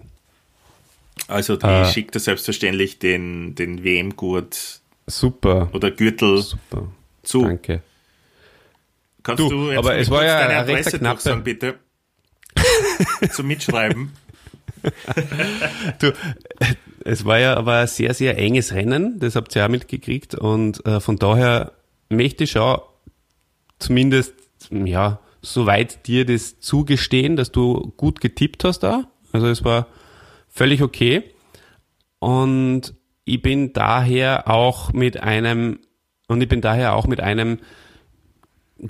Also, 1.27 1.55
die 1.55 1.65
äh, 1.65 1.85
schickt 1.85 2.15
er 2.15 2.21
selbstverständlich 2.21 2.99
den, 2.99 3.55
den 3.55 3.83
WM-Gurt. 3.83 4.81
Super. 5.07 5.69
Oder 5.73 5.91
Gürtel 5.91 6.41
super. 6.41 6.87
zu. 7.23 7.43
Danke. 7.43 7.81
Kannst 9.23 9.39
du, 9.41 9.49
du 9.49 9.77
aber 9.77 9.97
es 9.97 10.09
war 10.09 10.23
ja 10.23 10.39
deine 10.39 10.59
Adresse 10.59 10.97
knappe... 10.97 11.21
Sagen, 11.21 11.43
bitte? 11.43 11.75
Zum 13.31 13.47
Mitschreiben. 13.47 14.13
du, 15.99 16.13
es 17.05 17.25
war 17.25 17.39
ja 17.39 17.55
aber 17.55 17.77
ein 17.77 17.87
sehr, 17.87 18.13
sehr 18.13 18.37
enges 18.37 18.73
Rennen, 18.73 19.19
das 19.19 19.35
habt 19.35 19.55
ihr 19.55 19.65
auch 19.65 19.69
mitgekriegt 19.69 20.35
und 20.35 20.85
äh, 20.85 20.99
von 20.99 21.17
daher 21.17 21.73
möchte 22.09 22.43
ich 22.43 22.51
schon 22.51 22.79
zumindest, 23.79 24.33
ja, 24.71 25.19
soweit 25.41 26.07
dir 26.07 26.25
das 26.25 26.59
zugestehen, 26.59 27.35
dass 27.35 27.51
du 27.51 27.93
gut 27.97 28.21
getippt 28.21 28.63
hast 28.63 28.79
da. 28.79 29.05
Also 29.31 29.47
es 29.47 29.63
war 29.63 29.87
völlig 30.49 30.81
okay. 30.81 31.23
Und 32.19 32.93
ich 33.23 33.41
bin 33.41 33.73
daher 33.73 34.49
auch 34.49 34.91
mit 34.91 35.21
einem, 35.21 35.79
und 36.27 36.41
ich 36.41 36.49
bin 36.49 36.61
daher 36.61 36.95
auch 36.95 37.07
mit 37.07 37.21
einem 37.21 37.59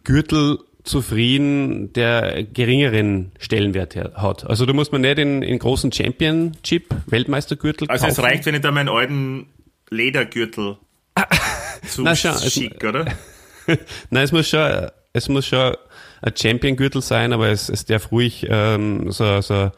Gürtel 0.04 0.60
zufrieden, 0.90 1.94
der 1.94 2.44
geringeren 2.44 3.32
Stellenwert 3.40 3.96
hat. 3.96 4.46
Also 4.46 4.66
da 4.66 4.74
muss 4.74 4.92
man 4.92 5.02
nicht 5.02 5.20
in, 5.20 5.42
in 5.44 5.60
großen 5.60 5.92
Championship 5.92 6.94
Weltmeistergürtel 7.08 7.88
Also 7.90 8.08
kaufen. 8.08 8.20
es 8.20 8.24
reicht, 8.24 8.46
wenn 8.46 8.56
ich 8.56 8.62
da 8.62 8.72
meinen 8.72 8.90
alten 8.90 9.48
Ledergürtel 9.90 10.78
zu 11.88 12.02
Na, 12.04 12.16
schon, 12.16 12.38
schick, 12.38 12.84
oder? 12.84 13.06
Nein, 14.10 14.24
es 14.24 14.32
muss 14.32 14.50
schon, 14.50 14.88
es 15.14 15.30
muss 15.30 15.46
schon 15.46 15.76
ein 16.22 16.34
Champion-Gürtel 16.36 17.02
sein, 17.02 17.34
aber 17.34 17.50
es, 17.50 17.70
es 17.70 17.86
darf 17.86 18.12
ruhig 18.12 18.48
ähm, 18.50 19.12
so, 19.12 19.42
so 19.42 19.72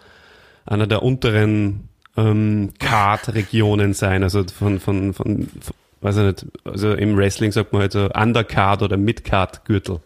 einer 0.65 0.87
der 0.87 1.03
unteren 1.03 1.89
ähm, 2.17 2.71
Card-Regionen 2.79 3.93
sein, 3.93 4.23
also 4.23 4.43
von, 4.45 4.79
von, 4.79 5.13
von, 5.13 5.43
von, 5.43 5.73
weiß 6.01 6.17
ich 6.17 6.23
nicht, 6.23 6.45
also 6.63 6.93
im 6.93 7.17
Wrestling 7.17 7.51
sagt 7.51 7.73
man 7.73 7.83
halt 7.83 7.91
so 7.91 8.09
Undercard 8.09 8.81
oder 8.81 8.97
Midcard-Gürtel. 8.97 9.99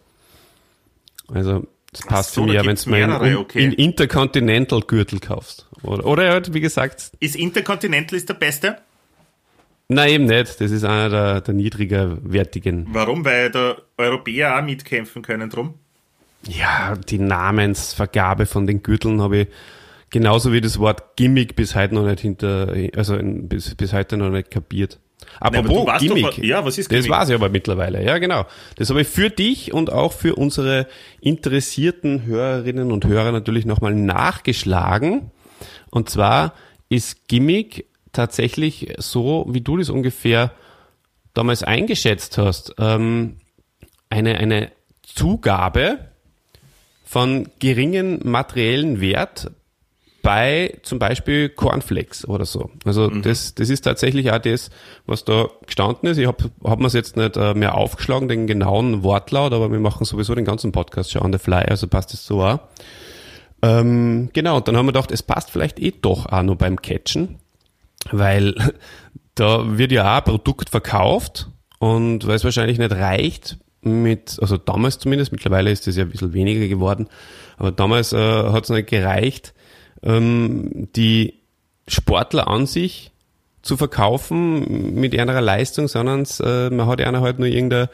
Also 1.32 1.66
das 1.92 2.02
passt 2.02 2.34
so, 2.34 2.42
für 2.42 2.52
mich, 2.52 2.66
wenn 2.66 2.76
du 2.76 2.90
mal 2.90 3.22
einen 3.22 3.36
okay. 3.36 3.64
in 3.64 3.72
Intercontinental-Gürtel 3.72 5.20
kaufst. 5.20 5.68
Oder, 5.82 6.04
oder 6.04 6.30
halt, 6.30 6.52
wie 6.52 6.60
gesagt. 6.60 7.12
Ist 7.20 7.36
Intercontinental 7.36 8.16
ist 8.16 8.28
der 8.28 8.34
beste? 8.34 8.78
Nein, 9.88 10.10
eben 10.10 10.24
nicht. 10.24 10.60
Das 10.60 10.70
ist 10.70 10.84
einer 10.84 11.08
der, 11.08 11.40
der 11.40 11.54
niedrigerwertigen. 11.54 12.86
Warum? 12.90 13.24
Weil 13.24 13.50
da 13.50 13.76
Europäer 13.96 14.58
auch 14.58 14.62
mitkämpfen 14.62 15.22
können 15.22 15.48
drum? 15.48 15.74
Ja, 16.48 16.96
die 16.96 17.18
Namensvergabe 17.18 18.46
von 18.46 18.66
den 18.66 18.82
Gürteln 18.82 19.20
habe 19.20 19.38
ich 19.38 19.48
genauso 20.10 20.52
wie 20.52 20.60
das 20.60 20.78
Wort 20.78 21.16
Gimmick 21.16 21.56
bis 21.56 21.74
heute 21.74 21.94
noch 21.94 22.04
nicht 22.04 22.20
hinter, 22.20 22.74
also 22.96 23.18
bis, 23.22 23.74
bis 23.74 23.92
heute 23.92 24.16
noch 24.16 24.30
nicht 24.30 24.50
kapiert. 24.50 24.98
Apropos 25.40 25.86
Nein, 25.86 25.98
Gimmick. 25.98 26.24
Doch, 26.24 26.38
ja, 26.38 26.64
was 26.64 26.78
ist 26.78 26.88
Gimmick? 26.88 27.08
Das 27.08 27.18
weiß 27.18 27.28
ich 27.30 27.34
aber 27.34 27.48
mittlerweile. 27.48 28.04
Ja, 28.04 28.18
genau. 28.18 28.46
Das 28.76 28.90
habe 28.90 29.02
ich 29.02 29.08
für 29.08 29.30
dich 29.30 29.72
und 29.72 29.92
auch 29.92 30.12
für 30.12 30.34
unsere 30.34 30.86
interessierten 31.20 32.24
Hörerinnen 32.24 32.90
und 32.90 33.04
Hörer 33.06 33.32
natürlich 33.32 33.66
nochmal 33.66 33.94
nachgeschlagen. 33.94 35.30
Und 35.90 36.10
zwar 36.10 36.54
ist 36.88 37.28
Gimmick 37.28 37.86
tatsächlich 38.12 38.94
so, 38.98 39.46
wie 39.48 39.60
du 39.60 39.76
das 39.76 39.90
ungefähr 39.90 40.52
damals 41.34 41.62
eingeschätzt 41.62 42.38
hast, 42.38 42.74
ähm, 42.78 43.36
eine, 44.08 44.38
eine 44.38 44.72
Zugabe 45.02 45.98
von 47.04 47.48
geringen 47.58 48.20
materiellen 48.24 49.00
Wert 49.00 49.50
bei 50.26 50.76
zum 50.82 50.98
Beispiel 50.98 51.48
Cornflakes 51.48 52.26
oder 52.26 52.46
so. 52.46 52.70
Also 52.84 53.08
mhm. 53.08 53.22
das, 53.22 53.54
das 53.54 53.70
ist 53.70 53.82
tatsächlich 53.82 54.32
auch 54.32 54.40
das, 54.40 54.70
was 55.06 55.24
da 55.24 55.46
gestanden 55.64 56.08
ist. 56.08 56.18
Ich 56.18 56.26
habe 56.26 56.50
hab 56.64 56.80
mir 56.80 56.88
es 56.88 56.94
jetzt 56.94 57.16
nicht 57.16 57.36
äh, 57.36 57.54
mehr 57.54 57.76
aufgeschlagen, 57.76 58.26
den 58.26 58.48
genauen 58.48 59.04
Wortlaut, 59.04 59.52
aber 59.52 59.70
wir 59.70 59.78
machen 59.78 60.04
sowieso 60.04 60.34
den 60.34 60.44
ganzen 60.44 60.72
Podcast 60.72 61.12
schon 61.12 61.22
on 61.22 61.32
the 61.32 61.38
fly, 61.38 61.62
also 61.68 61.86
passt 61.86 62.12
es 62.12 62.26
so 62.26 62.42
auch. 62.42 62.58
Ähm, 63.62 64.30
genau, 64.32 64.56
und 64.56 64.66
dann 64.66 64.76
haben 64.76 64.86
wir 64.86 64.92
gedacht, 64.92 65.12
es 65.12 65.22
passt 65.22 65.52
vielleicht 65.52 65.78
eh 65.78 65.92
doch 65.92 66.26
auch 66.26 66.42
noch 66.42 66.56
beim 66.56 66.82
Catchen, 66.82 67.38
weil 68.10 68.56
da 69.36 69.78
wird 69.78 69.92
ja 69.92 70.12
auch 70.12 70.18
ein 70.18 70.24
Produkt 70.24 70.70
verkauft 70.70 71.50
und 71.78 72.26
weil 72.26 72.34
es 72.34 72.42
wahrscheinlich 72.42 72.78
nicht 72.78 72.90
reicht, 72.90 73.58
mit, 73.80 74.38
also 74.40 74.56
damals 74.56 74.98
zumindest, 74.98 75.30
mittlerweile 75.30 75.70
ist 75.70 75.86
es 75.86 75.94
ja 75.94 76.02
ein 76.02 76.10
bisschen 76.10 76.32
weniger 76.32 76.66
geworden, 76.66 77.06
aber 77.58 77.70
damals 77.70 78.12
äh, 78.12 78.16
hat 78.18 78.64
es 78.64 78.70
nicht 78.70 78.88
gereicht, 78.88 79.54
ähm, 80.02 80.88
die 80.94 81.34
Sportler 81.88 82.48
an 82.48 82.66
sich 82.66 83.12
zu 83.62 83.76
verkaufen 83.76 84.94
mit 84.94 85.18
einer 85.18 85.40
Leistung, 85.40 85.88
sondern 85.88 86.24
äh, 86.40 86.70
man 86.70 86.86
hat 86.86 87.00
einer 87.00 87.20
halt 87.20 87.38
nur 87.38 87.48
irgendein, 87.48 87.88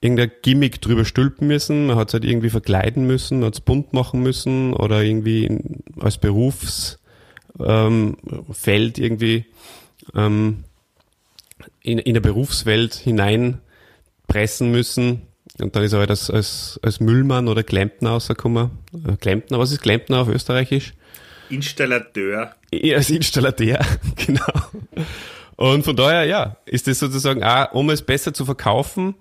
irgendein 0.00 0.30
Gimmick 0.42 0.80
drüber 0.80 1.04
stülpen 1.04 1.48
müssen, 1.48 1.86
man 1.86 1.96
hat 1.96 2.08
es 2.08 2.14
halt 2.14 2.24
irgendwie 2.24 2.50
verkleiden 2.50 3.06
müssen, 3.06 3.40
man 3.40 3.48
hat 3.48 3.54
es 3.54 3.60
bunt 3.60 3.92
machen 3.92 4.22
müssen 4.22 4.74
oder 4.74 5.02
irgendwie 5.02 5.46
in, 5.46 5.82
als 5.98 6.18
Berufsfeld 6.18 6.98
ähm, 7.60 8.16
irgendwie 8.96 9.46
ähm, 10.14 10.64
in, 11.82 11.98
in 11.98 12.14
der 12.14 12.20
Berufswelt 12.20 12.94
hineinpressen 12.94 14.70
müssen. 14.70 15.22
Und 15.60 15.76
dann 15.76 15.84
ist 15.84 15.92
er 15.92 16.00
halt 16.00 16.10
als, 16.10 16.30
als, 16.30 16.80
als 16.82 17.00
Müllmann 17.00 17.48
oder 17.48 17.62
Klempner 17.62 18.10
rausgekommen. 18.10 18.70
Äh, 19.06 19.16
Klempner, 19.16 19.58
was 19.58 19.72
ist 19.72 19.82
Klempner 19.82 20.20
auf 20.20 20.28
Österreichisch? 20.28 20.94
Installateur. 21.52 22.54
Ja, 22.72 22.96
als 22.96 23.10
Installateur, 23.10 23.78
genau. 24.26 24.52
Und 25.56 25.84
von 25.84 25.94
daher, 25.94 26.24
ja, 26.24 26.56
ist 26.64 26.86
das 26.88 26.98
sozusagen 26.98 27.44
auch, 27.44 27.72
um 27.72 27.90
es 27.90 28.02
besser 28.02 28.34
zu 28.34 28.44
verkaufen, 28.44 29.14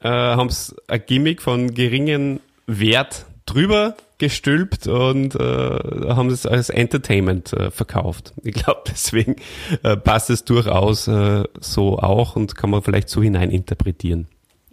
äh, 0.00 0.08
haben 0.08 0.50
sie 0.50 0.76
ein 0.86 1.02
Gimmick 1.06 1.42
von 1.42 1.74
geringen 1.74 2.40
Wert 2.66 3.26
drüber 3.46 3.96
gestülpt 4.18 4.86
und 4.86 5.34
äh, 5.36 5.38
haben 5.38 6.28
es 6.28 6.44
als 6.44 6.70
Entertainment 6.70 7.52
äh, 7.52 7.70
verkauft. 7.70 8.34
Ich 8.42 8.54
glaube, 8.54 8.82
deswegen 8.88 9.36
äh, 9.82 9.96
passt 9.96 10.30
es 10.30 10.44
durchaus 10.44 11.08
äh, 11.08 11.44
so 11.60 11.98
auch 11.98 12.36
und 12.36 12.56
kann 12.56 12.70
man 12.70 12.82
vielleicht 12.82 13.08
so 13.08 13.22
hineininterpretieren. 13.22 14.26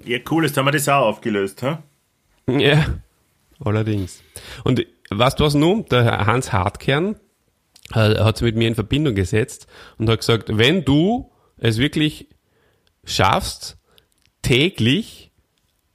Ja, 0.03 0.19
cool, 0.29 0.45
jetzt 0.45 0.57
haben 0.57 0.65
wir 0.65 0.71
das 0.71 0.89
auch 0.89 1.05
aufgelöst, 1.05 1.63
ha? 1.63 1.81
Ja, 2.47 2.85
allerdings. 3.59 4.21
Und 4.63 4.85
weißt 5.09 5.39
du 5.39 5.43
was 5.43 5.53
nun? 5.53 5.85
Der 5.85 6.25
Hans 6.25 6.51
Hartkern 6.53 7.15
äh, 7.93 8.15
hat 8.19 8.37
sich 8.37 8.45
mit 8.45 8.55
mir 8.55 8.67
in 8.67 8.75
Verbindung 8.75 9.15
gesetzt 9.15 9.67
und 9.97 10.09
hat 10.09 10.19
gesagt, 10.19 10.57
wenn 10.57 10.85
du 10.85 11.31
es 11.57 11.77
wirklich 11.77 12.27
schaffst, 13.03 13.77
täglich 14.41 15.31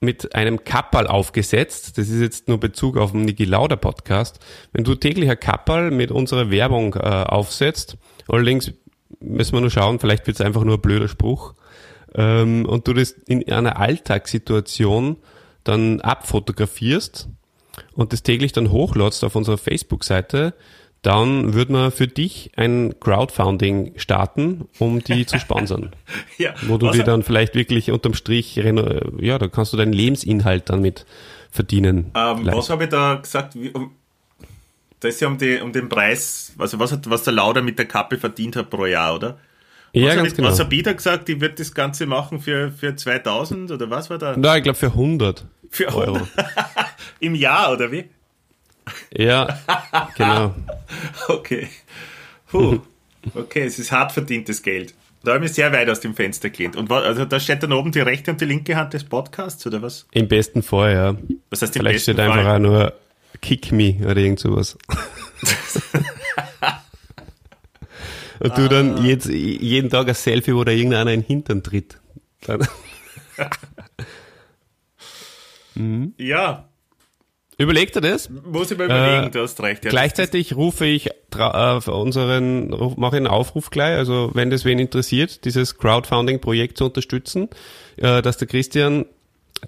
mit 0.00 0.34
einem 0.34 0.64
Kappal 0.64 1.06
aufgesetzt, 1.06 1.98
das 1.98 2.08
ist 2.08 2.20
jetzt 2.20 2.48
nur 2.48 2.58
Bezug 2.58 2.96
auf 2.96 3.12
den 3.12 3.22
Niki 3.22 3.44
Lauder 3.44 3.76
Podcast, 3.76 4.40
wenn 4.72 4.84
du 4.84 4.94
täglich 4.94 5.28
ein 5.28 5.38
Kappal 5.38 5.90
mit 5.90 6.10
unserer 6.10 6.50
Werbung 6.50 6.94
äh, 6.94 6.98
aufsetzt, 7.00 7.98
allerdings 8.26 8.72
müssen 9.20 9.52
wir 9.52 9.60
nur 9.60 9.70
schauen, 9.70 10.00
vielleicht 10.00 10.26
wird 10.26 10.40
es 10.40 10.46
einfach 10.46 10.64
nur 10.64 10.76
ein 10.76 10.80
blöder 10.80 11.08
Spruch, 11.08 11.54
ähm, 12.14 12.64
und 12.66 12.88
du 12.88 12.94
das 12.94 13.10
in 13.10 13.50
einer 13.52 13.78
Alltagssituation 13.78 15.18
dann 15.64 16.00
abfotografierst 16.00 17.28
und 17.94 18.12
das 18.12 18.22
täglich 18.22 18.52
dann 18.52 18.70
hochladst 18.70 19.24
auf 19.24 19.36
unserer 19.36 19.58
Facebook-Seite, 19.58 20.54
dann 21.02 21.54
würde 21.54 21.72
man 21.72 21.92
für 21.92 22.06
dich 22.06 22.52
ein 22.56 22.94
Crowdfunding 23.00 23.92
starten, 23.96 24.68
um 24.78 25.02
die 25.02 25.24
zu 25.24 25.38
sponsern. 25.38 25.90
ja, 26.38 26.54
wo 26.62 26.76
du 26.76 26.90
dir 26.90 27.04
dann 27.04 27.22
vielleicht 27.22 27.54
wirklich 27.54 27.90
unterm 27.90 28.14
Strich, 28.14 28.56
ja, 28.56 29.38
da 29.38 29.48
kannst 29.48 29.72
du 29.72 29.76
deinen 29.76 29.94
Lebensinhalt 29.94 30.68
dann 30.68 30.80
mit 30.82 31.06
verdienen. 31.50 32.10
Ähm, 32.14 32.46
was 32.46 32.68
habe 32.68 32.84
ich 32.84 32.90
da 32.90 33.14
gesagt? 33.14 33.54
Wie, 33.54 33.70
um, 33.70 33.92
das 35.00 35.14
ist 35.14 35.20
ja 35.22 35.28
um, 35.28 35.38
die, 35.38 35.58
um 35.60 35.72
den 35.72 35.88
Preis, 35.88 36.52
also 36.58 36.78
was, 36.78 36.92
hat, 36.92 37.08
was 37.08 37.22
der 37.22 37.32
Lauder 37.32 37.62
mit 37.62 37.78
der 37.78 37.86
Kappe 37.86 38.18
verdient 38.18 38.56
hat 38.56 38.68
pro 38.68 38.84
Jahr, 38.84 39.14
oder? 39.14 39.38
Ja, 39.92 40.08
was, 40.08 40.16
ganz 40.16 40.28
hat, 40.28 40.36
genau. 40.36 40.48
was 40.48 40.60
hat 40.60 40.72
Ida 40.72 40.92
gesagt, 40.92 41.28
die 41.28 41.40
wird 41.40 41.58
das 41.58 41.74
Ganze 41.74 42.06
machen 42.06 42.40
für, 42.40 42.70
für 42.70 42.94
2000 42.94 43.70
oder 43.72 43.90
was 43.90 44.10
war 44.10 44.18
da? 44.18 44.34
Na, 44.36 44.56
ich 44.56 44.62
glaube 44.62 44.78
für 44.78 44.86
100 44.86 45.46
Für 45.70 45.88
Euro. 45.94 46.16
100 46.16 46.28
im 47.20 47.34
Jahr 47.34 47.72
oder 47.72 47.90
wie? 47.92 48.04
Ja, 49.16 49.58
genau. 50.16 50.54
Okay. 51.28 51.68
Puh. 52.48 52.80
Okay, 53.34 53.62
es 53.62 53.78
ist 53.78 53.92
hart 53.92 54.10
verdientes 54.12 54.62
Geld. 54.62 54.94
Da 55.22 55.34
habe 55.34 55.44
ich 55.44 55.52
sehr 55.52 55.70
weit 55.72 55.88
aus 55.90 56.00
dem 56.00 56.14
Fenster 56.14 56.48
gelehnt. 56.50 56.74
Und 56.76 56.90
also 56.90 57.24
da 57.26 57.38
steht 57.38 57.62
dann 57.62 57.72
oben 57.72 57.92
die 57.92 58.00
rechte 58.00 58.30
und 58.32 58.40
die 58.40 58.46
linke 58.46 58.74
Hand 58.74 58.94
des 58.94 59.04
Podcasts, 59.04 59.64
oder 59.66 59.82
was? 59.82 60.06
Im 60.12 60.26
besten 60.26 60.62
Fall, 60.62 60.94
ja. 60.94 61.14
Was 61.50 61.62
heißt 61.62 61.76
im 61.76 61.80
Vielleicht 61.82 61.96
besten 62.06 62.12
steht 62.14 62.20
einfach 62.20 62.42
Fall? 62.42 62.56
auch 62.56 62.58
nur 62.58 62.92
Kick 63.42 63.70
me 63.70 63.96
oder 64.02 64.16
irgend 64.16 64.40
sowas. 64.40 64.76
Und 68.40 68.56
du 68.56 68.62
Ah. 68.64 68.68
dann 68.68 69.04
jetzt, 69.04 69.26
jeden 69.28 69.90
Tag 69.90 70.08
ein 70.08 70.14
Selfie, 70.14 70.54
wo 70.54 70.64
da 70.64 70.72
irgendeiner 70.72 71.12
in 71.12 71.20
den 71.20 71.26
Hintern 71.26 71.62
tritt. 71.62 71.98
Dann, 72.46 72.66
Ja, 76.18 76.68
überlegt 77.58 77.96
er 77.96 78.02
das? 78.02 78.30
muss 78.30 78.70
ich 78.70 78.78
mal 78.78 78.84
überlegen, 78.86 79.26
Äh, 79.26 79.30
du 79.30 79.40
hast 79.42 79.60
recht. 79.62 79.84
Ja, 79.84 79.90
Gleichzeitig 79.90 80.56
rufe 80.56 80.86
ich 80.86 81.08
äh, 81.36 81.90
unseren, 81.90 82.70
mache 82.96 83.16
einen 83.16 83.26
Aufruf 83.26 83.70
gleich, 83.70 83.96
also 83.96 84.30
wenn 84.34 84.50
das 84.50 84.64
wen 84.64 84.78
interessiert, 84.78 85.44
dieses 85.44 85.78
Crowdfunding-Projekt 85.78 86.78
zu 86.78 86.86
unterstützen, 86.86 87.48
äh, 87.96 88.22
dass 88.22 88.38
der 88.38 88.48
Christian 88.48 89.06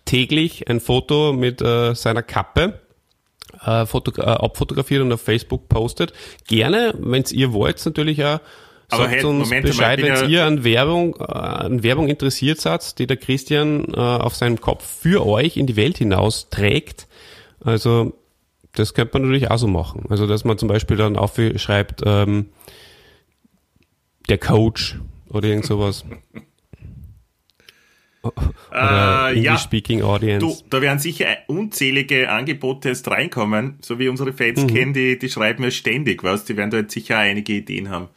täglich 0.04 0.68
ein 0.68 0.80
Foto 0.80 1.32
mit 1.32 1.60
äh, 1.60 1.94
seiner 1.94 2.22
Kappe 2.22 2.80
äh, 3.66 3.82
äh, 3.82 4.20
abfotografiert 4.22 5.02
und 5.02 5.12
auf 5.12 5.20
Facebook 5.20 5.68
postet. 5.68 6.12
Gerne, 6.46 6.94
wenn 6.98 7.24
ihr 7.30 7.52
wollt, 7.52 7.84
natürlich 7.84 8.24
auch 8.24 8.40
Aber 8.90 9.04
sagt 9.04 9.14
hey, 9.16 9.24
uns 9.24 9.48
Moment 9.48 9.66
Bescheid, 9.66 9.98
wenn 10.02 10.06
ja- 10.14 10.26
ihr 10.26 10.44
an 10.44 10.64
Werbung, 10.64 11.16
äh, 11.18 11.22
an 11.24 11.82
Werbung 11.82 12.08
interessiert 12.08 12.60
seid, 12.60 12.98
die 12.98 13.06
der 13.06 13.16
Christian 13.16 13.84
äh, 13.94 13.96
auf 13.98 14.34
seinem 14.34 14.60
Kopf 14.60 14.86
für 15.00 15.26
euch 15.26 15.56
in 15.56 15.66
die 15.66 15.76
Welt 15.76 15.98
hinaus 15.98 16.48
trägt. 16.50 17.06
Also 17.64 18.12
das 18.72 18.92
könnte 18.94 19.14
man 19.14 19.22
natürlich 19.22 19.50
auch 19.50 19.58
so 19.58 19.66
machen. 19.68 20.04
Also 20.08 20.26
dass 20.26 20.44
man 20.44 20.58
zum 20.58 20.68
Beispiel 20.68 20.96
dann 20.96 21.16
aufschreibt, 21.16 22.02
ähm, 22.04 22.46
der 24.28 24.38
Coach 24.38 24.98
oder 25.28 25.48
irgend 25.48 25.64
sowas. 25.66 26.04
Oder 28.22 28.34
Äh, 28.70 28.76
ja. 28.76 29.28
English 29.30 29.62
Speaking 29.62 30.02
Audience. 30.02 30.46
Du, 30.46 30.56
da 30.70 30.80
werden 30.80 31.00
sicher 31.00 31.26
unzählige 31.48 32.30
Angebote 32.30 32.88
jetzt 32.90 33.08
reinkommen, 33.10 33.78
so 33.80 33.98
wie 33.98 34.06
unsere 34.08 34.32
Fans 34.32 34.62
Mhm. 34.62 34.66
kennen, 34.68 34.92
die, 34.92 35.18
die 35.18 35.28
schreiben 35.28 35.64
ja 35.64 35.72
ständig 35.72 36.22
was, 36.22 36.44
die 36.44 36.56
werden 36.56 36.70
da 36.70 36.76
jetzt 36.78 36.92
sicher 36.94 37.18
einige 37.18 37.52
Ideen 37.54 37.90
haben. 37.90 38.08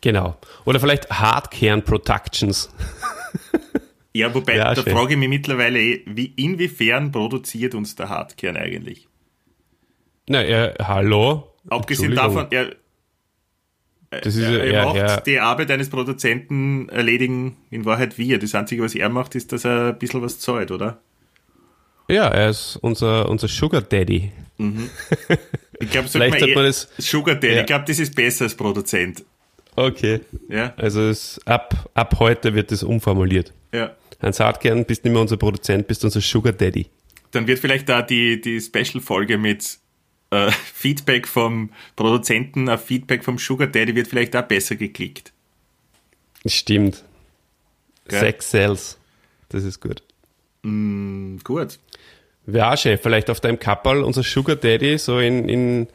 Genau. 0.00 0.36
Oder 0.64 0.80
vielleicht 0.80 1.10
Hardkern 1.10 1.82
Productions. 1.84 2.70
Ja, 4.12 4.34
wobei, 4.34 4.56
Ja, 4.56 4.74
da 4.74 4.82
schön. 4.82 4.92
frage 4.92 5.12
ich 5.12 5.18
mich 5.20 5.28
mittlerweile, 5.28 5.78
eh, 5.80 6.02
wie, 6.04 6.32
inwiefern 6.36 7.12
produziert 7.12 7.76
uns 7.76 7.94
der 7.94 8.08
Hardkern 8.08 8.56
eigentlich? 8.56 9.06
Na, 10.28 10.42
äh, 10.42 10.74
hallo? 10.82 11.54
Abgesehen 11.68 12.16
davon, 12.16 12.48
er, 12.50 12.74
das 14.10 14.34
ist 14.34 14.48
er, 14.48 14.64
er 14.64 14.84
macht 14.86 14.96
ja, 14.96 15.20
die 15.20 15.38
Arbeit 15.38 15.70
eines 15.70 15.90
Produzenten 15.90 16.88
erledigen 16.88 17.56
in 17.70 17.84
Wahrheit 17.84 18.18
wir. 18.18 18.40
Das 18.40 18.52
Einzige, 18.56 18.82
was 18.82 18.96
er 18.96 19.08
macht, 19.10 19.36
ist, 19.36 19.52
dass 19.52 19.64
er 19.64 19.90
ein 19.90 19.98
bisschen 20.00 20.22
was 20.22 20.40
zahlt, 20.40 20.72
oder? 20.72 21.00
ja, 22.08 22.26
er 22.26 22.50
ist 22.50 22.78
unser, 22.82 23.28
unser 23.28 23.46
Sugar 23.46 23.82
Daddy. 23.82 24.32
Ich 25.78 25.88
glaube, 25.90 26.08
Sugar 26.08 26.28
Daddy, 27.36 27.54
Ja. 27.54 27.60
ich 27.60 27.66
glaube, 27.66 27.84
das 27.86 28.00
ist 28.00 28.14
besser 28.16 28.44
als 28.46 28.56
Produzent. 28.56 29.24
Okay. 29.76 30.20
Ja, 30.48 30.74
Also 30.76 31.02
es, 31.02 31.40
ab, 31.46 31.90
ab 31.94 32.16
heute 32.18 32.54
wird 32.54 32.70
das 32.72 32.82
umformuliert. 32.82 33.52
ja. 33.72 33.94
Hans 34.22 34.38
Hartkern, 34.38 34.84
bist 34.84 35.02
nicht 35.04 35.12
mehr 35.14 35.22
unser 35.22 35.38
Produzent, 35.38 35.86
bist 35.88 36.04
unser 36.04 36.20
Sugar 36.20 36.52
Daddy. 36.52 36.90
Dann 37.30 37.46
wird 37.46 37.58
vielleicht 37.58 37.88
da 37.88 38.02
die, 38.02 38.38
die 38.38 38.60
Special-Folge 38.60 39.38
mit 39.38 39.78
äh, 40.30 40.50
Feedback 40.50 41.26
vom 41.26 41.70
Produzenten 41.96 42.68
auf 42.68 42.84
Feedback 42.84 43.24
vom 43.24 43.38
Sugar 43.38 43.66
Daddy 43.66 43.94
wird 43.94 44.08
vielleicht 44.08 44.36
auch 44.36 44.42
besser 44.42 44.76
geklickt. 44.76 45.32
Stimmt. 46.44 47.02
Gell? 48.08 48.20
Sex 48.20 48.50
Cells. 48.50 48.98
Das 49.48 49.64
ist 49.64 49.80
gut. 49.80 50.02
Hm, 50.64 51.40
gut. 51.42 51.78
Wäre 52.44 52.76
schön, 52.76 52.98
vielleicht 52.98 53.30
auf 53.30 53.40
deinem 53.40 53.58
Kapperl 53.58 54.02
unser 54.02 54.22
Sugar 54.22 54.56
Daddy 54.56 54.98
so 54.98 55.18
in, 55.18 55.48
in, 55.48 55.88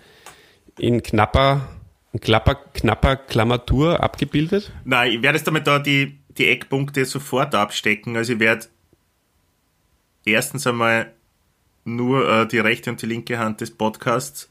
in 0.80 1.03
knapper, 1.03 1.67
klapper, 2.22 2.55
knapper 2.55 3.16
Klammertur 3.16 4.01
abgebildet. 4.01 4.72
Nein, 4.84 5.11
ich 5.11 5.22
werde 5.22 5.38
jetzt 5.38 5.47
damit 5.47 5.68
da 5.68 5.80
die, 5.80 6.18
die 6.38 6.47
Eckpunkte 6.47 7.05
sofort 7.05 7.55
abstecken. 7.55 8.16
Also 8.16 8.34
ich 8.34 8.39
werde 8.39 8.68
erstens 10.26 10.68
einmal 10.68 11.11
nur 11.84 12.28
äh, 12.28 12.47
die 12.47 12.59
rechte 12.59 12.89
und 12.89 13.01
die 13.01 13.05
linke 13.05 13.38
Hand 13.38 13.61
des 13.61 13.72
Podcasts 13.72 14.49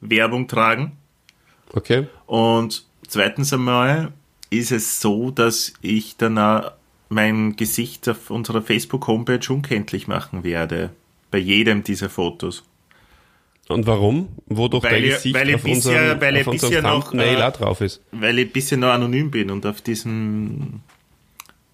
Werbung 0.00 0.46
tragen. 0.48 0.96
Okay. 1.72 2.06
Und 2.26 2.86
zweitens 3.08 3.52
einmal 3.52 4.12
ist 4.50 4.72
es 4.72 5.00
so, 5.00 5.30
dass 5.30 5.72
ich 5.80 6.16
dann 6.16 6.38
auch 6.38 6.72
mein 7.08 7.56
Gesicht 7.56 8.08
auf 8.08 8.30
unserer 8.30 8.62
Facebook-Homepage 8.62 9.52
unkenntlich 9.52 10.08
machen 10.08 10.44
werde. 10.44 10.90
Bei 11.30 11.38
jedem 11.38 11.82
dieser 11.82 12.08
Fotos. 12.08 12.64
Und 13.68 13.86
warum? 13.86 14.28
Wodurch 14.46 14.84
Weil 14.84 15.02
dein 15.02 15.10
Gesicht 15.10 15.34
weil 15.34 15.54
auf 15.54 15.62
bisher- 15.62 15.74
unserem, 15.74 16.20
weil 16.20 16.36
auf 16.40 16.46
unserem 16.46 16.70
bisher 16.70 16.82
noch, 16.82 17.04
Thumbnail 17.10 17.40
äh, 17.40 17.52
drauf 17.52 17.80
ist. 17.80 18.00
Weil 18.12 18.38
ich 18.38 18.46
ein 18.46 18.52
bisschen 18.52 18.80
noch 18.80 18.88
anonym 18.90 19.30
bin 19.30 19.50
und 19.50 19.66
auf 19.66 19.80
diesem 19.80 20.80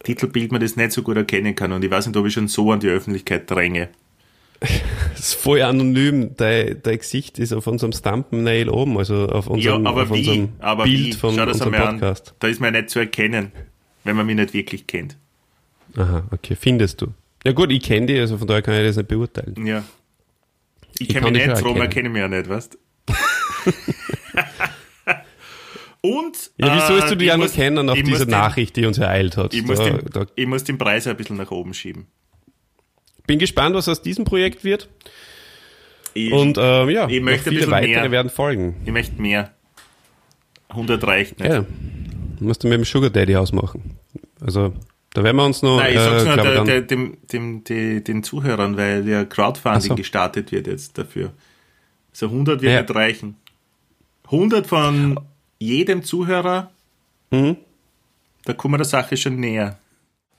Titelbild 0.03 0.51
man 0.53 0.61
das 0.61 0.77
nicht 0.77 0.93
so 0.93 1.03
gut 1.03 1.17
erkennen 1.17 1.55
kann. 1.55 1.71
Und 1.73 1.85
ich 1.85 1.91
weiß 1.91 2.07
nicht, 2.07 2.17
ob 2.17 2.27
ich 2.27 2.33
schon 2.33 2.49
so 2.49 2.73
an 2.73 2.81
die 2.81 2.89
Öffentlichkeit 2.89 3.51
dränge. 3.51 3.89
Das 5.13 5.35
ist 5.35 5.35
voll 5.35 5.61
anonym. 5.63 6.35
Dein, 6.37 6.81
dein 6.83 6.99
Gesicht 6.99 7.39
ist 7.39 7.53
auf 7.53 7.67
unserem 7.67 7.93
Thumbnail 7.93 8.69
oben, 8.71 8.97
also 8.99 9.27
auf 9.29 9.47
unserem, 9.47 9.85
ja, 9.85 9.91
aber 9.91 10.03
auf 10.03 10.09
wie? 10.11 10.19
unserem 10.19 10.49
Aber 10.59 10.85
Bild 10.85 11.07
wie? 11.07 11.13
von 11.13 11.35
Schau 11.37 11.45
das 11.47 11.55
unserem 11.57 11.75
einmal 11.75 11.89
an. 11.89 11.95
Podcast. 12.01 12.35
Da 12.41 12.49
ist 12.49 12.61
man 12.61 12.75
ja 12.75 12.81
nicht 12.81 12.91
zu 12.91 12.99
erkennen, 12.99 13.53
wenn 14.05 14.17
man 14.17 14.27
mich 14.27 14.35
nicht 14.37 14.53
wirklich 14.55 14.87
kennt. 14.87 15.17
Aha, 15.97 16.25
okay, 16.33 16.57
findest 16.59 17.03
du. 17.03 17.09
Ja 17.45 17.53
gut, 17.53 17.71
ich 17.71 17.83
kenne 17.83 18.07
die, 18.07 18.19
also 18.19 18.39
von 18.39 18.49
daher 18.49 18.63
kann 18.63 18.75
ich 18.81 18.87
das 18.87 18.97
nicht 18.97 19.09
beurteilen. 19.09 19.55
Ja. 19.65 19.85
Ich, 20.99 21.03
Ich 21.03 21.09
kenne 21.09 21.31
mich 21.31 21.47
nicht, 21.47 21.57
auch 21.57 21.65
Roma 21.65 21.87
kenne 21.87 22.09
mich 22.09 22.21
ja 22.21 22.29
nicht, 22.29 22.49
weißt 22.49 22.79
Und 26.05 26.51
Ja, 26.59 26.75
wie 26.77 26.81
sollst 26.81 27.11
du 27.13 27.15
die 27.17 27.27
äh, 27.27 27.29
ja 27.29 27.37
muss- 27.37 27.53
kennen 27.55 27.89
auf 27.89 27.97
ich 27.97 28.03
muss 28.03 28.13
diese 28.15 28.27
den- 28.27 28.31
Nachricht, 28.33 28.75
die 28.77 28.87
uns 28.87 28.99
ereilt 28.99 29.37
hat? 29.37 29.55
Ich 29.55 29.63
muss, 29.65 29.79
Da, 29.79 29.85
den, 29.91 30.05
da, 30.11 30.27
ich 30.35 30.47
muss 30.47 30.65
den 30.65 30.77
Preis 30.79 31.07
ein 31.07 31.17
bisschen 31.17 31.37
nach 31.37 31.51
oben 31.53 31.75
schieben. 31.75 32.07
bin 33.27 33.39
gespannt, 33.39 33.77
was 33.77 33.89
aus 33.89 34.03
diesem 34.03 34.25
Projekt 34.25 34.65
wird. 34.65 34.89
Ich, 36.15 36.33
Und 36.33 36.59
ähm, 36.61 36.91
ja, 36.91 37.09
ich 37.09 37.23
möchte 37.23 37.51
viele 37.51 37.71
weitere 37.71 38.01
mehr. 38.01 38.11
werden 38.11 38.31
folgen. 38.31 38.77
ich 38.85 38.91
möchte 38.93 39.21
mehr. 39.23 39.53
100 40.71 41.05
reicht 41.05 41.39
nicht. 41.39 41.53
Ja, 41.53 41.65
musst 42.41 42.65
du 42.65 42.69
mit 42.69 42.79
dem 42.79 42.85
Sugar 42.85 43.11
Daddy 43.11 43.37
ausmachen. 43.37 43.97
Also 44.41 44.73
da 45.15 45.23
werden 45.25 45.37
wir 45.37 45.45
uns 45.45 45.63
noch, 45.63 45.79
Nein, 45.79 45.93
ich 45.95 45.99
sag's 46.01 46.23
äh, 46.23 46.25
nur 46.27 46.37
ich, 46.37 46.43
der, 46.43 46.65
der, 46.65 46.81
dem, 46.83 47.17
dem, 47.33 47.65
die, 47.65 48.03
den 48.05 48.23
Zuhörern, 48.23 48.77
weil 48.77 49.07
ja 49.09 49.25
Crowdfunding 49.25 49.91
so. 49.91 49.95
gestartet 49.95 50.53
wird 50.53 50.67
jetzt 50.67 50.97
dafür. 50.99 51.33
So 52.13 52.27
100 52.27 52.63
wird 52.63 52.73
Ja. 52.73 52.81
nicht 52.83 52.95
reichen. 52.95 53.37
100 54.25 54.67
von 54.67 55.19
jedem 55.59 56.03
Zuhörer, 56.03 56.71
Mhm. 57.31 57.57
da 58.45 58.53
kommen 58.53 58.75
wir 58.75 58.79
der 58.79 58.87
Sache 58.87 59.17
schon 59.17 59.37
näher. 59.41 59.79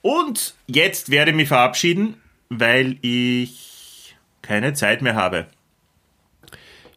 Und 0.02 0.54
jetzt 0.66 1.10
werde 1.10 1.30
ich 1.30 1.36
mich 1.36 1.48
verabschieden, 1.48 2.16
weil 2.50 2.98
ich 3.02 4.14
keine 4.42 4.74
Zeit 4.74 5.00
mehr 5.02 5.14
habe. 5.14 5.46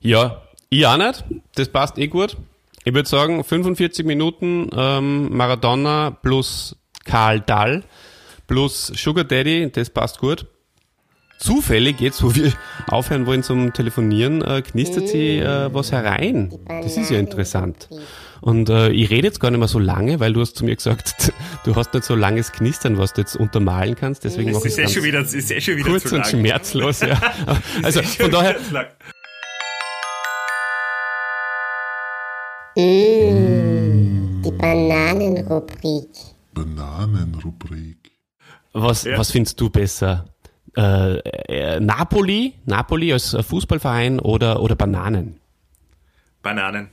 Ja, 0.01 0.41
ich 0.69 0.85
auch 0.85 0.97
nicht. 0.97 1.23
Das 1.55 1.69
passt 1.69 1.97
eh 1.97 2.07
gut. 2.07 2.37
Ich 2.83 2.93
würde 2.93 3.07
sagen, 3.09 3.43
45 3.43 4.05
Minuten 4.05 4.69
ähm, 4.75 5.35
Maradona 5.35 6.11
plus 6.11 6.75
Karl 7.07 7.39
Dall 7.41 7.83
plus 8.47 8.87
Sugar 8.95 9.23
Daddy, 9.23 9.71
das 9.71 9.89
passt 9.89 10.19
gut. 10.19 10.45
Zufällig, 11.39 11.99
jetzt 12.01 12.23
wo 12.23 12.33
wir 12.33 12.51
aufhören 12.87 13.25
wollen 13.27 13.43
zum 13.43 13.71
Telefonieren, 13.73 14.41
äh, 14.41 14.61
knistert 14.63 15.07
sie 15.09 15.37
äh, 15.37 15.71
was 15.71 15.91
herein. 15.91 16.51
Das 16.67 16.97
ist 16.97 17.11
ja 17.11 17.19
interessant. 17.19 17.89
Und 18.41 18.69
äh, 18.69 18.89
ich 18.89 19.09
rede 19.11 19.27
jetzt 19.27 19.39
gar 19.39 19.51
nicht 19.51 19.59
mehr 19.59 19.67
so 19.67 19.77
lange, 19.77 20.19
weil 20.19 20.33
du 20.33 20.41
hast 20.41 20.55
zu 20.55 20.65
mir 20.65 20.75
gesagt, 20.75 21.31
du 21.63 21.75
hast 21.75 21.93
nicht 21.93 22.05
so 22.05 22.15
langes 22.15 22.51
Knistern, 22.51 22.97
was 22.97 23.13
du 23.13 23.21
jetzt 23.21 23.35
untermalen 23.35 23.95
kannst. 23.95 24.23
Deswegen 24.23 24.51
Das 24.51 24.59
mache 24.63 24.67
ich 24.67 24.73
ist 24.73 24.79
eh 24.79 24.83
es 24.83 24.93
schon 24.93 25.03
wieder, 25.03 25.21
das 25.21 25.33
ist 25.35 25.51
eh 25.51 25.61
schon 25.61 25.75
wieder 25.77 25.89
kurz 25.89 26.03
zu 26.03 26.15
und 26.15 26.21
lang. 26.21 26.29
schmerzlos. 26.29 27.01
Ja. 27.01 27.19
Also 27.83 27.99
eh 27.99 28.03
von 28.03 28.31
daher, 28.31 28.55
lang. 28.71 28.85
Die 34.43 34.51
Bananenrubrik. 34.51 36.09
Bananenrubrik. 36.65 38.11
Was, 38.73 39.03
Ja. 39.03 39.17
was 39.17 39.31
findest 39.31 39.59
du 39.59 39.69
besser? 39.69 40.25
Äh, 40.75 41.17
äh, 41.17 41.79
Napoli, 41.79 42.53
Napoli 42.65 43.11
als 43.13 43.35
Fußballverein 43.39 44.19
oder, 44.19 44.61
oder 44.61 44.75
Bananen? 44.75 45.39
Bananen. 46.43 46.89